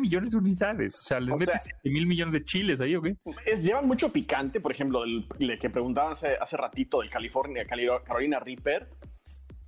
millones 0.00 0.30
de 0.30 0.38
unidades? 0.38 0.94
O 0.98 1.02
sea, 1.02 1.20
les 1.20 1.34
O 1.34 1.38
metes 1.38 1.62
sea- 1.64 1.74
7 1.82 1.90
mil 1.90 2.06
millones 2.06 2.34
de 2.34 2.44
chiles 2.44 2.80
ahí, 2.80 2.94
¿o 2.96 3.02
qué? 3.02 3.16
Es- 3.46 3.62
llevan 3.62 3.86
mucho 3.86 4.12
picante, 4.12 4.60
por 4.60 4.72
ejemplo, 4.72 5.04
el, 5.04 5.26
el 5.38 5.58
que 5.58 5.70
preguntaban 5.70 6.12
hace, 6.12 6.36
hace 6.40 6.56
ratito 6.56 7.00
del 7.00 7.10
California, 7.10 7.64
Cali- 7.66 7.88
Carolina 8.04 8.38
Reaper. 8.40 8.88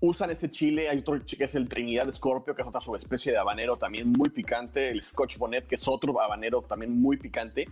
Usan 0.03 0.31
ese 0.31 0.51
chile, 0.51 0.89
hay 0.89 0.99
otro 1.01 1.19
que 1.27 1.45
es 1.45 1.55
el 1.55 1.69
Trinidad 1.69 2.11
Scorpio, 2.13 2.55
que 2.55 2.63
es 2.63 2.69
otra 2.69 2.81
subespecie 2.81 3.33
de 3.33 3.39
habanero 3.39 3.77
también 3.77 4.11
muy 4.17 4.31
picante, 4.31 4.89
el 4.91 5.03
Scotch 5.03 5.37
Bonnet, 5.37 5.67
que 5.67 5.75
es 5.75 5.87
otro 5.89 6.19
habanero 6.23 6.63
también 6.63 6.99
muy 7.01 7.19
picante. 7.19 7.69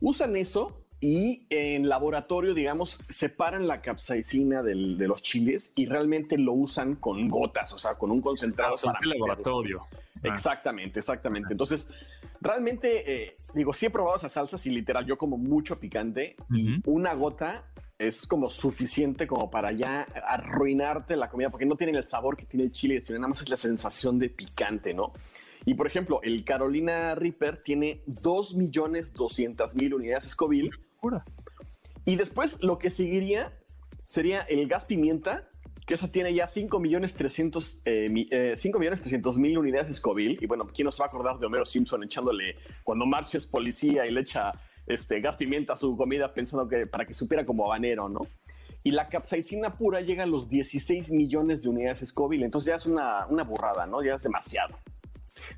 Usan 0.00 0.36
eso 0.36 0.83
y 1.00 1.46
en 1.50 1.88
laboratorio, 1.88 2.54
digamos, 2.54 2.98
separan 3.10 3.66
la 3.66 3.82
capsaicina 3.82 4.62
del- 4.62 4.96
de 4.96 5.06
los 5.08 5.22
chiles 5.22 5.72
y 5.74 5.86
realmente 5.86 6.38
lo 6.38 6.52
usan 6.54 6.96
con 6.96 7.28
gotas, 7.28 7.72
o 7.72 7.78
sea, 7.78 7.94
con 7.96 8.10
un 8.10 8.20
concentrado. 8.22 8.74
para 8.82 8.98
el 9.02 9.10
laboratorio. 9.10 9.82
Ah. 9.92 10.28
Exactamente, 10.34 11.00
exactamente. 11.00 11.52
Entonces, 11.52 11.86
realmente, 12.40 13.24
eh, 13.24 13.36
digo, 13.52 13.74
sí 13.74 13.86
he 13.86 13.90
probado 13.90 14.16
esas 14.16 14.32
salsas 14.32 14.64
y 14.66 14.70
literal, 14.70 15.04
yo 15.04 15.18
como 15.18 15.36
mucho 15.36 15.78
picante 15.78 16.36
y 16.50 16.78
Ujú. 16.78 16.92
una 16.92 17.12
gota 17.14 17.64
es 17.98 18.26
como 18.26 18.48
suficiente 18.50 19.26
como 19.26 19.50
para 19.50 19.70
ya 19.72 20.02
arruinarte 20.26 21.14
la 21.16 21.28
comida, 21.28 21.50
porque 21.50 21.66
no 21.66 21.76
tienen 21.76 21.96
el 21.96 22.06
sabor 22.06 22.36
que 22.36 22.46
tiene 22.46 22.64
el 22.64 22.72
chile, 22.72 23.02
sino 23.04 23.18
nada 23.18 23.28
más 23.28 23.42
es 23.42 23.48
la 23.48 23.56
sensación 23.56 24.18
de 24.18 24.30
picante, 24.30 24.94
¿no? 24.94 25.12
Y 25.66 25.74
por 25.74 25.86
ejemplo, 25.86 26.20
el 26.22 26.44
Carolina 26.44 27.14
Reaper 27.14 27.62
tiene 27.62 28.02
2.200.000 28.06 29.94
unidades 29.94 30.24
Scoville. 30.24 30.70
Y 32.04 32.16
después 32.16 32.58
lo 32.62 32.78
que 32.78 32.90
seguiría 32.90 33.52
sería 34.08 34.42
el 34.42 34.68
gas 34.68 34.84
pimienta, 34.84 35.48
que 35.86 35.94
eso 35.94 36.08
tiene 36.08 36.34
ya 36.34 36.46
5 36.46 36.78
millones 36.80 37.14
300 37.14 37.82
eh, 37.84 38.26
eh, 38.30 38.54
5 38.56 38.78
millones 38.78 39.00
300 39.00 39.38
mil 39.38 39.58
unidades 39.58 39.96
Scoville. 39.96 40.38
Y 40.40 40.46
bueno, 40.46 40.66
¿quién 40.74 40.86
nos 40.86 41.00
va 41.00 41.06
a 41.06 41.08
acordar 41.08 41.38
de 41.38 41.46
Homero 41.46 41.66
Simpson 41.66 42.02
echándole 42.04 42.56
cuando 42.84 43.06
March 43.06 43.34
es 43.34 43.46
policía 43.46 44.06
y 44.06 44.10
le 44.10 44.20
echa 44.20 44.52
este, 44.86 45.20
gas 45.20 45.36
pimienta 45.36 45.74
a 45.74 45.76
su 45.76 45.96
comida 45.96 46.32
pensando 46.32 46.68
que 46.68 46.86
para 46.86 47.06
que 47.06 47.14
supiera 47.14 47.44
como 47.44 47.64
habanero, 47.64 48.08
¿no? 48.08 48.26
Y 48.82 48.90
la 48.90 49.08
capsaicina 49.08 49.78
pura 49.78 50.02
llega 50.02 50.24
a 50.24 50.26
los 50.26 50.48
16 50.50 51.10
millones 51.10 51.62
de 51.62 51.70
unidades 51.70 52.06
Scoville. 52.06 52.44
Entonces 52.44 52.68
ya 52.68 52.76
es 52.76 52.84
una, 52.84 53.26
una 53.26 53.42
burrada, 53.42 53.86
¿no? 53.86 54.02
Ya 54.02 54.14
es 54.14 54.22
demasiado. 54.22 54.76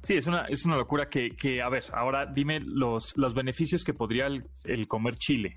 Sí, 0.03 0.15
es 0.15 0.27
una, 0.27 0.47
es 0.47 0.65
una 0.65 0.77
locura 0.77 1.09
que, 1.09 1.31
que, 1.31 1.61
a 1.63 1.69
ver, 1.69 1.85
ahora 1.93 2.27
dime 2.27 2.61
los, 2.61 3.17
los 3.17 3.35
beneficios 3.35 3.85
que 3.85 3.93
podría 3.95 4.27
el, 4.27 4.89
comer 4.89 5.17
chile. 5.17 5.55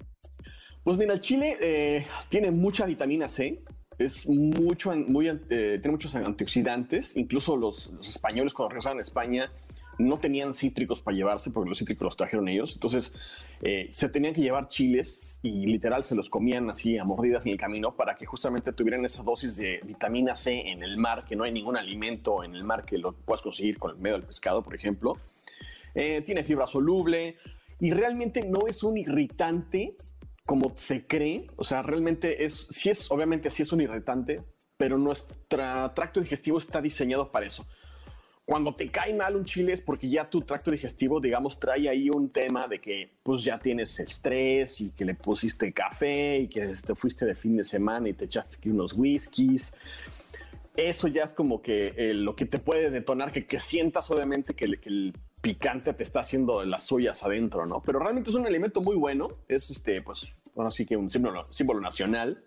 Pues 0.83 0.97
mira, 0.97 1.19
chile 1.19 1.57
eh, 1.61 2.05
tiene 2.29 2.51
mucha 2.51 2.85
vitamina 2.85 3.29
C, 3.29 3.61
es 3.97 4.27
mucho, 4.27 4.95
muy, 4.95 5.27
eh, 5.27 5.37
tiene 5.49 5.91
muchos 5.91 6.15
antioxidantes. 6.15 7.15
Incluso 7.15 7.55
los, 7.55 7.87
los 7.87 8.07
españoles 8.07 8.53
cuando 8.53 8.69
regresaron 8.69 8.99
a 8.99 9.01
España 9.01 9.51
no 9.99 10.17
tenían 10.17 10.53
cítricos 10.53 11.01
para 11.01 11.15
llevarse 11.15 11.51
porque 11.51 11.69
los 11.69 11.77
cítricos 11.77 12.05
los 12.05 12.17
trajeron 12.17 12.47
ellos. 12.47 12.73
Entonces 12.73 13.13
eh, 13.61 13.89
se 13.91 14.09
tenían 14.09 14.33
que 14.33 14.41
llevar 14.41 14.69
chiles 14.69 15.37
y 15.43 15.65
literal 15.67 16.03
se 16.03 16.15
los 16.15 16.29
comían 16.29 16.69
así 16.69 16.97
a 16.97 17.03
mordidas 17.03 17.45
en 17.45 17.51
el 17.51 17.59
camino 17.59 17.95
para 17.95 18.15
que 18.15 18.25
justamente 18.25 18.73
tuvieran 18.73 19.05
esa 19.05 19.21
dosis 19.21 19.55
de 19.57 19.81
vitamina 19.83 20.35
C 20.35 20.69
en 20.69 20.81
el 20.83 20.97
mar, 20.97 21.25
que 21.25 21.35
no 21.35 21.43
hay 21.43 21.51
ningún 21.51 21.77
alimento 21.77 22.43
en 22.43 22.55
el 22.55 22.63
mar 22.63 22.85
que 22.85 22.97
lo 22.97 23.11
puedas 23.11 23.41
conseguir 23.41 23.77
con 23.77 23.91
el 23.91 23.97
medio 23.97 24.17
del 24.17 24.25
pescado, 24.25 24.63
por 24.63 24.73
ejemplo. 24.73 25.17
Eh, 25.93 26.21
tiene 26.25 26.43
fibra 26.43 26.65
soluble 26.65 27.35
y 27.79 27.91
realmente 27.91 28.41
no 28.47 28.67
es 28.67 28.83
un 28.83 28.97
irritante 28.97 29.95
como 30.45 30.73
se 30.77 31.05
cree, 31.05 31.45
o 31.57 31.63
sea, 31.63 31.83
realmente 31.83 32.43
es, 32.43 32.67
sí 32.71 32.89
es, 32.89 33.11
obviamente 33.11 33.51
sí 33.51 33.61
es 33.61 33.71
un 33.71 33.81
irritante, 33.81 34.41
pero 34.77 34.97
nuestro 34.97 35.91
tracto 35.93 36.21
digestivo 36.21 36.57
está 36.57 36.81
diseñado 36.81 37.31
para 37.31 37.45
eso. 37.45 37.67
Cuando 38.49 38.73
te 38.73 38.89
cae 38.89 39.13
mal 39.13 39.35
un 39.35 39.45
chile 39.45 39.73
es 39.73 39.81
porque 39.81 40.09
ya 40.09 40.27
tu 40.27 40.41
tracto 40.41 40.71
digestivo, 40.71 41.19
digamos, 41.19 41.59
trae 41.59 41.87
ahí 41.87 42.09
un 42.09 42.31
tema 42.31 42.67
de 42.67 42.79
que 42.79 43.11
pues 43.21 43.43
ya 43.43 43.59
tienes 43.59 43.99
estrés 43.99 44.81
y 44.81 44.89
que 44.89 45.05
le 45.05 45.13
pusiste 45.13 45.71
café 45.71 46.39
y 46.39 46.47
que 46.47 46.65
te 46.65 46.95
fuiste 46.95 47.27
de 47.27 47.35
fin 47.35 47.57
de 47.57 47.63
semana 47.63 48.09
y 48.09 48.13
te 48.13 48.25
echaste 48.25 48.57
aquí 48.57 48.69
unos 48.69 48.93
whiskies. 48.93 49.71
Eso 50.75 51.07
ya 51.07 51.25
es 51.25 51.33
como 51.33 51.61
que 51.61 51.93
eh, 51.95 52.15
lo 52.15 52.35
que 52.35 52.47
te 52.47 52.57
puede 52.57 52.89
detonar, 52.89 53.31
que, 53.31 53.45
que 53.45 53.59
sientas 53.59 54.09
obviamente 54.09 54.55
que, 54.55 54.65
el- 54.65 55.13
picante 55.41 55.93
te 55.93 56.01
está 56.01 56.21
haciendo 56.21 56.65
las 56.65 56.83
suyas 56.83 57.21
adentro, 57.23 57.65
¿no? 57.67 57.81
Pero 57.85 57.99
realmente 57.99 58.31
es 58.31 58.35
un 58.35 58.47
alimento 58.47 58.81
muy 58.81 58.95
bueno, 58.97 59.29
es 59.47 59.69
este, 59.69 60.01
pues, 60.01 60.27
ahora 60.57 60.71
sí 60.71 60.87
que 60.87 60.97
un 60.97 61.09
símbolo, 61.11 61.45
símbolo 61.51 61.79
nacional. 61.79 62.43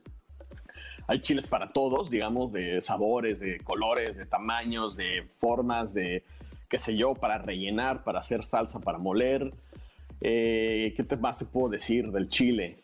Hay 1.09 1.21
chiles 1.21 1.47
para 1.47 1.73
todos, 1.73 2.11
digamos, 2.11 2.53
de 2.53 2.81
sabores, 2.81 3.41
de 3.41 3.59
colores, 3.61 4.17
de 4.17 4.25
tamaños, 4.27 4.97
de 4.97 5.29
formas, 5.39 5.93
de 5.93 6.25
qué 6.69 6.79
sé 6.79 6.97
yo, 6.97 7.15
para 7.15 7.39
rellenar, 7.39 8.05
para 8.05 8.21
hacer 8.21 8.45
salsa, 8.45 8.81
para 8.81 8.99
moler. 8.99 9.53
Eh, 10.21 10.95
¿Qué 10.97 11.17
más 11.17 11.39
te 11.39 11.45
puedo 11.45 11.69
decir 11.69 12.11
del 12.13 12.29
chile? 12.29 12.77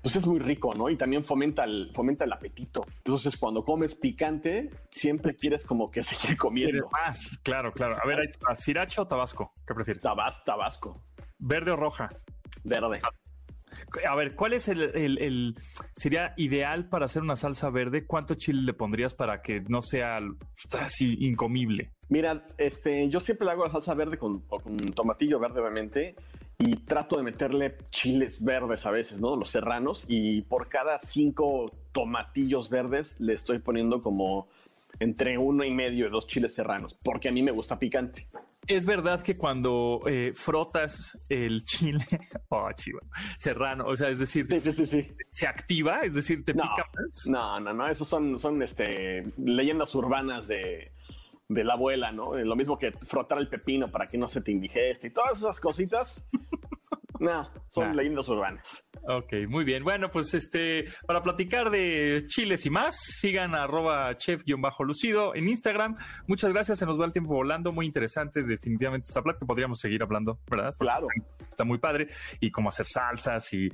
Pues 0.00 0.14
es 0.16 0.26
muy 0.26 0.38
rico, 0.38 0.72
¿no? 0.74 0.88
Y 0.88 0.96
también 0.96 1.24
fomenta 1.24 1.64
el, 1.64 1.90
fomenta 1.92 2.24
el 2.24 2.32
apetito. 2.32 2.86
Entonces, 2.98 3.36
cuando 3.36 3.64
comes 3.64 3.94
picante, 3.94 4.70
siempre 4.90 5.34
quieres 5.34 5.66
como 5.66 5.90
que 5.90 6.02
seguir 6.04 6.22
¿Quieres 6.22 6.38
comiendo. 6.38 6.88
más? 6.90 7.36
Claro, 7.42 7.72
claro. 7.72 7.96
A 8.02 8.06
ver, 8.06 8.20
¿hay- 8.20 8.56
¿sriracha 8.56 9.02
o 9.02 9.06
tabasco? 9.06 9.52
¿Qué 9.66 9.74
prefieres? 9.74 10.02
Tabas, 10.02 10.42
tabasco, 10.44 11.02
¿Verde 11.38 11.72
o 11.72 11.76
roja? 11.76 12.08
verde. 12.64 12.98
A 14.08 14.14
ver, 14.14 14.34
¿cuál 14.34 14.52
es 14.52 14.68
el, 14.68 15.54
sería 15.94 16.34
ideal 16.36 16.88
para 16.88 17.06
hacer 17.06 17.22
una 17.22 17.36
salsa 17.36 17.70
verde? 17.70 18.06
¿Cuánto 18.06 18.34
chile 18.34 18.62
le 18.62 18.74
pondrías 18.74 19.14
para 19.14 19.42
que 19.42 19.60
no 19.68 19.82
sea 19.82 20.18
así 20.78 21.16
incomible? 21.20 21.90
Mira, 22.08 22.46
este, 22.56 23.08
yo 23.08 23.20
siempre 23.20 23.50
hago 23.50 23.64
la 23.66 23.72
salsa 23.72 23.94
verde 23.94 24.18
con, 24.18 24.40
con 24.40 24.76
tomatillo 24.92 25.38
verde, 25.38 25.60
obviamente. 25.60 26.14
y 26.58 26.74
trato 26.76 27.16
de 27.16 27.22
meterle 27.22 27.76
chiles 27.90 28.42
verdes 28.42 28.84
a 28.84 28.90
veces, 28.90 29.20
¿no? 29.20 29.36
Los 29.36 29.50
serranos 29.50 30.04
y 30.08 30.42
por 30.42 30.68
cada 30.68 30.98
cinco 30.98 31.70
tomatillos 31.92 32.68
verdes 32.68 33.14
le 33.20 33.34
estoy 33.34 33.60
poniendo 33.60 34.02
como 34.02 34.48
entre 34.98 35.38
uno 35.38 35.64
y 35.64 35.70
medio 35.70 36.08
y 36.08 36.10
dos 36.10 36.26
chiles 36.26 36.54
serranos, 36.54 36.98
porque 37.04 37.28
a 37.28 37.32
mí 37.32 37.42
me 37.42 37.52
gusta 37.52 37.78
picante. 37.78 38.26
Es 38.68 38.84
verdad 38.84 39.22
que 39.22 39.36
cuando 39.36 40.02
eh, 40.06 40.32
frotas 40.34 41.16
el 41.28 41.64
chile, 41.64 42.04
oh, 42.50 42.70
chiva, 42.74 43.00
serrano, 43.38 43.86
o 43.86 43.96
sea, 43.96 44.10
es 44.10 44.18
decir, 44.18 44.46
Sí, 44.50 44.60
sí, 44.60 44.72
sí, 44.72 44.86
sí. 44.86 45.08
se 45.30 45.46
activa, 45.46 46.00
es 46.02 46.14
decir, 46.14 46.44
te 46.44 46.52
No, 46.54 46.62
pica 46.64 46.84
más. 46.94 47.26
no, 47.26 47.58
no, 47.60 47.72
no, 47.72 47.88
esos 47.88 48.06
son, 48.06 48.38
son 48.38 48.62
este, 48.62 49.32
leyendas 49.38 49.94
urbanas 49.94 50.46
de, 50.46 50.92
de 51.48 51.64
la 51.64 51.72
abuela, 51.74 52.12
¿no? 52.12 52.34
Lo 52.34 52.56
mismo 52.56 52.78
que 52.78 52.92
frotar 52.92 53.38
el 53.38 53.48
pepino 53.48 53.90
para 53.90 54.06
que 54.06 54.18
no 54.18 54.28
se 54.28 54.42
te 54.42 54.52
indigeste 54.52 55.06
y 55.06 55.10
todas 55.10 55.38
esas 55.38 55.58
cositas. 55.60 56.22
No, 57.20 57.50
son 57.68 57.88
Nah. 57.88 57.94
leyendas 57.94 58.28
urbanas. 58.28 58.84
Ok, 59.02 59.32
muy 59.48 59.64
bien. 59.64 59.84
Bueno, 59.84 60.10
pues 60.10 60.34
este, 60.34 60.86
para 61.06 61.22
platicar 61.22 61.70
de 61.70 62.24
chiles 62.26 62.66
y 62.66 62.70
más, 62.70 62.96
sigan 62.96 63.54
a 63.54 63.64
arroba 63.64 64.16
chef-lucido 64.16 65.34
en 65.34 65.48
Instagram. 65.48 65.96
Muchas 66.26 66.52
gracias, 66.52 66.78
se 66.78 66.86
nos 66.86 67.00
va 67.00 67.06
el 67.06 67.12
tiempo 67.12 67.34
volando. 67.34 67.72
Muy 67.72 67.86
interesante, 67.86 68.42
definitivamente 68.42 69.06
esta 69.08 69.22
plática. 69.22 69.46
Podríamos 69.46 69.78
seguir 69.78 70.02
hablando, 70.02 70.38
¿verdad? 70.50 70.74
Porque 70.76 70.92
Claro. 70.92 71.06
Está, 71.16 71.44
está 71.48 71.64
muy 71.64 71.78
padre. 71.78 72.08
Y 72.40 72.50
cómo 72.50 72.68
hacer 72.68 72.86
salsas 72.86 73.52
y 73.54 73.68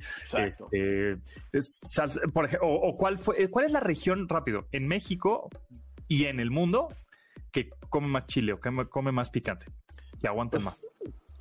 salsa- 1.83 2.21
por 2.31 2.45
ejemplo, 2.45 2.67
o, 2.67 2.89
o 2.89 2.97
cuál 2.97 3.17
fue, 3.17 3.41
eh, 3.43 3.49
cuál 3.49 3.65
es 3.65 3.71
la 3.71 3.79
región 3.79 4.27
rápido 4.29 4.67
en 4.71 4.87
México 4.87 5.49
y 6.07 6.25
en 6.25 6.39
el 6.39 6.51
mundo 6.51 6.89
que 7.51 7.69
come 7.89 8.07
más 8.07 8.27
chile 8.27 8.53
o 8.53 8.59
que 8.59 8.69
come- 8.89 9.11
más 9.11 9.29
picante, 9.29 9.67
que 10.21 10.27
aguanten 10.27 10.63
más. 10.63 10.79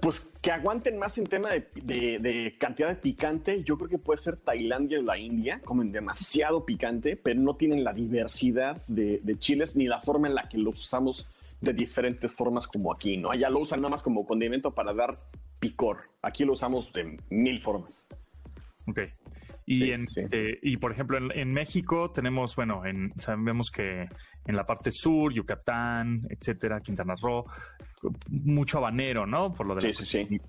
Pues 0.00 0.20
que 0.42 0.50
aguanten 0.52 0.98
más 0.98 1.16
en 1.16 1.24
tema 1.24 1.48
de, 1.50 2.56
cantidad 2.58 2.88
de 2.88 2.96
picante, 2.96 3.62
yo 3.64 3.78
creo 3.78 3.88
que 3.88 3.98
puede 3.98 4.20
ser 4.20 4.36
Tailandia 4.36 4.98
o 4.98 5.02
la 5.02 5.16
India, 5.16 5.60
comen 5.64 5.92
demasiado 5.92 6.66
picante, 6.66 7.16
pero 7.16 7.40
no 7.40 7.56
tienen 7.56 7.84
la 7.84 7.92
diversidad 7.92 8.82
de, 8.86 9.20
de 9.22 9.38
chiles 9.38 9.76
ni 9.76 9.86
la 9.86 10.00
forma 10.00 10.28
en 10.28 10.34
la 10.34 10.48
que 10.48 10.58
los 10.58 10.80
usamos 10.80 11.26
de 11.60 11.72
diferentes 11.72 12.34
formas 12.34 12.66
como 12.66 12.92
aquí, 12.92 13.16
¿no? 13.16 13.30
Allá 13.30 13.48
lo 13.48 13.60
usan 13.60 13.80
nada 13.80 13.92
más 13.92 14.02
como 14.02 14.26
condimento 14.26 14.72
para 14.72 14.92
dar 14.92 15.18
picor, 15.58 16.10
aquí 16.20 16.44
lo 16.44 16.52
usamos 16.52 16.92
de 16.92 17.18
mil 17.30 17.62
formas. 17.62 18.06
Ok. 18.86 19.00
Y, 19.66 19.78
Sí, 19.78 19.90
en, 19.90 20.06
sí. 20.06 20.20
este, 20.20 20.58
y 20.62 20.76
por 20.76 20.92
ejemplo, 20.92 21.16
en, 21.16 21.30
en 21.32 21.52
México 21.52 22.10
tenemos, 22.10 22.54
bueno, 22.56 22.84
en, 22.84 23.12
sabemos 23.18 23.70
que 23.70 24.08
en 24.46 24.56
la 24.56 24.66
parte 24.66 24.90
sur, 24.90 25.32
Yucatán, 25.32 26.26
etcétera, 26.28 26.80
Quintana 26.80 27.14
Roo, 27.20 27.44
mucho 28.28 28.78
habanero, 28.78 29.26
¿no? 29.26 29.52
Por 29.52 29.66
lo 29.66 29.74
de 29.74 29.88
la 29.88 29.94
Sí, 29.94 30.04
sí, 30.04 30.26
sí. 30.28 30.40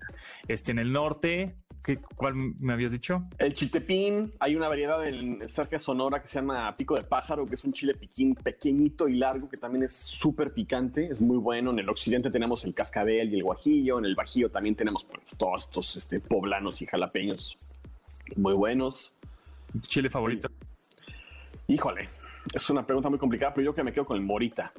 Este, 0.46 0.72
en 0.72 0.78
el 0.78 0.92
norte, 0.92 1.56
¿qué, 1.82 1.98
¿cuál 2.14 2.34
me 2.34 2.72
habías 2.72 2.92
dicho? 2.92 3.24
El 3.38 3.54
chiltepín, 3.54 4.32
hay 4.38 4.54
una 4.56 4.68
variedad 4.68 5.06
en 5.06 5.48
cerca 5.48 5.76
de 5.76 5.82
Sonora 5.82 6.20
que 6.20 6.28
se 6.28 6.38
llama 6.38 6.76
pico 6.76 6.94
de 6.96 7.04
pájaro, 7.04 7.46
que 7.46 7.54
es 7.54 7.64
un 7.64 7.72
chile 7.72 7.94
piquín 7.94 8.34
pequeñito 8.34 9.08
y 9.08 9.14
largo 9.14 9.48
que 9.48 9.56
también 9.56 9.84
es 9.84 9.92
súper 9.92 10.52
picante, 10.52 11.06
es 11.06 11.20
muy 11.20 11.38
bueno. 11.38 11.70
En 11.70 11.78
el 11.78 11.88
occidente 11.88 12.30
tenemos 12.30 12.64
el 12.64 12.74
cascabel 12.74 13.32
y 13.32 13.36
el 13.36 13.42
guajillo, 13.42 13.98
en 13.98 14.04
el 14.04 14.14
bajío 14.14 14.50
también 14.50 14.74
tenemos 14.74 15.04
pues, 15.04 15.20
todos 15.36 15.64
estos 15.64 15.96
este, 15.96 16.20
poblanos 16.20 16.82
y 16.82 16.86
jalapeños 16.86 17.58
muy 18.34 18.54
buenos. 18.54 19.12
¿Tu 19.72 19.80
chile 19.80 20.10
favorito? 20.10 20.48
Híjole, 21.68 22.08
es 22.52 22.70
una 22.70 22.84
pregunta 22.86 23.08
muy 23.08 23.18
complicada, 23.18 23.54
pero 23.54 23.66
yo 23.66 23.74
que 23.74 23.82
me 23.82 23.92
quedo 23.92 24.06
con 24.06 24.16
el 24.16 24.22
morita. 24.22 24.72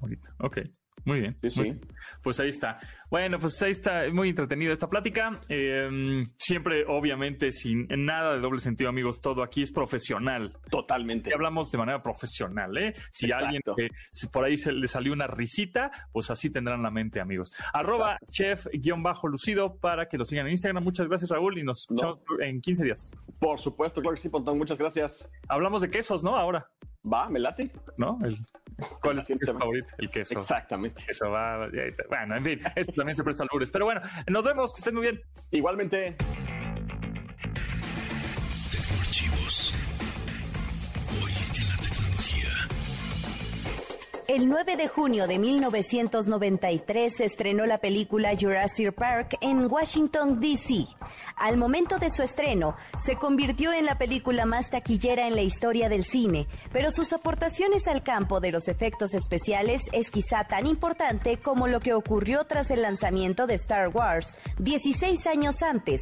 Ahorita. 0.00 0.34
Ok. 0.38 0.58
Muy 1.04 1.20
bien. 1.20 1.32
Sí, 1.40 1.46
muy 1.46 1.50
sí. 1.50 1.62
bien. 1.62 1.80
Pues 2.22 2.38
ahí 2.40 2.48
está. 2.48 2.80
Bueno, 3.12 3.38
pues 3.38 3.60
ahí 3.60 3.72
está 3.72 4.04
muy 4.10 4.30
entretenida 4.30 4.72
esta 4.72 4.88
plática. 4.88 5.36
Eh, 5.50 6.22
siempre, 6.38 6.86
obviamente, 6.88 7.52
sin 7.52 7.86
nada 7.90 8.32
de 8.32 8.40
doble 8.40 8.58
sentido, 8.58 8.88
amigos. 8.88 9.20
Todo 9.20 9.42
aquí 9.42 9.62
es 9.62 9.70
profesional. 9.70 10.56
Totalmente. 10.70 11.28
Y 11.28 11.34
hablamos 11.34 11.70
de 11.70 11.76
manera 11.76 12.02
profesional, 12.02 12.74
¿eh? 12.78 12.94
Si 13.10 13.26
Exacto. 13.26 13.44
alguien 13.44 13.62
que 13.76 13.88
si 14.12 14.28
por 14.28 14.44
ahí 14.44 14.56
se 14.56 14.72
le 14.72 14.88
salió 14.88 15.12
una 15.12 15.26
risita, 15.26 15.90
pues 16.10 16.30
así 16.30 16.48
tendrán 16.50 16.82
la 16.82 16.90
mente, 16.90 17.20
amigos. 17.20 17.52
Arroba 17.74 18.16
chef-lucido 18.30 19.76
para 19.78 20.08
que 20.08 20.16
lo 20.16 20.24
sigan 20.24 20.46
en 20.46 20.52
Instagram. 20.52 20.82
Muchas 20.82 21.06
gracias, 21.06 21.30
Raúl, 21.30 21.58
y 21.58 21.64
nos 21.64 21.86
No. 21.90 21.96
escuchamos 21.96 22.20
en 22.40 22.62
15 22.62 22.84
días. 22.84 23.12
Por 23.38 23.60
supuesto, 23.60 24.00
claro 24.00 24.14
que 24.14 24.22
sí, 24.22 24.30
Pontón, 24.30 24.56
muchas 24.56 24.78
gracias. 24.78 25.28
Hablamos 25.48 25.82
de 25.82 25.90
quesos, 25.90 26.24
¿no? 26.24 26.34
Ahora, 26.34 26.66
Va, 27.04 27.28
me 27.28 27.40
late. 27.40 27.68
¿no? 27.96 28.16
El- 28.24 28.38
¿Cuál 29.02 29.18
es 29.18 29.24
tu 29.26 29.52
favorito? 29.58 29.92
El 29.98 30.08
queso. 30.08 30.38
Exactamente. 30.38 31.02
Eso 31.08 31.28
va. 31.30 31.68
Bueno, 32.08 32.36
en 32.36 32.44
fin, 32.44 32.60
esto 32.76 33.01
también 33.02 33.16
se 33.16 33.24
presta 33.24 33.42
albures. 33.42 33.70
Pero 33.72 33.84
bueno, 33.84 34.00
nos 34.28 34.44
vemos, 34.44 34.72
que 34.72 34.78
estén 34.78 34.94
muy 34.94 35.02
bien. 35.02 35.20
Igualmente. 35.50 36.16
El 44.34 44.48
9 44.48 44.76
de 44.76 44.88
junio 44.88 45.26
de 45.26 45.38
1993 45.38 47.14
se 47.14 47.26
estrenó 47.26 47.66
la 47.66 47.76
película 47.76 48.32
Jurassic 48.34 48.94
Park 48.94 49.36
en 49.42 49.70
Washington, 49.70 50.40
D.C. 50.40 50.86
Al 51.36 51.58
momento 51.58 51.98
de 51.98 52.08
su 52.08 52.22
estreno, 52.22 52.74
se 52.98 53.16
convirtió 53.16 53.74
en 53.74 53.84
la 53.84 53.98
película 53.98 54.46
más 54.46 54.70
taquillera 54.70 55.28
en 55.28 55.34
la 55.34 55.42
historia 55.42 55.90
del 55.90 56.04
cine, 56.04 56.46
pero 56.72 56.90
sus 56.90 57.12
aportaciones 57.12 57.86
al 57.86 58.02
campo 58.02 58.40
de 58.40 58.52
los 58.52 58.68
efectos 58.68 59.12
especiales 59.12 59.82
es 59.92 60.10
quizá 60.10 60.44
tan 60.44 60.66
importante 60.66 61.36
como 61.36 61.68
lo 61.68 61.80
que 61.80 61.92
ocurrió 61.92 62.44
tras 62.44 62.70
el 62.70 62.80
lanzamiento 62.80 63.46
de 63.46 63.56
Star 63.56 63.88
Wars 63.88 64.38
16 64.56 65.26
años 65.26 65.62
antes. 65.62 66.00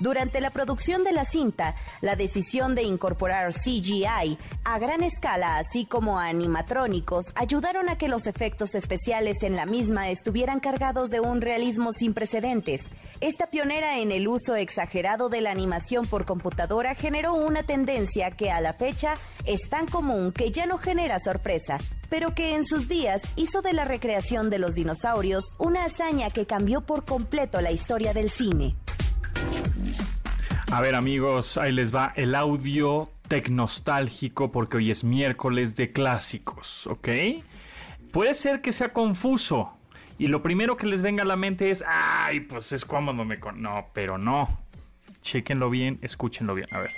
Durante 0.00 0.40
la 0.40 0.50
producción 0.50 1.04
de 1.04 1.12
la 1.12 1.24
cinta, 1.24 1.74
la 2.00 2.16
decisión 2.16 2.74
de 2.74 2.82
incorporar 2.82 3.52
CGI 3.52 4.38
a 4.64 4.78
gran 4.78 5.02
escala, 5.02 5.58
así 5.58 5.86
como 5.86 6.18
animatrónicos, 6.18 7.26
ayudaron 7.34 7.88
a 7.88 7.96
que 7.96 8.08
los 8.08 8.26
efectos 8.26 8.74
especiales 8.74 9.42
en 9.42 9.56
la 9.56 9.64
misma 9.64 10.10
estuvieran 10.10 10.60
cargados 10.60 11.10
de 11.10 11.20
un 11.20 11.40
realismo 11.40 11.92
sin 11.92 12.12
precedentes. 12.12 12.90
Esta 13.20 13.46
pionera 13.46 13.98
en 13.98 14.12
el 14.12 14.28
uso 14.28 14.54
exagerado 14.54 15.28
de 15.28 15.40
la 15.40 15.50
animación 15.50 16.06
por 16.06 16.26
computadora 16.26 16.94
generó 16.94 17.34
una 17.34 17.62
tendencia 17.62 18.30
que 18.30 18.50
a 18.50 18.60
la 18.60 18.74
fecha 18.74 19.14
es 19.44 19.68
tan 19.70 19.86
común 19.86 20.32
que 20.32 20.50
ya 20.50 20.66
no 20.66 20.78
genera 20.78 21.18
sorpresa, 21.18 21.78
pero 22.10 22.34
que 22.34 22.54
en 22.54 22.64
sus 22.64 22.88
días 22.88 23.22
hizo 23.36 23.62
de 23.62 23.72
la 23.72 23.84
recreación 23.84 24.50
de 24.50 24.58
los 24.58 24.74
dinosaurios 24.74 25.54
una 25.58 25.84
hazaña 25.84 26.30
que 26.30 26.46
cambió 26.46 26.82
por 26.82 27.04
completo 27.04 27.60
la 27.60 27.72
historia 27.72 28.12
del 28.12 28.30
cine. 28.30 28.76
A 30.72 30.80
ver, 30.80 30.96
amigos, 30.96 31.58
ahí 31.58 31.70
les 31.70 31.94
va 31.94 32.12
el 32.16 32.34
audio 32.34 33.08
tecnostálgico 33.28 34.50
porque 34.50 34.78
hoy 34.78 34.90
es 34.90 35.04
miércoles 35.04 35.76
de 35.76 35.92
clásicos, 35.92 36.88
¿ok? 36.88 37.08
Puede 38.12 38.34
ser 38.34 38.62
que 38.62 38.72
sea 38.72 38.88
confuso 38.88 39.72
y 40.18 40.26
lo 40.26 40.42
primero 40.42 40.76
que 40.76 40.86
les 40.86 41.02
venga 41.02 41.22
a 41.22 41.26
la 41.26 41.36
mente 41.36 41.70
es, 41.70 41.84
ay, 41.86 42.40
pues 42.40 42.72
es 42.72 42.84
cómodo 42.84 43.24
me 43.24 43.38
con... 43.38 43.62
No, 43.62 43.90
pero 43.92 44.18
no. 44.18 44.48
Chequenlo 45.22 45.70
bien, 45.70 46.00
escúchenlo 46.02 46.54
bien. 46.54 46.68
A 46.72 46.80
ver. 46.80 46.94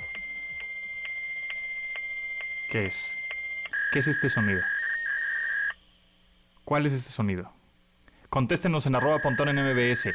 ¿Qué 2.70 2.86
es? 2.86 3.18
¿Qué 3.92 3.98
es 3.98 4.08
este 4.08 4.30
sonido? 4.30 4.62
¿Cuál 6.64 6.86
es 6.86 6.92
este 6.92 7.10
sonido? 7.10 7.52
Contéstenos 8.30 8.86
en 8.86 8.94
arroba 8.94 9.20
pontón 9.20 9.48
en 9.48 9.56
MBS. 9.56 10.12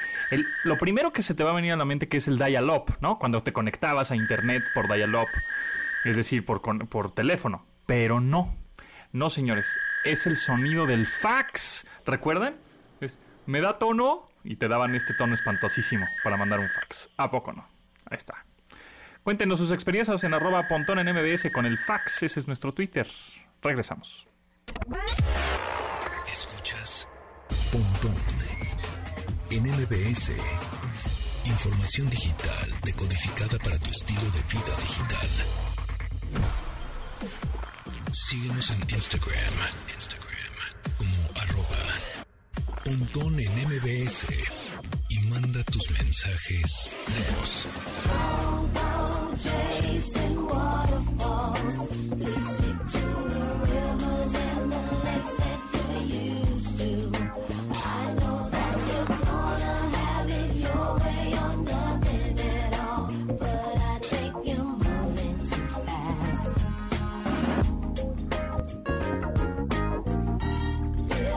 Lo 0.63 0.77
primero 0.77 1.11
que 1.11 1.21
se 1.21 1.33
te 1.33 1.43
va 1.43 1.51
a 1.51 1.55
venir 1.55 1.73
a 1.73 1.75
la 1.75 1.85
mente 1.85 2.07
que 2.07 2.17
es 2.17 2.27
el 2.27 2.37
dial-up, 2.37 2.95
¿no? 3.01 3.17
Cuando 3.17 3.41
te 3.41 3.53
conectabas 3.53 4.11
a 4.11 4.15
internet 4.15 4.63
por 4.73 4.91
dial-up, 4.91 5.29
es 6.05 6.15
decir, 6.15 6.45
por, 6.45 6.61
por 6.87 7.11
teléfono. 7.11 7.65
Pero 7.85 8.19
no, 8.19 8.55
no 9.11 9.29
señores, 9.29 9.77
es 10.03 10.27
el 10.27 10.35
sonido 10.35 10.85
del 10.85 11.07
fax. 11.07 11.87
¿Recuerdan? 12.05 12.55
Es, 13.01 13.19
me 13.45 13.61
da 13.61 13.79
tono 13.79 14.29
y 14.43 14.57
te 14.57 14.67
daban 14.67 14.93
este 14.95 15.13
tono 15.13 15.33
espantosísimo 15.33 16.05
para 16.23 16.37
mandar 16.37 16.59
un 16.59 16.69
fax. 16.69 17.09
¿A 17.17 17.31
poco 17.31 17.51
no? 17.53 17.67
Ahí 18.05 18.17
está. 18.17 18.45
Cuéntenos 19.23 19.59
sus 19.59 19.71
experiencias 19.71 20.23
en 20.23 20.33
arroba 20.33 20.67
pontón 20.67 20.99
en 20.99 21.15
MBS 21.15 21.49
con 21.51 21.65
el 21.65 21.77
fax. 21.77 22.23
Ese 22.23 22.41
es 22.41 22.47
nuestro 22.47 22.73
Twitter. 22.73 23.07
Regresamos. 23.61 24.27
En 29.53 29.63
MBS. 29.63 30.31
Información 31.45 32.09
digital 32.09 32.73
decodificada 32.83 33.59
para 33.59 33.77
tu 33.77 33.91
estilo 33.91 34.21
de 34.21 34.41
vida 34.51 34.75
digital. 34.81 35.29
Síguenos 38.11 38.71
en 38.71 38.81
Instagram. 38.89 39.53
Instagram 39.93 40.33
como 40.97 41.15
arroba 41.41 41.83
Pontón 42.83 43.39
en 43.39 43.51
MBS 43.67 44.25
y 45.09 45.19
manda 45.27 45.63
tus 45.65 45.91
mensajes 45.91 46.95
de 47.07 47.21
voz. 47.35 47.67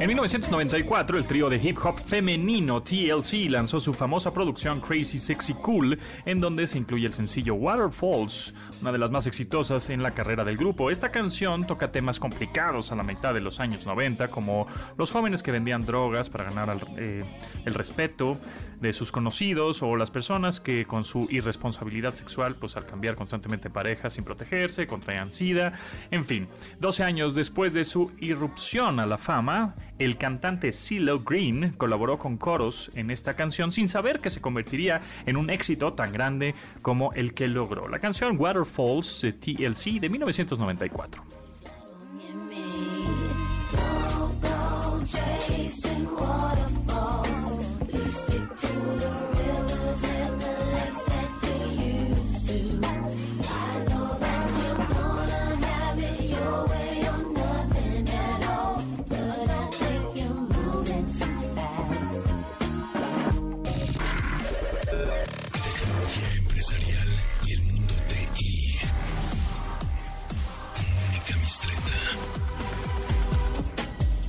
En 0.06 0.10
1994, 0.10 1.18
el 1.18 1.26
trío 1.26 1.50
de 1.50 1.56
hip 1.56 1.78
hop 1.84 1.98
femenino 1.98 2.80
TLC 2.80 3.50
lanzó 3.50 3.80
su 3.80 3.92
famosa 3.92 4.32
producción 4.32 4.80
Crazy 4.80 5.18
Sexy 5.18 5.52
Cool, 5.54 5.98
en 6.24 6.38
donde 6.38 6.68
se 6.68 6.78
incluye 6.78 7.08
el 7.08 7.12
sencillo 7.12 7.54
Waterfalls, 7.54 8.54
una 8.82 8.92
de 8.92 8.98
las 8.98 9.10
más 9.10 9.26
exitosas 9.26 9.90
en 9.90 10.04
la 10.04 10.12
carrera 10.14 10.44
del 10.44 10.58
grupo. 10.58 10.92
Esta 10.92 11.10
canción 11.10 11.66
toca 11.66 11.90
temas 11.90 12.20
complicados 12.20 12.92
a 12.92 12.94
la 12.94 13.02
mitad 13.02 13.34
de 13.34 13.40
los 13.40 13.58
años 13.58 13.84
90, 13.84 14.28
como 14.28 14.68
los 14.96 15.10
jóvenes 15.10 15.42
que 15.42 15.50
vendían 15.50 15.84
drogas 15.84 16.30
para 16.30 16.44
ganar 16.44 16.78
eh, 16.96 17.24
el 17.64 17.74
respeto 17.74 18.38
de 18.80 18.92
sus 18.92 19.10
conocidos 19.10 19.82
o 19.82 19.96
las 19.96 20.12
personas 20.12 20.60
que 20.60 20.84
con 20.84 21.02
su 21.02 21.26
irresponsabilidad 21.30 22.14
sexual, 22.14 22.54
pues 22.54 22.76
al 22.76 22.86
cambiar 22.86 23.16
constantemente 23.16 23.70
parejas 23.70 24.12
sin 24.12 24.22
protegerse, 24.22 24.86
contraían 24.86 25.32
sida, 25.32 25.72
en 26.12 26.24
fin. 26.24 26.46
12 26.78 27.02
años 27.02 27.34
después 27.34 27.74
de 27.74 27.84
su 27.84 28.12
irrupción 28.20 29.00
a 29.00 29.06
la 29.06 29.18
fama, 29.18 29.74
el 29.98 30.18
cantante 30.18 30.72
CeeLo 30.72 31.20
Green 31.20 31.72
colaboró 31.76 32.18
con 32.18 32.36
coros 32.36 32.90
en 32.94 33.10
esta 33.10 33.34
canción 33.34 33.72
sin 33.72 33.88
saber 33.88 34.20
que 34.20 34.30
se 34.30 34.40
convertiría 34.40 35.00
en 35.26 35.36
un 35.36 35.50
éxito 35.50 35.92
tan 35.94 36.12
grande 36.12 36.54
como 36.82 37.12
el 37.14 37.34
que 37.34 37.48
logró. 37.48 37.88
La 37.88 37.98
canción 37.98 38.36
Waterfalls 38.38 39.24
eh, 39.24 39.32
TLC 39.32 40.00
de 40.00 40.08
1994. 40.08 41.45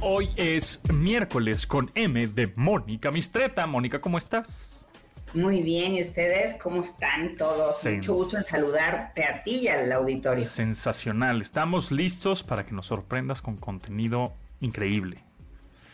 Hoy 0.09 0.29
es 0.37 0.79
miércoles 0.93 1.67
con 1.67 1.89
M 1.93 2.27
de 2.27 2.53
Mónica 2.55 3.11
Mistreta. 3.11 3.67
Mónica, 3.67 3.99
¿cómo 3.99 4.17
estás? 4.17 4.85
Muy 5.33 5.61
bien, 5.61 5.95
¿y 5.95 6.01
ustedes 6.01 6.55
cómo 6.61 6.81
están 6.81 7.35
todos? 7.35 7.83
Sens- 7.83 7.95
Mucho 7.97 8.13
gusto 8.13 8.37
en 8.37 8.43
saludarte 8.43 9.25
a 9.25 9.43
ti 9.43 9.63
y 9.63 9.67
al 9.67 9.91
auditorio. 9.91 10.45
Sensacional. 10.45 11.41
Estamos 11.41 11.91
listos 11.91 12.43
para 12.43 12.65
que 12.65 12.71
nos 12.73 12.85
sorprendas 12.87 13.41
con 13.41 13.57
contenido 13.57 14.33
increíble. 14.61 15.17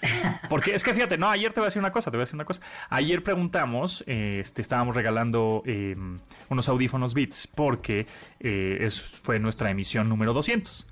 Porque 0.50 0.76
es 0.76 0.84
que 0.84 0.94
fíjate, 0.94 1.18
no, 1.18 1.30
ayer 1.30 1.52
te 1.52 1.62
voy 1.62 1.66
a 1.66 1.70
decir 1.70 1.80
una 1.80 1.92
cosa, 1.92 2.12
te 2.12 2.18
voy 2.18 2.22
a 2.24 2.26
decir 2.26 2.36
una 2.36 2.46
cosa. 2.46 2.62
Ayer 2.90 3.24
preguntamos, 3.24 4.04
eh, 4.06 4.36
este, 4.40 4.62
estábamos 4.62 4.96
regalando 4.96 5.64
eh, 5.66 5.96
unos 6.50 6.70
audífonos 6.70 7.14
Beats 7.16 7.48
porque 7.48 8.06
eh, 8.42 8.78
es, 8.82 9.02
fue 9.02 9.40
nuestra 9.40 9.72
emisión 9.72 10.08
número 10.10 10.34
200. 10.34 10.86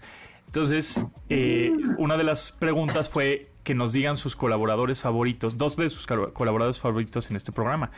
Entonces, 0.52 1.00
eh, 1.30 1.72
una 1.98 2.18
de 2.18 2.26
las 2.26 2.52
preguntas 2.52 3.10
fue 3.10 3.48
que 3.64 3.74
nos 3.74 3.94
digan 3.94 4.18
sus 4.18 4.36
colaboradores 4.36 5.00
favoritos, 5.02 5.58
dos 5.58 5.78
de 5.78 5.90
sus 5.90 6.06
col- 6.08 6.34
colaboradores 6.34 6.78
favoritos 6.78 7.30
en 7.30 7.38
este 7.38 7.54
programa. 7.54 7.90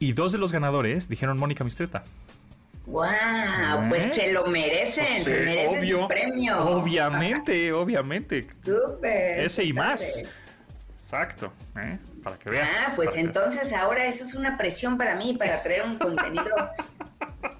Y 0.00 0.12
dos 0.12 0.32
de 0.32 0.38
los 0.38 0.50
ganadores 0.50 1.08
dijeron 1.08 1.38
Mónica 1.38 1.62
Mistreta. 1.62 2.02
¡Wow! 2.86 3.04
¿Eh? 3.04 3.86
Pues 3.88 4.16
se 4.16 4.32
lo 4.32 4.46
merecen, 4.48 5.22
se 5.22 5.38
Sí, 5.38 5.44
merecen 5.44 5.86
su 5.88 6.08
premio. 6.08 6.60
Obviamente, 6.64 7.72
obviamente. 7.72 8.46
Súper. 8.64 9.40
Ese 9.40 9.62
y 9.62 9.72
más. 9.72 10.24
Exacto, 11.04 11.52
¿eh? 11.80 11.98
para 12.24 12.36
que 12.36 12.50
veas. 12.50 12.68
Ah, 12.88 12.92
pues 12.96 13.10
entonces 13.14 13.72
ahora 13.72 14.06
eso 14.06 14.24
es 14.24 14.34
una 14.34 14.58
presión 14.58 14.98
para 14.98 15.14
mí, 15.14 15.36
para 15.38 15.62
traer 15.62 15.84
un 15.84 15.98
contenido 15.98 16.44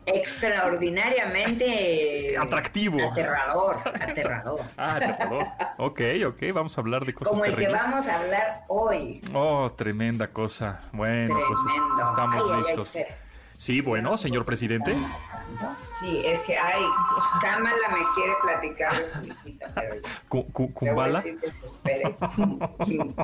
extraordinariamente 0.07 2.37
Atractivo. 2.39 3.11
Aterrador, 3.11 3.77
aterrador. 4.01 4.61
Ah, 4.77 4.97
aterrador. 4.97 5.45
ok, 5.79 6.01
ok, 6.29 6.43
vamos 6.53 6.77
a 6.77 6.81
hablar 6.81 7.05
de 7.05 7.15
cosas 7.15 7.33
Como 7.33 7.45
el 7.45 7.51
que 7.53 7.57
terribles. 7.63 7.83
vamos 7.83 8.07
a 8.07 8.21
hablar 8.21 8.65
hoy. 8.69 9.21
Oh, 9.35 9.71
tremenda 9.77 10.29
cosa. 10.29 10.81
Bueno, 10.93 11.37
pues 11.49 11.61
Tremendo. 11.67 12.05
estamos 12.05 12.43
Ay, 12.43 12.49
ay, 12.49 12.53
ay, 12.53 12.59
listos. 12.59 12.95
espera. 12.97 13.17
Sí, 13.57 13.81
bueno, 13.81 14.17
señor 14.17 14.45
presidente. 14.45 14.95
Sí, 16.01 16.23
es 16.25 16.41
que, 16.41 16.57
ay, 16.59 16.83
Kamala 17.41 17.89
me 17.91 18.05
quiere 18.15 18.33
platicar 18.43 18.93
de 18.95 19.07
su 19.07 19.21
visita, 19.23 19.73
pero 19.75 20.03
Kumbala. 20.75 21.25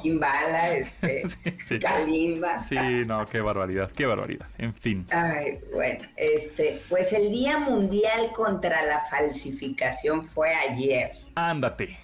Kimbala, 0.01 0.75
este, 0.77 1.29
Sí, 1.29 1.57
sí. 1.65 1.79
Kalimba. 1.79 2.59
Sí, 2.61 2.77
no, 3.07 3.25
qué 3.27 3.41
barbaridad, 3.41 3.91
qué 3.93 4.07
barbaridad. 4.07 4.47
En 4.59 4.73
fin. 4.75 5.07
Ay, 5.11 5.59
bueno, 5.75 6.07
este, 6.17 6.81
pues 6.89 7.13
el 7.13 7.31
Día 7.31 7.59
Mundial 7.59 8.33
contra 8.35 8.83
la 8.85 9.01
Falsificación 9.11 10.25
fue 10.25 10.55
ayer. 10.55 11.13
Ándate. 11.35 11.99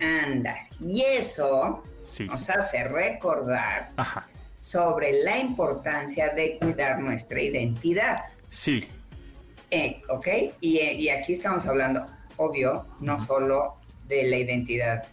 Anda. 0.00 0.56
Y 0.80 1.02
eso 1.02 1.82
Sí. 2.04 2.26
nos 2.26 2.50
hace 2.50 2.84
recordar 2.84 3.88
Ajá. 3.96 4.26
Sobre 4.64 5.12
la 5.22 5.38
importancia 5.38 6.30
de 6.30 6.56
cuidar 6.58 6.98
nuestra 6.98 7.38
identidad. 7.38 8.24
Sí. 8.48 8.82
Eh, 9.70 10.00
¿Ok? 10.08 10.26
Y, 10.62 10.78
y 10.78 11.10
aquí 11.10 11.34
estamos 11.34 11.66
hablando, 11.66 12.06
obvio, 12.38 12.86
no 13.00 13.18
solo 13.18 13.74
de 14.08 14.22
la 14.22 14.38
identidad 14.38 15.04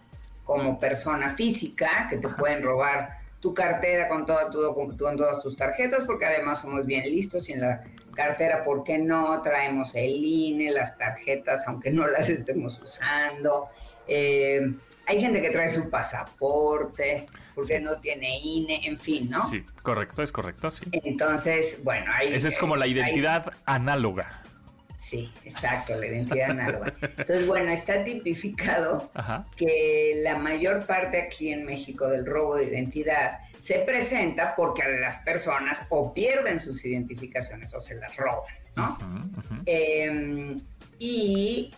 como 0.45 0.79
persona 0.79 1.35
física, 1.35 2.07
que 2.09 2.15
te 2.15 2.29
pueden 2.29 2.63
robar 2.63 3.17
tu 3.41 3.53
cartera 3.53 4.07
con, 4.07 4.25
toda 4.25 4.49
tu 4.51 4.73
con 4.73 5.17
todas 5.17 5.41
tus 5.41 5.57
tarjetas, 5.57 6.05
porque 6.05 6.27
además 6.27 6.61
somos 6.61 6.85
bien 6.85 7.03
listos 7.03 7.49
y 7.49 7.51
en 7.51 7.59
la 7.59 7.83
cartera, 8.15 8.63
¿por 8.63 8.85
qué 8.85 8.99
no? 8.99 9.41
Traemos 9.41 9.93
el 9.95 10.23
INE, 10.23 10.71
las 10.71 10.97
tarjetas, 10.97 11.67
aunque 11.67 11.91
no 11.91 12.07
las 12.07 12.29
estemos 12.29 12.79
usando. 12.81 13.67
Eh, 14.07 14.73
hay 15.07 15.19
gente 15.19 15.41
que 15.41 15.49
trae 15.49 15.69
su 15.69 15.89
pasaporte, 15.89 17.25
porque 17.55 17.79
no 17.79 17.99
tiene 17.99 18.39
INE, 18.39 18.85
en 18.85 18.99
fin, 18.99 19.29
¿no? 19.29 19.45
Sí, 19.47 19.63
correcto, 19.83 20.21
es 20.23 20.31
correcto, 20.31 20.71
sí. 20.71 20.85
Entonces, 20.91 21.83
bueno, 21.83 22.11
ahí... 22.13 22.33
Esa 22.33 22.47
es 22.47 22.57
como 22.57 22.75
la 22.75 22.85
hay- 22.85 22.91
identidad 22.91 23.51
análoga. 23.65 24.41
Sí, 24.99 25.29
exacto, 25.43 25.95
la 25.97 26.05
identidad 26.07 26.51
análoga. 26.51 26.93
Entonces, 27.01 27.45
bueno, 27.45 27.69
está 27.71 28.01
tipificado 28.05 29.11
Ajá. 29.13 29.45
que 29.57 30.13
la 30.23 30.37
mayor 30.37 30.85
parte 30.85 31.19
aquí 31.19 31.51
en 31.51 31.65
México 31.65 32.07
del 32.07 32.25
robo 32.25 32.55
de 32.55 32.65
identidad 32.65 33.39
se 33.59 33.79
presenta 33.79 34.55
porque 34.55 34.83
las 35.01 35.17
personas 35.17 35.85
o 35.89 36.13
pierden 36.13 36.59
sus 36.59 36.85
identificaciones 36.85 37.73
o 37.73 37.81
se 37.81 37.95
las 37.95 38.15
roban, 38.15 38.53
¿no? 38.77 38.97
Eh, 39.65 40.55
y 40.97 41.73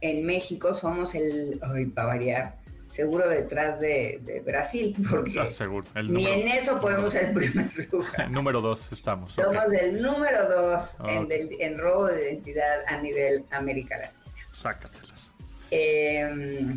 en 0.00 0.24
México 0.26 0.72
somos 0.74 1.14
el, 1.14 1.58
para 1.94 2.06
variar, 2.08 2.56
seguro 2.90 3.28
detrás 3.28 3.80
de, 3.80 4.18
de 4.22 4.40
Brasil, 4.40 4.94
porque 5.10 5.38
Ah, 5.40 5.50
seguro. 5.50 5.86
El 5.94 6.12
ni 6.12 6.26
en 6.26 6.48
eso 6.48 6.80
podemos 6.80 7.12
ser 7.12 7.26
el 7.30 7.34
primer 7.34 7.70
lugar. 7.92 8.20
el 8.22 8.32
número 8.32 8.60
dos 8.60 8.90
estamos. 8.92 9.32
Somos 9.32 9.72
el 9.72 10.00
número 10.02 10.48
dos 10.48 10.94
en, 11.06 11.18
Ok. 11.24 11.28
del- 11.28 11.60
en 11.60 11.78
robo 11.78 12.06
de 12.06 12.30
identidad 12.32 12.80
a 12.88 12.96
nivel 13.00 13.44
América 13.50 13.98
Latina. 13.98 14.14
Sácatelas. 14.52 15.34
Eh, 15.70 16.74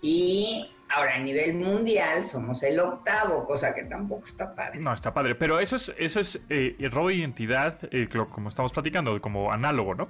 y 0.00 0.70
ahora 0.94 1.16
a 1.16 1.18
nivel 1.18 1.54
mundial 1.56 2.26
somos 2.26 2.62
el 2.62 2.78
octavo, 2.80 3.44
cosa 3.44 3.74
que 3.74 3.82
tampoco 3.84 4.24
está 4.26 4.54
padre. 4.54 4.78
No, 4.78 4.92
está 4.94 5.12
padre. 5.12 5.34
Pero 5.34 5.58
eso 5.58 5.76
es, 5.76 5.92
eso 5.98 6.20
es 6.20 6.38
eh, 6.48 6.76
el 6.78 6.90
robo 6.90 7.08
de 7.08 7.14
identidad, 7.16 7.78
eh, 7.90 8.08
como 8.30 8.48
estamos 8.48 8.72
platicando, 8.72 9.20
como 9.20 9.52
análogo, 9.52 9.94
¿no? 9.94 10.08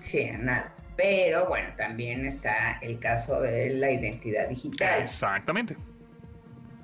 Sí, 0.00 0.26
nada. 0.38 0.72
Pero 1.02 1.46
bueno, 1.48 1.68
también 1.78 2.26
está 2.26 2.78
el 2.82 2.98
caso 2.98 3.40
de 3.40 3.70
la 3.70 3.90
identidad 3.90 4.48
digital, 4.48 5.02
Exactamente. 5.02 5.74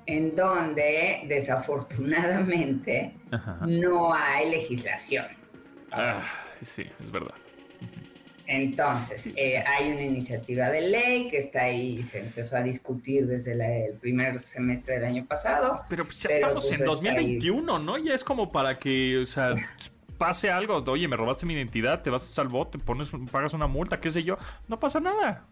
en 0.07 0.35
donde 0.35 1.21
desafortunadamente 1.27 3.13
Ajá. 3.31 3.59
no 3.61 4.11
hay 4.13 4.49
legislación. 4.49 5.27
Ah, 5.91 6.23
sí, 6.63 6.83
es 6.99 7.11
verdad. 7.11 7.35
Entonces, 8.47 9.29
eh, 9.35 9.61
hay 9.67 9.91
una 9.91 10.01
iniciativa 10.03 10.69
de 10.69 10.81
ley 10.89 11.29
que 11.29 11.37
está 11.39 11.63
ahí, 11.63 12.01
se 12.01 12.19
empezó 12.21 12.55
a 12.55 12.63
discutir 12.63 13.27
desde 13.27 13.53
la- 13.53 13.75
el 13.77 13.95
primer 13.99 14.39
semestre 14.39 14.95
del 14.95 15.05
año 15.05 15.25
pasado. 15.27 15.83
Pero 15.89 16.05
pues 16.05 16.19
ya 16.19 16.29
Pero, 16.29 16.39
estamos 16.39 16.63
pues, 16.63 16.71
en 16.71 16.79
está 16.79 16.85
2021, 16.85 17.77
¿no? 17.79 17.97
Ya 17.97 18.13
es 18.15 18.23
como 18.23 18.47
para 18.49 18.79
que, 18.79 19.17
o 19.17 19.25
sea, 19.25 19.53
pase 20.17 20.49
algo. 20.51 20.83
Oye, 20.87 21.07
me 21.07 21.15
robaste 21.15 21.45
mi 21.45 21.53
identidad, 21.53 22.01
te 22.01 22.09
vas 22.09 22.37
al 22.39 22.47
bote, 22.47 22.77
pones, 22.79 23.11
pagas 23.31 23.53
una 23.53 23.67
multa, 23.67 23.99
qué 23.99 24.09
sé 24.09 24.23
yo. 24.23 24.37
No 24.67 24.79
pasa 24.79 24.99
nada. 24.99 25.45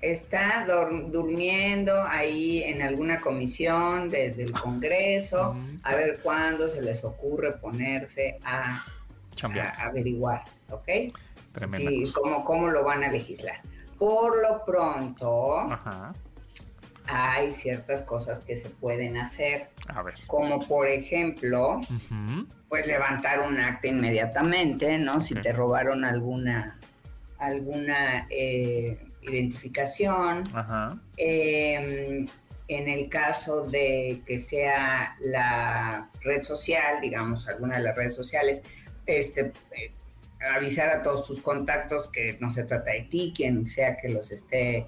Está 0.00 0.66
durmiendo 1.12 1.92
ahí 2.08 2.62
en 2.64 2.82
alguna 2.82 3.20
comisión 3.20 4.08
de- 4.08 4.30
del 4.32 4.52
Congreso, 4.52 5.56
a 5.84 5.94
ver 5.94 6.18
cuándo 6.24 6.68
se 6.68 6.82
les 6.82 7.04
ocurre 7.04 7.52
ponerse 7.52 8.38
a, 8.44 8.84
averiguar, 9.78 10.42
¿ok? 10.70 10.88
Tremenda 11.52 11.88
Sí, 11.90 12.00
cosa. 12.02 12.12
cómo, 12.20 12.44
cómo 12.44 12.68
lo 12.68 12.82
van 12.82 13.04
a 13.04 13.10
legislar. 13.12 13.60
Por 13.98 14.42
lo 14.42 14.64
pronto, 14.64 15.60
Ajá. 15.60 16.08
Hay 17.14 17.52
ciertas 17.52 18.02
cosas 18.02 18.40
que 18.40 18.56
se 18.56 18.70
pueden 18.70 19.18
hacer, 19.18 19.68
A 19.88 20.02
ver. 20.02 20.14
como 20.26 20.60
por 20.66 20.88
ejemplo, 20.88 21.80
pues 22.68 22.86
levantar 22.86 23.40
un 23.40 23.60
acta 23.60 23.88
inmediatamente, 23.88 24.96
¿no? 24.98 25.20
Si 25.20 25.34
te 25.34 25.52
robaron 25.52 26.04
alguna, 26.06 26.78
alguna 27.38 28.26
eh, 28.30 28.98
identificación. 29.20 30.44
Ajá. 30.54 30.98
Eh, 31.18 32.24
en 32.68 32.88
el 32.88 33.10
caso 33.10 33.66
de 33.66 34.22
que 34.26 34.38
sea 34.38 35.14
la 35.20 36.08
red 36.22 36.42
social, 36.42 37.00
digamos, 37.02 37.46
alguna 37.46 37.76
de 37.76 37.82
las 37.82 37.96
redes 37.96 38.14
sociales, 38.14 38.62
este, 39.04 39.52
eh, 39.76 39.92
avisar 40.54 40.88
a 40.88 41.02
todos 41.02 41.26
tus 41.26 41.42
contactos 41.42 42.08
que 42.08 42.38
no 42.40 42.50
se 42.50 42.64
trata 42.64 42.92
de 42.92 43.02
ti, 43.02 43.34
quien 43.36 43.66
sea 43.66 43.98
que 43.98 44.08
los 44.08 44.32
esté, 44.32 44.86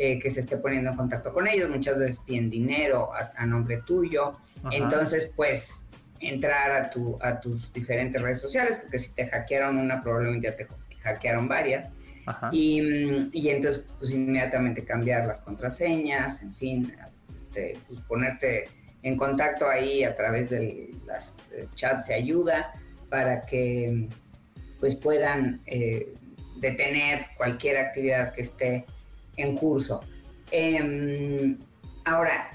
eh, 0.00 0.20
que 0.20 0.30
se 0.30 0.38
esté 0.38 0.56
poniendo 0.58 0.90
en 0.90 0.96
contacto 0.96 1.32
con 1.32 1.48
ellos, 1.48 1.68
muchas 1.68 1.98
veces 1.98 2.20
piden 2.20 2.48
dinero 2.50 3.12
a, 3.12 3.32
a 3.34 3.44
nombre 3.44 3.82
tuyo, 3.84 4.30
Ajá. 4.62 4.68
entonces 4.70 5.32
pues 5.34 5.84
entrar 6.20 6.70
a, 6.70 6.90
tu, 6.90 7.18
a 7.20 7.40
tus 7.40 7.72
diferentes 7.72 8.22
redes 8.22 8.40
sociales, 8.40 8.76
porque 8.80 9.00
si 9.00 9.12
te 9.14 9.26
hackearon 9.26 9.76
una, 9.76 10.00
probablemente 10.00 10.46
ya 10.50 10.56
te 10.56 10.68
hackearon 11.02 11.48
varias, 11.48 11.90
Ajá. 12.26 12.48
y, 12.52 12.80
mm, 12.80 13.30
y 13.32 13.48
entonces, 13.48 13.84
pues 13.98 14.12
inmediatamente 14.12 14.84
cambiar 14.84 15.26
las 15.26 15.40
contraseñas, 15.40 16.42
en 16.42 16.54
fin, 16.54 16.94
este, 17.34 17.76
pues, 17.88 18.00
ponerte 18.02 18.64
en 19.02 19.16
contacto 19.16 19.68
ahí 19.68 20.04
a 20.04 20.14
través 20.14 20.50
de 20.50 20.90
las 21.06 21.34
eh, 21.52 21.66
chats 21.74 22.06
de 22.06 22.14
ayuda 22.14 22.72
para 23.10 23.40
que 23.40 24.08
pues 24.78 24.94
puedan 24.94 25.60
eh, 25.66 26.14
detener 26.60 27.26
cualquier 27.36 27.78
actividad 27.78 28.32
que 28.32 28.42
esté 28.42 28.84
en 29.38 29.56
curso. 29.56 30.00
Em, 30.50 31.58
ahora, 32.04 32.50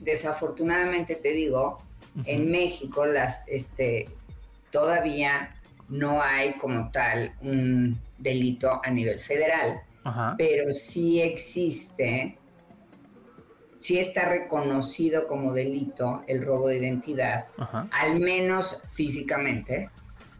desafortunadamente 0.00 1.14
te 1.16 1.32
digo, 1.32 1.78
en 2.24 2.50
México 2.50 3.06
las, 3.06 3.44
este, 3.46 4.08
todavía 4.70 5.54
no 5.88 6.20
hay 6.22 6.54
como 6.54 6.90
tal 6.90 7.32
un 7.40 7.98
delito 8.18 8.80
a 8.84 8.90
nivel 8.90 9.20
federal, 9.20 9.80
pero 10.36 10.72
sí 10.72 11.20
existe, 11.20 12.38
sí 13.80 13.98
está 13.98 14.28
reconocido 14.28 15.26
como 15.26 15.52
delito 15.52 16.22
el 16.26 16.44
robo 16.44 16.68
de 16.68 16.78
identidad, 16.78 17.46
al 17.90 18.18
menos 18.18 18.82
físicamente, 18.92 19.90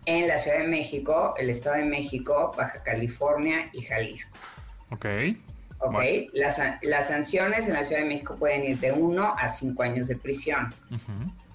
en 0.06 0.26
la 0.26 0.38
Ciudad 0.38 0.60
de 0.60 0.68
México, 0.68 1.34
el 1.36 1.50
Estado 1.50 1.76
de 1.76 1.84
México, 1.84 2.54
Baja 2.56 2.82
California 2.82 3.66
y 3.74 3.82
Jalisco. 3.82 4.38
Ok. 4.90 5.06
¿Ok? 5.80 5.92
Bueno. 5.92 6.26
Las, 6.32 6.60
las 6.82 7.08
sanciones 7.08 7.66
en 7.68 7.74
la 7.74 7.84
Ciudad 7.84 8.02
de 8.02 8.08
México 8.08 8.36
pueden 8.38 8.64
ir 8.64 8.78
de 8.80 8.92
1 8.92 9.34
a 9.38 9.48
5 9.48 9.82
años 9.82 10.08
de 10.08 10.16
prisión. 10.16 10.72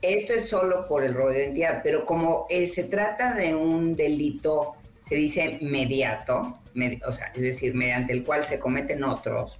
Esto 0.02 0.34
es 0.34 0.50
solo 0.50 0.88
por 0.88 1.04
el 1.04 1.14
robo 1.14 1.30
de 1.30 1.44
identidad, 1.46 1.82
pero 1.84 2.06
como 2.06 2.46
eh, 2.50 2.68
se 2.68 2.84
trata 2.86 3.34
de 3.34 3.56
un 3.56 3.96
delito, 3.96 4.74
se 5.00 5.16
dice 5.16 5.60
mediato, 5.62 6.58
med- 6.76 7.02
o 7.06 7.12
sea, 7.12 7.28
es 7.36 7.42
decir, 7.44 7.74
mediante 7.74 8.12
el 8.14 8.24
cual 8.24 8.46
se 8.46 8.60
cometen 8.60 9.04
otros, 9.04 9.60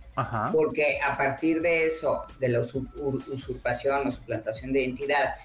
porque 0.52 1.00
a 1.02 1.16
partir 1.18 1.62
de 1.62 1.86
eso, 1.86 2.24
de 2.40 2.50
la 2.50 2.60
usu- 2.60 2.90
ur- 2.96 3.26
usurpación 3.28 4.08
o 4.08 4.12
suplantación 4.12 4.74
de 4.74 4.84
identidad, 4.84 5.36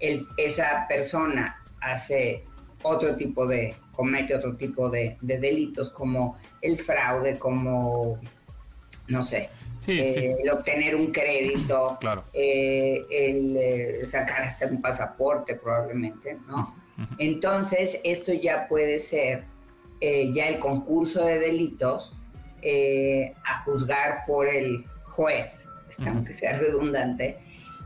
el- 0.00 0.26
esa 0.36 0.86
persona 0.88 1.56
hace 1.80 2.44
otro 2.82 3.14
tipo 3.16 3.46
de, 3.46 3.74
comete 3.92 4.34
otro 4.34 4.56
tipo 4.56 4.88
de, 4.90 5.16
de 5.20 5.38
delitos 5.38 5.90
como 5.90 6.36
el 6.62 6.76
fraude, 6.78 7.38
como, 7.38 8.20
no 9.08 9.22
sé, 9.22 9.50
Sí, 9.80 10.00
eh, 10.00 10.12
sí. 10.12 10.24
el 10.42 10.50
obtener 10.50 10.96
un 10.96 11.12
crédito, 11.12 11.96
Claro. 12.00 12.24
eh, 12.32 13.00
el 13.10 13.56
eh, 13.56 14.06
sacar 14.06 14.42
hasta 14.42 14.66
un 14.66 14.82
pasaporte 14.82 15.54
probablemente, 15.54 16.36
¿no? 16.48 16.74
Entonces, 17.18 18.00
esto 18.02 18.32
ya 18.32 18.66
puede 18.68 18.98
ser 18.98 19.44
eh, 20.00 20.32
ya 20.34 20.48
el 20.48 20.58
concurso 20.58 21.24
de 21.24 21.38
delitos 21.38 22.12
eh, 22.62 23.34
a 23.46 23.60
juzgar 23.62 24.24
por 24.26 24.48
el 24.48 24.84
juez, 25.04 25.64
este, 25.88 26.08
aunque 26.08 26.34
sea 26.34 26.58
redundante, 26.58 27.38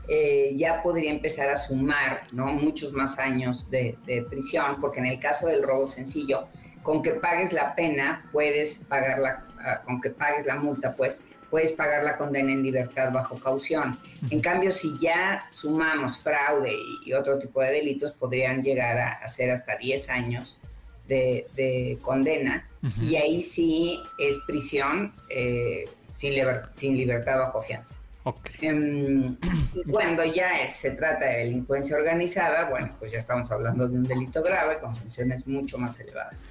eh, 0.09 0.53
ya 0.57 0.81
podría 0.81 1.11
empezar 1.11 1.47
a 1.49 1.57
sumar 1.57 2.23
¿no? 2.31 2.47
muchos 2.47 2.91
más 2.93 3.19
años 3.19 3.69
de, 3.69 3.95
de 4.07 4.23
prisión, 4.23 4.81
porque 4.81 4.99
en 4.99 5.05
el 5.05 5.19
caso 5.19 5.47
del 5.47 5.61
robo 5.63 5.85
sencillo, 5.87 6.47
con 6.81 7.01
que 7.03 7.11
pagues 7.11 7.53
la 7.53 7.75
pena, 7.75 8.27
puedes 8.31 8.79
pagar 8.79 9.19
la, 9.19 9.45
ah, 9.63 9.81
con 9.85 10.01
que 10.01 10.09
pagues 10.11 10.45
la 10.45 10.55
multa, 10.55 10.95
pues, 10.95 11.17
puedes 11.49 11.71
pagar 11.73 12.03
la 12.03 12.17
condena 12.17 12.51
en 12.51 12.63
libertad 12.63 13.11
bajo 13.11 13.39
caución. 13.39 13.99
En 14.31 14.41
cambio, 14.41 14.71
si 14.71 14.97
ya 14.99 15.45
sumamos 15.51 16.17
fraude 16.17 16.73
y, 17.05 17.13
otro 17.13 17.37
tipo 17.37 17.61
de 17.61 17.71
delitos, 17.71 18.11
podrían 18.13 18.63
llegar 18.63 18.97
a, 18.97 19.11
a 19.13 19.27
ser 19.27 19.51
hasta 19.51 19.77
10 19.77 20.09
años 20.09 20.57
de, 21.07 21.45
de 21.55 21.97
condena, 22.01 22.67
y 23.01 23.15
ahí 23.17 23.41
sí 23.41 24.01
es 24.17 24.37
prisión 24.47 25.13
eh, 25.29 25.85
sin, 26.15 26.33
liber- 26.33 26.69
sin 26.73 26.97
libertad 26.97 27.37
bajo 27.39 27.61
fianza. 27.61 27.95
Em, 28.61 29.35
cuando 29.91 30.23
ya 30.23 30.61
es- 30.63 30.77
se 30.77 30.91
trata 30.91 31.25
de 31.25 31.37
delincuencia 31.39 31.97
organizada, 31.97 32.69
bueno, 32.69 32.89
pues 32.99 33.11
ya 33.11 33.19
estamos 33.19 33.51
hablando 33.51 33.87
de 33.87 33.97
un 33.97 34.03
delito 34.03 34.41
grave 34.41 34.79
con 34.79 34.95
sanciones 34.95 35.45
mucho 35.45 35.77
más 35.77 35.99
elevadas. 35.99 36.47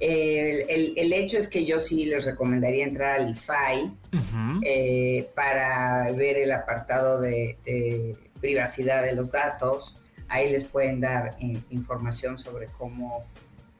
El, 0.00 0.64
el- 0.70 0.92
el 0.96 1.12
hecho 1.12 1.38
es 1.38 1.48
que 1.48 1.64
yo 1.64 1.78
sí 1.78 2.04
les 2.06 2.24
recomendaría 2.24 2.84
entrar 2.84 3.20
al 3.20 3.30
IFAI 3.30 3.92
eh, 4.64 5.28
para 5.34 6.10
ver 6.12 6.36
el 6.38 6.52
apartado 6.52 7.20
de, 7.20 7.56
de 7.64 8.16
privacidad 8.40 9.02
de 9.02 9.14
los 9.14 9.30
datos. 9.32 10.00
Ahí 10.28 10.50
les 10.52 10.64
pueden 10.64 11.00
dar 11.00 11.30
eh, 11.40 11.58
información 11.70 12.38
sobre 12.38 12.66
cómo 12.66 13.24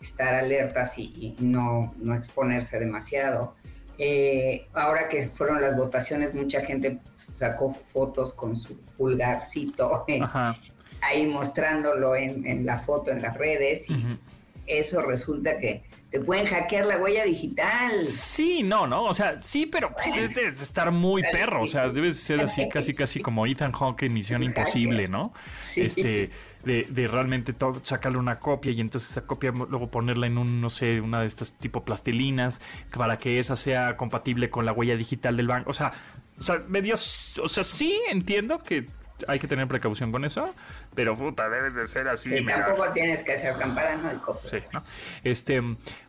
estar 0.00 0.34
alertas 0.34 0.98
y, 0.98 1.12
y 1.16 1.36
no, 1.40 1.94
no 1.98 2.14
exponerse 2.14 2.78
demasiado. 2.78 3.54
Eh, 3.98 4.66
ahora 4.74 5.08
que 5.08 5.28
fueron 5.28 5.60
las 5.60 5.76
votaciones, 5.76 6.34
mucha 6.34 6.60
gente 6.62 6.98
sacó 7.34 7.72
fotos 7.72 8.32
con 8.34 8.56
su 8.56 8.76
pulgarcito 8.96 10.04
ahí 11.00 11.26
mostrándolo 11.26 12.16
en, 12.16 12.44
en 12.46 12.64
la 12.66 12.76
foto 12.78 13.10
en 13.12 13.22
las 13.22 13.36
redes 13.36 13.88
y 13.90 14.04
eso 14.66 15.00
resulta 15.02 15.58
que 15.58 15.82
te 16.11 16.20
pueden 16.20 16.46
hackear 16.46 16.86
la 16.86 16.96
huella 16.96 17.24
digital. 17.24 18.06
Sí, 18.06 18.62
no, 18.62 18.86
no, 18.86 19.04
o 19.04 19.14
sea, 19.14 19.42
sí, 19.42 19.66
pero 19.66 19.92
pues, 19.92 20.16
es 20.16 20.34
de 20.34 20.46
estar 20.48 20.90
muy 20.90 21.20
Claro, 21.20 21.38
perro, 21.38 21.62
o 21.62 21.66
sea, 21.66 21.88
debe 21.90 22.12
ser 22.14 22.40
así, 22.40 22.66
casi, 22.72 22.94
casi 22.94 23.20
como 23.20 23.46
Ethan 23.46 23.72
Hawke 23.72 24.04
en 24.04 24.14
Misión 24.14 24.42
Imposible. 24.42 25.09
¿no? 25.09 25.34
Este, 25.76 26.30
de, 26.64 26.86
de 26.88 27.09
realmente 27.09 27.52
todo, 27.52 27.80
sacarle 27.84 28.18
una 28.18 28.38
copia 28.38 28.72
y 28.72 28.80
entonces 28.80 29.11
esa 29.11 29.22
copia 29.26 29.50
luego 29.50 29.90
ponerla 29.90 30.26
en 30.26 30.38
un, 30.38 30.61
no 30.61 30.70
sé, 30.70 31.00
una 31.00 31.20
de 31.20 31.26
estas 31.26 31.52
tipo 31.52 31.84
plastilinas 31.84 32.61
para 32.96 33.18
que 33.18 33.38
esa 33.38 33.56
sea 33.56 33.96
compatible 33.96 34.50
con 34.50 34.64
la 34.64 34.72
huella 34.72 34.96
digital 34.96 35.36
del 35.36 35.46
banco, 35.46 35.70
o 35.70 35.74
sea, 35.74 35.92
o 36.38 36.42
sea, 36.42 36.59
medio, 36.68 36.94
o 36.94 37.48
sea, 37.48 37.64
sí 37.64 38.00
entiendo 38.11 38.59
que 38.59 38.86
hay 39.26 39.38
que 39.38 39.48
tener 39.48 39.66
precaución 39.66 40.12
con 40.12 40.24
eso, 40.24 40.54
pero 40.94 41.16
puta, 41.16 41.48
debes 41.48 41.74
de 41.74 41.86
ser 41.86 42.08
así. 42.08 42.44
Tampoco 42.44 42.92
tienes 42.92 43.22
que 43.22 43.36
ser 43.36 43.58
tan 43.58 43.74
paranoico. 43.74 44.38
Sí, 44.44 44.58
¿no? 44.72 44.82
Este, 45.24 45.60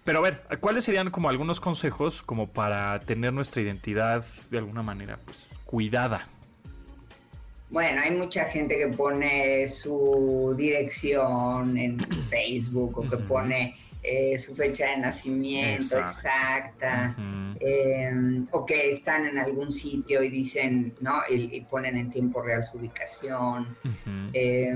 pero 0.03 0.20
a 0.20 0.22
ver, 0.22 0.43
¿cuáles 0.60 0.84
serían 0.84 1.10
como 1.10 1.30
algunos 1.30 1.60
consejos 1.60 2.22
como 2.22 2.47
para 2.47 2.99
tener 2.99 3.34
nuestra 3.34 3.62
identidad 3.62 4.24
de 4.51 4.57
alguna 4.57 4.84
manera 4.84 5.20
pues 5.26 5.49
cuidada? 5.66 6.28
Bueno, 7.70 8.01
hay 8.01 8.12
mucha 8.12 8.45
gente 8.45 8.78
que 8.78 8.88
pone 8.88 9.68
su 9.68 10.55
dirección 10.57 11.78
en 11.78 11.99
Facebook 12.30 12.97
o 12.97 13.01
que 13.07 13.18
pone 13.18 13.78
eh, 14.04 14.38
su 14.38 14.56
fecha 14.56 14.88
de 14.91 14.97
nacimiento 14.97 15.97
Exacto. 15.97 16.20
exacta. 16.20 17.16
Eh, 17.62 18.10
o 18.52 18.66
que 18.66 18.89
están 18.91 19.26
en 19.26 19.38
algún 19.38 19.72
sitio 19.72 20.24
y 20.24 20.30
dicen, 20.30 20.95
¿no? 21.02 21.20
Y, 21.30 21.56
y 21.58 21.62
ponen 21.66 21.97
en 21.97 22.10
tiempo 22.10 22.41
real 22.41 22.64
su 22.64 22.78
ubicación. 22.78 23.76
Eh, 24.34 24.74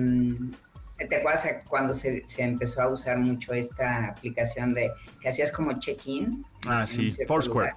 ¿Te 1.09 1.15
acuerdas 1.15 1.47
cuando 1.67 1.93
se, 1.93 2.27
se 2.27 2.43
empezó 2.43 2.81
a 2.81 2.87
usar 2.89 3.17
mucho 3.17 3.53
esta 3.53 4.07
aplicación 4.07 4.73
de 4.73 4.91
que 5.19 5.29
hacías 5.29 5.51
como 5.51 5.73
check-in? 5.79 6.45
Ah, 6.67 6.85
sí, 6.85 7.09
Foursquare. 7.27 7.71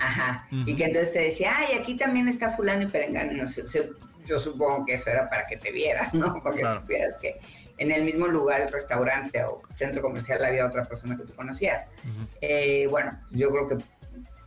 Ajá, 0.00 0.46
y 0.50 0.76
que 0.76 0.84
entonces 0.84 1.12
te 1.12 1.20
decía, 1.22 1.52
ay, 1.56 1.76
aquí 1.78 1.96
también 1.96 2.28
está 2.28 2.52
fulano 2.52 2.82
y 2.84 2.86
perengano. 2.86 3.32
No 3.32 3.46
sé, 3.48 3.66
se- 3.66 3.90
yo 4.26 4.38
supongo 4.38 4.84
que 4.86 4.94
eso 4.94 5.10
era 5.10 5.28
para 5.28 5.46
que 5.46 5.56
te 5.56 5.72
vieras, 5.72 6.14
¿no? 6.14 6.26
Para 6.44 6.54
que 6.54 6.60
Claro. 6.62 6.80
supieras 6.82 7.16
que 7.20 7.34
en 7.78 7.92
el 7.92 8.04
mismo 8.04 8.26
lugar, 8.26 8.60
el 8.60 8.72
restaurante 8.72 9.42
o 9.44 9.62
centro 9.76 10.02
comercial, 10.02 10.44
había 10.44 10.66
otra 10.66 10.84
persona 10.84 11.16
que 11.16 11.24
tú 11.24 11.34
conocías. 11.34 11.86
Ujú. 12.04 12.28
Eh, 12.40 12.86
bueno, 12.90 13.10
yo 13.30 13.50
creo 13.50 13.68
que 13.68 13.76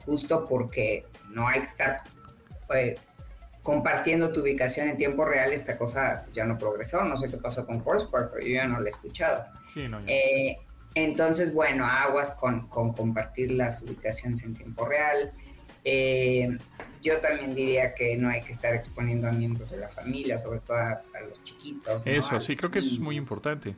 justo 0.06 0.46
porque 0.46 1.06
no 1.30 1.48
hay 1.48 1.62
que 1.62 1.68
estar 1.68 2.02
eh, 2.76 2.96
compartiendo 3.62 4.34
tu 4.34 4.42
ubicación 4.42 4.90
en 4.90 4.98
tiempo 4.98 5.26
real, 5.26 5.54
esta 5.54 5.78
cosa 5.78 6.26
ya 6.34 6.46
no 6.46 6.58
progresó. 6.58 7.04
No 7.04 7.18
sé 7.18 7.30
qué 7.30 7.38
pasó 7.38 7.66
con 7.66 7.84
Foursquare, 7.84 8.28
pero 8.34 8.46
yo 8.46 8.54
ya 8.56 8.68
no 8.68 8.80
la 8.80 8.88
he 8.88 8.90
escuchado. 8.90 9.46
Sí, 9.74 9.88
no. 9.88 10.00
Eh, 10.08 10.58
entonces, 10.96 11.54
bueno, 11.54 11.86
aguas 11.86 12.32
con, 12.34 12.68
con 12.68 12.92
compartir 12.94 13.52
las 13.52 13.82
ubicaciones 13.82 14.44
en 14.44 14.54
tiempo 14.54 14.86
real. 14.86 15.32
Yo 17.02 17.20
también 17.20 17.56
diría 17.56 17.94
que 17.96 18.16
no 18.18 18.30
hay 18.30 18.42
que 18.42 18.52
estar 18.52 18.74
exponiendo 18.76 19.28
a 19.28 19.32
miembros 19.32 19.72
de 19.72 19.78
la 19.78 19.90
familia, 19.90 20.38
sobre 20.38 20.60
todo 20.60 20.78
a, 20.78 20.92
a 20.92 21.22
los 21.28 21.44
chiquitos. 21.44 22.04
Eso, 22.06 22.40
sí, 22.40 22.56
creo 22.56 22.70
que 22.70 22.80
eso 22.80 22.94
es 22.94 23.00
muy 23.00 23.18
importante. 23.18 23.76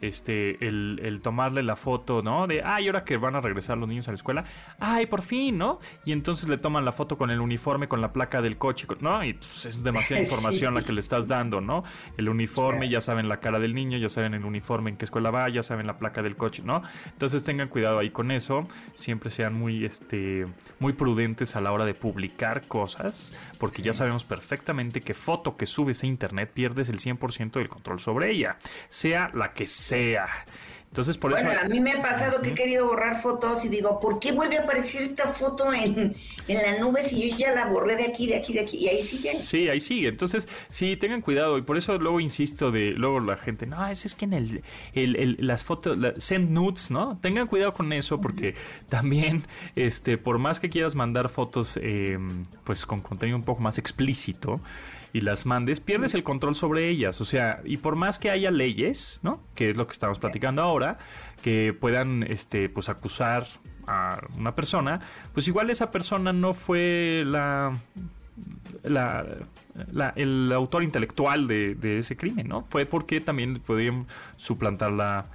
Este, 0.00 0.66
el, 0.66 1.00
el 1.02 1.20
tomarle 1.20 1.62
la 1.62 1.76
foto, 1.76 2.22
¿no? 2.22 2.46
De, 2.46 2.62
ay, 2.62 2.86
ahora 2.86 3.04
que 3.04 3.16
van 3.16 3.36
a 3.36 3.40
regresar 3.40 3.76
los 3.78 3.88
niños 3.88 4.08
a 4.08 4.12
la 4.12 4.14
escuela, 4.16 4.44
ay, 4.78 5.06
por 5.06 5.22
fin, 5.22 5.58
¿no? 5.58 5.78
Y 6.04 6.12
entonces 6.12 6.48
le 6.48 6.56
toman 6.56 6.84
la 6.84 6.92
foto 6.92 7.18
con 7.18 7.30
el 7.30 7.40
uniforme, 7.40 7.88
con 7.88 8.00
la 8.00 8.12
placa 8.12 8.40
del 8.40 8.56
coche, 8.56 8.86
¿no? 9.00 9.22
Y 9.24 9.34
pues, 9.34 9.66
es 9.66 9.82
demasiada 9.82 10.20
Sí. 10.24 10.24
información 10.24 10.74
la 10.74 10.82
que 10.82 10.92
le 10.92 11.00
estás 11.00 11.28
dando, 11.28 11.60
¿no? 11.60 11.84
El 12.16 12.28
uniforme, 12.28 12.88
ya 12.88 13.00
saben 13.00 13.28
la 13.28 13.40
cara 13.40 13.58
del 13.58 13.74
niño, 13.74 13.98
ya 13.98 14.08
saben 14.08 14.34
el 14.34 14.44
uniforme 14.44 14.90
en 14.90 14.96
qué 14.96 15.04
escuela 15.04 15.30
va, 15.30 15.48
ya 15.48 15.62
saben 15.62 15.86
la 15.86 15.98
placa 15.98 16.22
del 16.22 16.36
coche, 16.36 16.62
¿no? 16.64 16.82
Entonces 17.12 17.44
tengan 17.44 17.68
cuidado 17.68 17.98
ahí 17.98 18.10
con 18.10 18.30
eso, 18.30 18.66
siempre 18.94 19.30
sean 19.30 19.54
muy, 19.54 19.84
este, 19.84 20.46
muy 20.78 20.92
prudentes 20.94 21.56
a 21.56 21.60
la 21.60 21.72
hora 21.72 21.84
de 21.84 21.94
publicar 21.94 22.66
cosas, 22.68 23.34
porque 23.58 23.82
ya 23.82 23.92
sabemos 23.92 24.24
perfectamente 24.24 25.00
que 25.02 25.14
foto 25.14 25.56
que 25.56 25.66
subes 25.66 26.02
a 26.02 26.06
internet 26.06 26.50
pierdes 26.52 26.88
el 26.88 26.98
100% 26.98 27.52
del 27.52 27.68
control 27.68 28.00
sobre 28.00 28.30
ella, 28.32 28.56
sea 28.88 29.30
la 29.34 29.52
que 29.52 29.66
sea. 29.66 29.89
Entonces, 29.92 31.16
por 31.18 31.30
Bueno, 31.30 31.52
eso... 31.52 31.60
a 31.64 31.68
mí 31.68 31.78
me 31.78 31.92
ha 31.92 32.02
pasado 32.02 32.42
que 32.42 32.50
he 32.50 32.54
querido 32.54 32.84
borrar 32.88 33.22
fotos 33.22 33.64
y 33.64 33.68
digo, 33.68 34.00
¿por 34.00 34.18
qué 34.18 34.32
vuelve 34.32 34.58
a 34.58 34.62
aparecer 34.64 35.02
esta 35.02 35.28
foto 35.32 35.72
en, 35.72 36.16
en 36.48 36.56
la 36.62 36.78
nube 36.78 37.02
si 37.02 37.30
yo 37.30 37.36
ya 37.36 37.52
la 37.52 37.66
borré 37.66 37.94
de 37.94 38.06
aquí, 38.06 38.26
de 38.26 38.34
aquí, 38.34 38.54
de 38.54 38.60
aquí? 38.62 38.76
Y 38.78 38.88
ahí 38.88 38.98
sigue. 38.98 39.34
Sí, 39.34 39.68
ahí 39.68 39.78
sigue. 39.78 40.08
Entonces, 40.08 40.48
sí, 40.68 40.96
tengan 40.96 41.20
cuidado. 41.20 41.58
Y 41.58 41.62
por 41.62 41.76
eso 41.76 41.96
luego 41.96 42.18
insisto 42.18 42.72
de, 42.72 42.90
luego 42.90 43.20
la 43.20 43.36
gente, 43.36 43.66
no, 43.66 43.86
es, 43.86 44.04
es 44.04 44.16
que 44.16 44.24
en 44.24 44.32
el, 44.32 44.64
el- 44.92 45.14
el- 45.14 45.36
las 45.38 45.62
fotos, 45.62 45.96
la- 45.96 46.14
send 46.18 46.50
nudes, 46.50 46.90
¿no? 46.90 47.16
Tengan 47.18 47.46
cuidado 47.46 47.72
con 47.72 47.92
eso 47.92 48.20
porque 48.20 48.56
también, 48.88 49.44
este, 49.76 50.18
por 50.18 50.38
más 50.38 50.58
que 50.58 50.70
quieras 50.70 50.96
mandar 50.96 51.28
fotos, 51.28 51.78
eh, 51.80 52.18
pues 52.64 52.84
con 52.84 52.98
contenido 53.00 53.38
un 53.38 53.44
poco 53.44 53.62
más 53.62 53.78
explícito 53.78 54.60
y 55.12 55.20
las 55.22 55.46
mandes, 55.46 55.80
pierdes 55.80 56.14
el 56.14 56.22
control 56.22 56.54
sobre 56.54 56.88
ellas. 56.88 57.20
O 57.20 57.24
sea, 57.24 57.60
y 57.64 57.78
por 57.78 57.96
más 57.96 58.18
que 58.18 58.30
haya 58.30 58.50
leyes, 58.50 59.20
¿no? 59.22 59.42
Que 59.54 59.70
es 59.70 59.76
lo 59.76 59.86
que 59.86 59.92
estamos 59.92 60.18
platicando 60.18 60.62
ahora, 60.62 60.98
que 61.42 61.72
puedan, 61.72 62.22
este, 62.22 62.68
pues 62.68 62.88
acusar 62.88 63.46
a 63.86 64.20
una 64.38 64.54
persona, 64.54 65.00
pues 65.34 65.48
igual 65.48 65.70
esa 65.70 65.90
persona 65.90 66.32
no 66.32 66.54
fue 66.54 67.22
la 67.26 67.72
la, 68.82 69.26
la- 69.92 70.12
el 70.16 70.50
autor 70.52 70.82
intelectual 70.82 71.46
de, 71.46 71.74
de 71.74 71.98
ese 71.98 72.16
crimen, 72.16 72.48
¿no? 72.48 72.64
Fue 72.70 72.86
porque 72.86 73.20
también 73.20 73.54
podían 73.54 74.06
suplantar 74.36 74.92
la, 74.92 75.26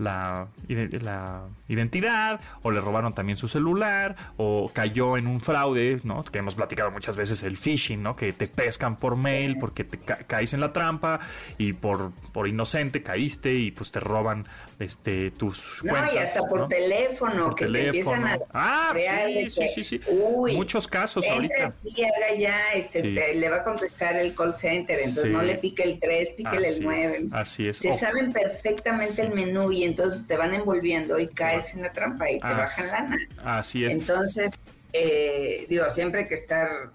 la, 0.00 0.48
la 0.68 1.42
identidad, 1.68 2.40
o 2.62 2.70
le 2.70 2.80
robaron 2.80 3.14
también 3.14 3.36
su 3.36 3.46
celular, 3.48 4.16
o 4.36 4.70
cayó 4.72 5.16
en 5.16 5.26
un 5.26 5.40
fraude, 5.40 5.98
¿no? 6.04 6.24
Que 6.24 6.38
hemos 6.38 6.54
platicado 6.54 6.90
muchas 6.90 7.16
veces 7.16 7.42
el 7.42 7.56
phishing, 7.56 8.02
¿no? 8.02 8.16
Que 8.16 8.32
te 8.32 8.48
pescan 8.48 8.96
por 8.96 9.16
mail 9.16 9.56
porque 9.60 9.84
te 9.84 9.98
ca- 9.98 10.24
caes 10.26 10.52
en 10.54 10.60
la 10.60 10.72
trampa 10.72 11.20
y 11.58 11.72
por, 11.74 12.12
por 12.32 12.48
inocente 12.48 13.02
caíste 13.02 13.54
y 13.54 13.70
pues 13.70 13.90
te 13.90 14.00
roban 14.00 14.44
este 14.80 15.30
tus 15.30 15.80
No, 15.84 15.92
cuentas, 15.92 16.14
y 16.14 16.18
hasta 16.18 16.48
por 16.48 16.60
¿no? 16.60 16.68
teléfono, 16.68 17.44
Por 17.46 17.54
que 17.54 17.66
te 17.66 17.84
empiezan 17.86 18.26
a 18.26 18.38
Ah, 18.52 18.88
crear 18.92 19.28
sí, 19.28 19.50
sí, 19.50 19.68
sí, 19.68 19.84
sí. 19.84 20.00
uy, 20.08 20.56
Muchos 20.56 20.86
casos 20.88 21.24
Entre 21.26 21.36
ahorita. 21.62 21.66
aquí, 21.66 22.04
haga 22.04 22.34
ya, 22.38 22.58
este, 22.74 23.02
Sí. 23.02 23.14
te- 23.14 23.34
le 23.34 23.48
va 23.50 23.56
a 23.56 23.64
contestar 23.64 24.16
el 24.16 24.34
call 24.34 24.54
center, 24.54 24.98
entonces 24.98 25.24
Sí. 25.24 25.28
no 25.30 25.42
le 25.42 25.56
pique 25.56 25.82
el 25.82 26.00
3, 26.00 26.30
píquele 26.30 26.68
Así 26.68 26.78
el 26.78 26.84
9. 26.84 27.16
es, 27.26 27.32
así 27.34 27.68
es. 27.68 27.76
Se 27.76 27.90
O- 27.90 27.98
saben 27.98 28.32
perfectamente 28.32 29.22
el 29.22 29.32
menú 29.34 29.70
y 29.70 29.84
entonces 29.84 30.26
te 30.26 30.36
van 30.36 30.54
envolviendo 30.54 31.18
y 31.18 31.28
caes 31.28 31.74
en 31.74 31.82
la 31.82 31.92
trampa 31.92 32.30
y 32.30 32.40
te 32.40 32.46
Ah, 32.46 32.54
bajan 32.58 32.86
lana. 32.88 33.16
Así 33.44 33.84
es. 33.84 33.94
Entonces, 33.96 34.52
eh, 34.92 35.66
digo, 35.68 35.88
siempre 35.90 36.22
hay 36.22 36.28
que 36.28 36.34
estar 36.34 36.90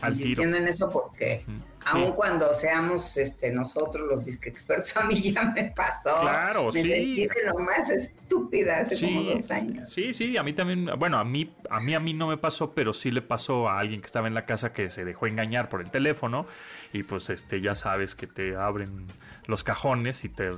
Al 0.00 0.12
insistiendo 0.12 0.56
en 0.56 0.68
eso 0.68 0.88
porque 0.90 1.44
Ujú. 1.48 1.58
Aun 1.90 2.06
Sí. 2.06 2.12
cuando 2.16 2.54
seamos 2.54 3.16
este 3.16 3.50
nosotros 3.50 4.06
los 4.08 4.24
disque 4.24 4.48
expertos, 4.48 4.96
a 4.96 5.04
mí 5.04 5.20
ya 5.20 5.44
me 5.44 5.72
pasó. 5.76 6.18
Claro, 6.20 6.66
me 6.66 6.72
sí. 6.72 6.88
sentí 6.88 7.26
de 7.26 7.46
lo 7.46 7.58
más 7.58 7.88
estúpida 7.90 8.78
hace 8.80 9.06
como 9.06 9.22
dos 9.22 9.50
años. 9.50 9.88
Sí, 9.88 10.12
sí, 10.12 10.36
a 10.36 10.42
mí 10.42 10.52
también, 10.52 10.88
bueno, 10.98 11.18
a 11.18 11.24
mí, 11.24 11.52
a 11.68 11.80
mí, 11.80 11.94
a 11.94 12.00
mí 12.00 12.14
no 12.14 12.28
me 12.28 12.36
pasó, 12.36 12.72
pero 12.72 12.92
sí 12.92 13.10
le 13.10 13.22
pasó 13.22 13.68
a 13.68 13.78
alguien 13.80 14.00
que 14.00 14.06
estaba 14.06 14.28
en 14.28 14.34
la 14.34 14.46
casa 14.46 14.72
que 14.72 14.90
se 14.90 15.04
dejó 15.04 15.26
engañar 15.26 15.68
por 15.68 15.80
el 15.80 15.90
teléfono 15.90 16.46
y 16.92 17.02
pues 17.02 17.30
este, 17.30 17.60
ya 17.60 17.74
sabes 17.74 18.14
que 18.14 18.26
te 18.26 18.56
abren 18.56 19.06
los 19.46 19.64
cajones 19.64 20.24
y 20.24 20.28
te 20.28 20.50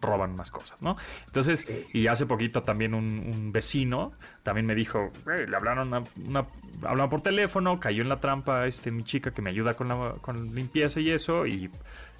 roban 0.00 0.34
más 0.36 0.50
cosas, 0.50 0.82
¿no? 0.82 0.96
Entonces, 1.26 1.66
y 1.92 2.06
hace 2.06 2.26
poquito 2.26 2.62
también 2.62 2.94
un, 2.94 3.04
un 3.34 3.52
vecino 3.52 4.12
también 4.42 4.66
me 4.66 4.74
dijo, 4.74 5.10
"Güey, 5.24 5.46
le 5.46 5.56
hablaron 5.56 5.88
una, 5.88 6.04
una- 6.26 6.46
hablaron 6.82 7.10
por 7.10 7.20
teléfono, 7.20 7.80
cayó 7.80 8.02
en 8.02 8.08
la 8.08 8.20
trampa 8.20 8.66
este 8.66 8.90
mi 8.90 9.02
chica 9.02 9.32
que 9.32 9.42
me 9.42 9.50
ayuda 9.50 9.74
con 9.74 9.88
la 9.88 10.12
con 10.20 10.54
limpieza 10.54 11.00
y 11.00 11.10
eso 11.10 11.46
y 11.46 11.70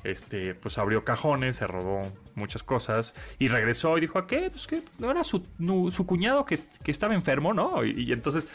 este 0.05 0.55
pues 0.55 0.79
abrió 0.79 1.05
cajones, 1.05 1.57
se 1.57 1.67
robó 1.67 2.03
muchas 2.35 2.63
cosas 2.63 3.15
y 3.39 3.49
regresó 3.49 3.99
y 3.99 4.01
dijo, 4.03 4.19
¿a 4.19 4.27
qué? 4.27 4.49
Pues 4.51 4.67
que 4.67 4.83
no 4.99 5.11
era 5.11 5.25
su, 5.25 5.43
su 5.91 6.07
cuñado 6.07 6.45
que, 6.45 6.59
que 6.85 6.91
estaba 6.91 7.15
enfermo, 7.15 7.53
¿no? 7.55 7.85
Y, 7.85 8.05
y 8.05 8.13
entonces 8.13 8.49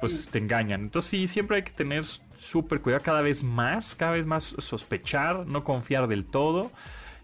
pues 0.00 0.28
te 0.30 0.38
engañan. 0.38 0.82
Entonces 0.82 1.10
sí, 1.10 1.26
siempre 1.26 1.58
hay 1.58 1.62
que 1.62 1.72
tener 1.72 2.04
súper 2.36 2.80
cuidado 2.80 3.02
cada 3.04 3.20
vez 3.22 3.44
más, 3.44 3.94
cada 3.94 4.12
vez 4.12 4.24
más 4.26 4.44
sospechar, 4.58 5.46
no 5.46 5.62
confiar 5.64 6.08
del 6.08 6.24
todo. 6.26 6.70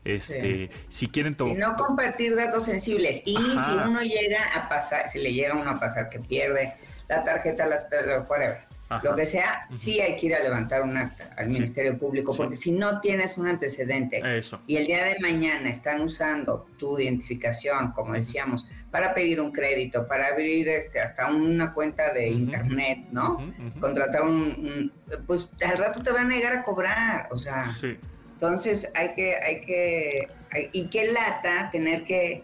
Este, 0.04 0.70
si 0.88 1.08
quieren 1.08 1.36
Si 1.38 1.52
no 1.54 1.76
compartir 1.76 2.34
datos 2.34 2.64
sensibles 2.64 3.22
y 3.26 3.36
Ajá. 3.36 3.64
si 3.84 3.88
uno 3.90 4.00
llega 4.02 4.40
a 4.56 4.68
pasar, 4.68 5.08
si 5.10 5.18
le 5.18 5.32
llega 5.32 5.52
a 5.52 5.56
uno 5.56 5.70
a 5.72 5.78
pasar 5.80 6.08
que 6.08 6.18
pierde 6.20 6.72
la 7.08 7.22
tarjeta, 7.22 7.66
las 7.66 7.86
whatever, 8.28 8.60
Ajá. 8.88 9.02
lo 9.04 9.14
que 9.14 9.26
sea, 9.26 9.66
sí 9.70 10.00
hay 10.00 10.16
que 10.16 10.26
ir 10.26 10.34
a 10.34 10.40
levantar 10.42 10.82
un 10.82 10.96
acta 10.96 11.30
al 11.36 11.50
Ministerio 11.50 11.98
Público, 11.98 12.32
Sí. 12.32 12.38
porque 12.38 12.56
si 12.56 12.72
no 12.72 13.00
tienes 13.02 13.36
un 13.36 13.46
antecedente 13.48 14.22
Eso. 14.38 14.58
y 14.66 14.76
el 14.78 14.86
día 14.86 15.04
de 15.04 15.16
mañana 15.20 15.68
están 15.68 16.00
usando 16.00 16.66
tu 16.78 16.98
identificación, 16.98 17.92
como 17.92 18.14
decíamos, 18.14 18.66
para 18.90 19.12
pedir 19.12 19.38
un 19.40 19.52
crédito, 19.52 20.08
para 20.08 20.28
abrir 20.28 20.66
este 20.70 20.98
hasta 21.00 21.26
una 21.28 21.74
cuenta 21.74 22.12
de 22.14 22.26
internet, 22.28 23.00
¿no? 23.12 23.52
Contratar 23.80 24.22
un, 24.22 24.32
un- 24.40 24.92
pues 25.26 25.46
al 25.64 25.76
rato 25.78 26.02
te 26.02 26.10
van 26.10 26.24
a 26.26 26.28
negar 26.36 26.52
a 26.54 26.62
cobrar, 26.62 27.28
o 27.30 27.36
sea, 27.36 27.64
Sí. 27.66 27.98
Entonces 28.40 28.90
hay 28.94 29.12
que, 29.14 29.34
hay 29.36 29.60
que, 29.60 30.28
hay- 30.50 30.70
y 30.72 30.88
qué 30.88 31.12
lata 31.12 31.68
tener 31.70 32.04
que, 32.04 32.42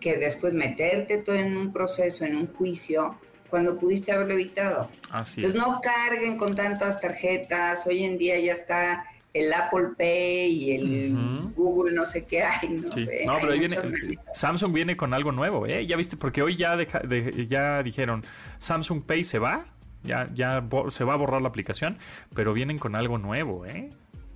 que 0.00 0.16
después 0.16 0.52
meterte 0.54 1.18
todo 1.18 1.34
en 1.34 1.56
un 1.56 1.72
proceso, 1.72 2.24
en 2.24 2.36
un 2.36 2.46
juicio, 2.54 3.16
cuando 3.50 3.76
pudiste 3.76 4.12
haberlo 4.12 4.34
evitado. 4.34 4.88
Así 5.10 5.40
Entonces 5.40 5.60
es. 5.62 5.68
no 5.68 5.80
carguen 5.80 6.38
con 6.38 6.54
tantas 6.54 7.00
tarjetas, 7.00 7.84
hoy 7.88 8.04
en 8.04 8.18
día 8.18 8.38
ya 8.38 8.52
está 8.52 9.04
el 9.34 9.52
Apple 9.52 9.88
Pay 9.98 10.52
y 10.52 10.74
el. 10.76 11.12
Google 11.56 11.92
no 11.94 12.04
sé 12.06 12.24
qué 12.24 12.42
hay, 12.44 12.68
no 12.68 12.92
Sí. 12.92 13.04
sé. 13.04 13.24
No, 13.26 13.36
pero 13.40 13.52
ahí 13.52 13.58
viene, 13.58 13.76
maneras. 13.76 14.24
Samsung 14.34 14.72
viene 14.72 14.96
con 14.96 15.12
algo 15.12 15.32
nuevo, 15.32 15.66
¿eh? 15.66 15.86
Ya 15.86 15.96
viste, 15.96 16.16
porque 16.16 16.42
hoy 16.42 16.54
ya 16.56 16.76
deja- 16.76 17.00
de- 17.00 17.46
ya 17.48 17.82
dijeron, 17.82 18.22
Samsung 18.58 19.02
Pay 19.02 19.24
se 19.24 19.38
va, 19.38 19.66
ya, 20.04 20.26
ya 20.34 20.62
se 20.90 21.04
va 21.04 21.14
a 21.14 21.16
borrar 21.16 21.42
la 21.42 21.48
aplicación, 21.48 21.98
pero 22.34 22.52
vienen 22.54 22.78
con 22.78 22.94
algo 22.94 23.18
nuevo, 23.18 23.66
¿eh? 23.66 23.90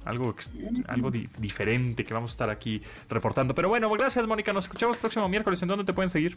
Algo, 0.06 0.34
algo 0.88 1.10
di- 1.10 1.28
diferente 1.38 2.04
que 2.04 2.14
vamos 2.14 2.30
a 2.30 2.34
estar 2.34 2.50
aquí 2.50 2.80
reportando. 3.10 3.54
Pero 3.54 3.68
bueno, 3.68 3.90
gracias 3.90 4.26
Mónica, 4.26 4.52
nos 4.52 4.64
escuchamos 4.64 4.96
el 4.96 5.00
próximo 5.00 5.28
miércoles. 5.28 5.60
¿En 5.62 5.68
dónde 5.68 5.84
te 5.84 5.92
pueden 5.92 6.08
seguir? 6.08 6.36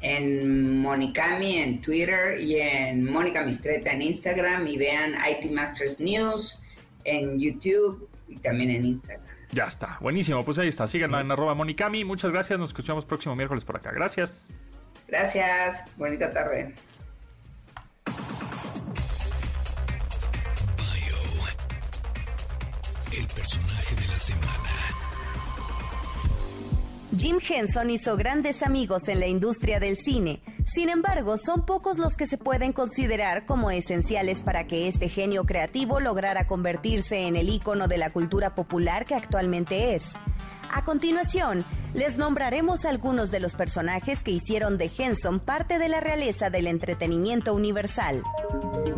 En 0.00 0.80
Monicami 0.80 1.56
en 1.58 1.80
Twitter 1.80 2.40
y 2.40 2.56
en 2.56 3.04
Mónica 3.04 3.42
Mistreta 3.44 3.92
en 3.92 4.02
Instagram 4.02 4.66
y 4.66 4.76
vean 4.76 5.14
IT 5.14 5.50
Masters 5.50 6.00
News 6.00 6.62
en 7.04 7.38
YouTube 7.38 8.08
y 8.28 8.36
también 8.38 8.70
en 8.70 8.84
Instagram. 8.84 9.24
Ya 9.52 9.64
está, 9.64 9.98
buenísimo, 10.00 10.44
pues 10.44 10.58
ahí 10.58 10.68
está. 10.68 10.86
Síganla 10.86 11.20
en 11.20 11.30
arroba 11.30 11.54
Monicami. 11.54 12.04
Muchas 12.04 12.30
gracias, 12.32 12.58
nos 12.58 12.70
escuchamos 12.70 13.04
próximo 13.04 13.36
miércoles 13.36 13.64
por 13.64 13.76
acá. 13.76 13.92
Gracias. 13.92 14.48
Gracias, 15.06 15.84
bonita 15.96 16.30
tarde. 16.32 16.74
El 23.16 23.26
personaje 23.28 23.94
de 23.94 24.08
la 24.08 24.18
semana. 24.18 24.70
Jim 27.16 27.38
Henson 27.40 27.88
hizo 27.88 28.14
grandes 28.18 28.62
amigos 28.62 29.08
en 29.08 29.20
la 29.20 29.26
industria 29.26 29.80
del 29.80 29.96
cine. 29.96 30.42
Sin 30.66 30.90
embargo, 30.90 31.38
son 31.38 31.64
pocos 31.64 31.96
los 31.96 32.14
que 32.14 32.26
se 32.26 32.36
pueden 32.36 32.74
considerar 32.74 33.46
como 33.46 33.70
esenciales 33.70 34.42
para 34.42 34.66
que 34.66 34.86
este 34.86 35.08
genio 35.08 35.44
creativo 35.44 35.98
lograra 35.98 36.46
convertirse 36.46 37.26
en 37.26 37.36
el 37.36 37.48
ícono 37.48 37.88
de 37.88 37.96
la 37.96 38.10
cultura 38.10 38.54
popular 38.54 39.06
que 39.06 39.14
actualmente 39.14 39.94
es. 39.94 40.12
A 40.72 40.84
continuación, 40.84 41.64
les 41.94 42.16
nombraremos 42.16 42.84
algunos 42.84 43.30
de 43.30 43.40
los 43.40 43.54
personajes 43.54 44.22
que 44.22 44.30
hicieron 44.30 44.78
de 44.78 44.90
Henson 44.96 45.40
parte 45.40 45.78
de 45.78 45.88
la 45.88 46.00
realeza 46.00 46.50
del 46.50 46.66
entretenimiento 46.66 47.54
universal. 47.54 48.22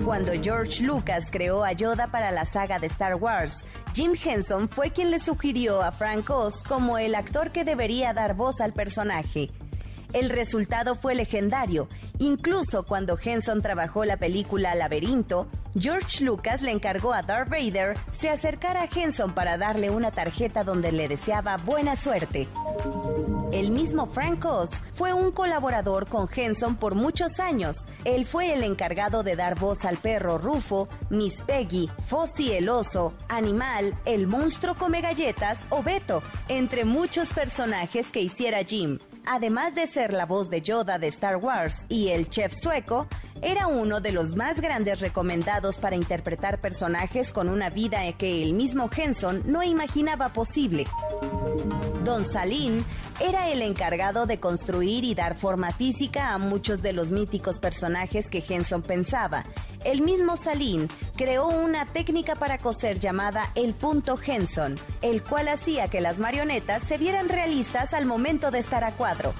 Cuando 0.04 0.32
George 0.40 0.82
Lucas 0.82 1.24
creó 1.30 1.64
a 1.64 1.72
Yoda 1.72 2.08
para 2.08 2.30
la 2.30 2.44
saga 2.44 2.78
de 2.78 2.86
Star 2.86 3.16
Wars, 3.16 3.66
Jim 3.94 4.12
Henson 4.22 4.68
fue 4.68 4.90
quien 4.90 5.10
le 5.10 5.18
sugirió 5.18 5.82
a 5.82 5.92
Frank 5.92 6.30
Oz 6.30 6.62
como 6.62 6.98
el 6.98 7.14
actor 7.14 7.52
que 7.52 7.64
debería 7.64 8.12
dar 8.12 8.34
voz 8.34 8.60
al 8.60 8.72
personaje. 8.72 9.50
El 10.12 10.30
resultado 10.30 10.94
fue 10.94 11.14
legendario. 11.14 11.88
Incluso 12.18 12.84
cuando 12.84 13.18
Henson 13.22 13.62
trabajó 13.62 14.04
la 14.04 14.16
película 14.16 14.74
Laberinto, 14.74 15.48
George 15.78 16.24
Lucas 16.24 16.62
le 16.62 16.72
encargó 16.72 17.12
a 17.12 17.22
Darth 17.22 17.50
Vader 17.50 17.96
se 18.10 18.30
acercara 18.30 18.82
a 18.82 18.88
Henson 18.92 19.34
para 19.34 19.58
darle 19.58 19.90
una 19.90 20.10
tarjeta 20.10 20.64
donde 20.64 20.92
le 20.92 21.08
deseaba 21.08 21.56
buena 21.58 21.94
suerte. 21.94 22.48
El 23.52 23.70
mismo 23.70 24.06
Frank 24.06 24.44
Oz 24.44 24.70
fue 24.92 25.12
un 25.14 25.30
colaborador 25.30 26.06
con 26.06 26.28
Henson 26.34 26.76
por 26.76 26.94
muchos 26.94 27.40
años. 27.40 27.76
Él 28.04 28.26
fue 28.26 28.52
el 28.52 28.62
encargado 28.62 29.22
de 29.22 29.36
dar 29.36 29.58
voz 29.58 29.84
al 29.84 29.96
perro 29.96 30.36
Rufo, 30.36 30.88
Miss 31.08 31.42
Peggy, 31.42 31.88
Fossi 32.06 32.52
el 32.52 32.68
oso, 32.68 33.14
Animal, 33.28 33.94
el 34.04 34.26
monstruo 34.26 34.74
come 34.74 35.00
galletas 35.00 35.60
o 35.70 35.82
Beto, 35.82 36.22
entre 36.48 36.84
muchos 36.84 37.32
personajes 37.32 38.08
que 38.08 38.20
hiciera 38.20 38.62
Jim. 38.64 38.98
Además 39.30 39.74
de 39.74 39.86
ser 39.86 40.14
la 40.14 40.24
voz 40.24 40.48
de 40.48 40.62
Yoda 40.62 40.98
de 40.98 41.08
Star 41.08 41.36
Wars 41.36 41.84
y 41.90 42.08
el 42.08 42.30
chef 42.30 42.54
sueco, 42.54 43.06
era 43.42 43.66
uno 43.66 44.00
de 44.00 44.12
los 44.12 44.36
más 44.36 44.60
grandes 44.60 45.00
recomendados 45.00 45.78
para 45.78 45.96
interpretar 45.96 46.60
personajes 46.60 47.32
con 47.32 47.48
una 47.48 47.70
vida 47.70 48.00
que 48.12 48.42
el 48.42 48.54
mismo 48.54 48.90
Henson 48.94 49.42
no 49.46 49.62
imaginaba 49.62 50.32
posible. 50.32 50.86
Don 52.04 52.24
Salín 52.24 52.84
era 53.20 53.48
el 53.50 53.62
encargado 53.62 54.26
de 54.26 54.40
construir 54.40 55.04
y 55.04 55.14
dar 55.14 55.36
forma 55.36 55.72
física 55.72 56.32
a 56.32 56.38
muchos 56.38 56.82
de 56.82 56.92
los 56.92 57.10
míticos 57.10 57.58
personajes 57.58 58.30
que 58.30 58.44
Henson 58.48 58.82
pensaba. 58.82 59.44
El 59.84 60.02
mismo 60.02 60.36
Salín 60.36 60.88
creó 61.16 61.48
una 61.48 61.86
técnica 61.86 62.34
para 62.34 62.58
coser 62.58 62.98
llamada 62.98 63.50
el 63.54 63.74
punto 63.74 64.18
Henson, 64.24 64.76
el 65.02 65.22
cual 65.22 65.48
hacía 65.48 65.88
que 65.88 66.00
las 66.00 66.18
marionetas 66.18 66.82
se 66.82 66.98
vieran 66.98 67.28
realistas 67.28 67.94
al 67.94 68.06
momento 68.06 68.50
de 68.50 68.58
estar 68.58 68.84
a 68.84 68.92
cuadro. 68.92 69.34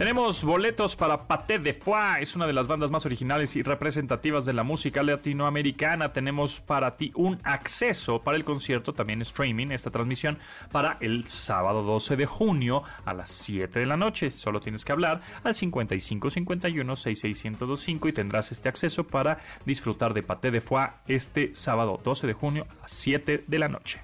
Tenemos 0.00 0.44
boletos 0.44 0.96
para 0.96 1.28
Paté 1.28 1.58
de 1.58 1.74
Foie, 1.74 2.22
es 2.22 2.34
una 2.34 2.46
de 2.46 2.54
las 2.54 2.66
bandas 2.66 2.90
más 2.90 3.04
originales 3.04 3.54
y 3.56 3.62
representativas 3.62 4.46
de 4.46 4.54
la 4.54 4.62
música 4.62 5.02
latinoamericana. 5.02 6.14
Tenemos 6.14 6.62
para 6.62 6.96
ti 6.96 7.12
un 7.16 7.38
acceso 7.44 8.18
para 8.18 8.38
el 8.38 8.46
concierto, 8.46 8.94
también 8.94 9.20
streaming, 9.20 9.66
esta 9.72 9.90
transmisión 9.90 10.38
para 10.72 10.96
el 11.02 11.26
sábado 11.26 11.82
12 11.82 12.16
de 12.16 12.24
junio 12.24 12.82
a 13.04 13.12
las 13.12 13.28
7 13.28 13.78
de 13.78 13.84
la 13.84 13.98
noche. 13.98 14.30
Solo 14.30 14.62
tienes 14.62 14.86
que 14.86 14.92
hablar 14.92 15.20
al 15.44 15.54
55 15.54 16.30
51 16.30 16.96
66 16.96 18.00
y 18.02 18.12
tendrás 18.14 18.52
este 18.52 18.70
acceso 18.70 19.04
para 19.04 19.36
disfrutar 19.66 20.14
de 20.14 20.22
Paté 20.22 20.50
de 20.50 20.62
Foie 20.62 20.92
este 21.08 21.54
sábado 21.54 22.00
12 22.02 22.26
de 22.26 22.32
junio 22.32 22.66
a 22.70 22.82
las 22.84 22.92
7 22.92 23.44
de 23.46 23.58
la 23.58 23.68
noche. 23.68 24.00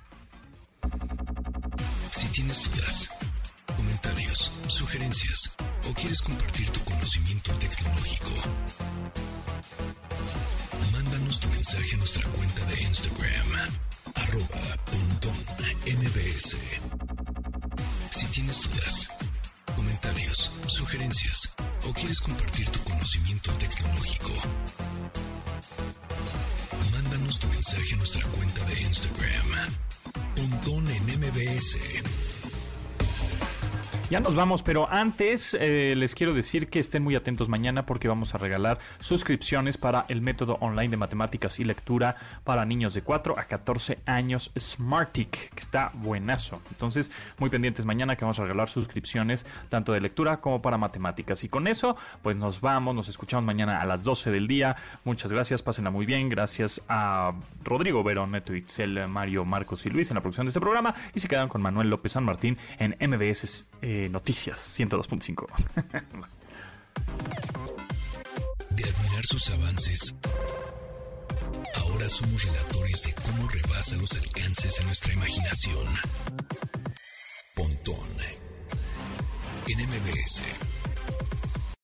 Si 2.10 2.30
tienes 2.32 2.70
dudas, 2.70 3.10
comentarios, 3.74 4.52
sugerencias 4.66 5.56
o 5.88 5.94
quieres 5.94 6.20
compartir 6.20 6.68
tu 6.70 6.80
conocimiento 6.84 7.52
tecnológico, 7.54 8.30
mándanos 10.92 11.40
tu 11.40 11.48
mensaje 11.48 11.94
a 11.94 11.98
nuestra 11.98 12.22
cuenta 12.28 12.64
de 12.64 12.82
Instagram, 12.82 13.52
arroba 14.14 14.76
mbs. 15.86 16.56
Si 18.10 18.26
tienes 18.26 18.62
dudas, 18.62 19.08
comentarios, 19.76 20.50
sugerencias 20.66 21.50
o 21.88 21.92
quieres 21.92 22.20
compartir 22.20 22.68
tu 22.70 22.82
conocimiento 22.84 23.52
tecnológico, 23.52 24.32
mándanos 26.92 27.38
tu 27.38 27.48
mensaje 27.48 27.94
a 27.94 27.96
nuestra 27.96 28.22
cuenta 28.26 28.64
de 28.64 28.80
Instagram, 28.82 29.46
pontón 30.34 30.90
en 30.90 31.04
mbs. 31.20 32.35
Ya 34.08 34.20
nos 34.20 34.36
vamos, 34.36 34.62
pero 34.62 34.88
antes 34.88 35.56
eh, 35.58 35.94
les 35.96 36.14
quiero 36.14 36.32
decir 36.32 36.68
que 36.68 36.78
estén 36.78 37.02
muy 37.02 37.16
atentos 37.16 37.48
mañana 37.48 37.86
porque 37.86 38.06
vamos 38.06 38.36
a 38.36 38.38
regalar 38.38 38.78
suscripciones 39.00 39.78
para 39.78 40.04
el 40.06 40.20
método 40.20 40.58
online 40.60 40.90
de 40.90 40.96
matemáticas 40.96 41.58
y 41.58 41.64
lectura 41.64 42.14
para 42.44 42.64
niños 42.64 42.94
de 42.94 43.02
4 43.02 43.36
a 43.36 43.42
14 43.42 43.98
años 44.06 44.52
Smartic, 44.56 45.52
que 45.52 45.58
está 45.58 45.90
buenazo. 45.92 46.62
Entonces, 46.70 47.10
muy 47.38 47.50
pendientes 47.50 47.84
mañana 47.84 48.14
que 48.14 48.24
vamos 48.24 48.38
a 48.38 48.44
regalar 48.44 48.68
suscripciones 48.68 49.44
tanto 49.70 49.92
de 49.92 50.00
lectura 50.00 50.36
como 50.36 50.62
para 50.62 50.78
matemáticas. 50.78 51.42
Y 51.42 51.48
con 51.48 51.66
eso, 51.66 51.96
pues 52.22 52.36
nos 52.36 52.60
vamos, 52.60 52.94
nos 52.94 53.08
escuchamos 53.08 53.44
mañana 53.44 53.82
a 53.82 53.86
las 53.86 54.04
12 54.04 54.30
del 54.30 54.46
día. 54.46 54.76
Muchas 55.02 55.32
gracias, 55.32 55.62
pásenla 55.62 55.90
muy 55.90 56.06
bien. 56.06 56.28
Gracias 56.28 56.80
a 56.88 57.32
Rodrigo 57.64 58.04
Verón, 58.04 58.30
Neto 58.30 58.54
Ixel, 58.54 59.08
Mario, 59.08 59.44
Marcos 59.44 59.84
y 59.84 59.90
Luis 59.90 60.12
en 60.12 60.14
la 60.14 60.20
producción 60.20 60.46
de 60.46 60.50
este 60.50 60.60
programa. 60.60 60.94
Y 61.12 61.18
se 61.18 61.26
quedan 61.26 61.48
con 61.48 61.60
Manuel 61.60 61.90
López 61.90 62.12
San 62.12 62.22
Martín 62.22 62.56
en 62.78 62.94
MBS. 63.00 63.66
Eh, 63.98 64.10
Noticias 64.10 64.60
102.5. 64.78 65.46
De 68.68 68.84
admirar 68.84 69.24
sus 69.24 69.48
avances, 69.48 70.14
ahora 71.76 72.06
somos 72.10 72.44
relatores 72.44 73.04
de 73.04 73.14
cómo 73.14 73.48
rebasa 73.48 73.96
los 73.96 74.12
alcances 74.12 74.76
de 74.76 74.84
nuestra 74.84 75.14
imaginación. 75.14 75.86
Pontón 77.54 78.06
en 79.66 79.80
MBS. 79.80 80.42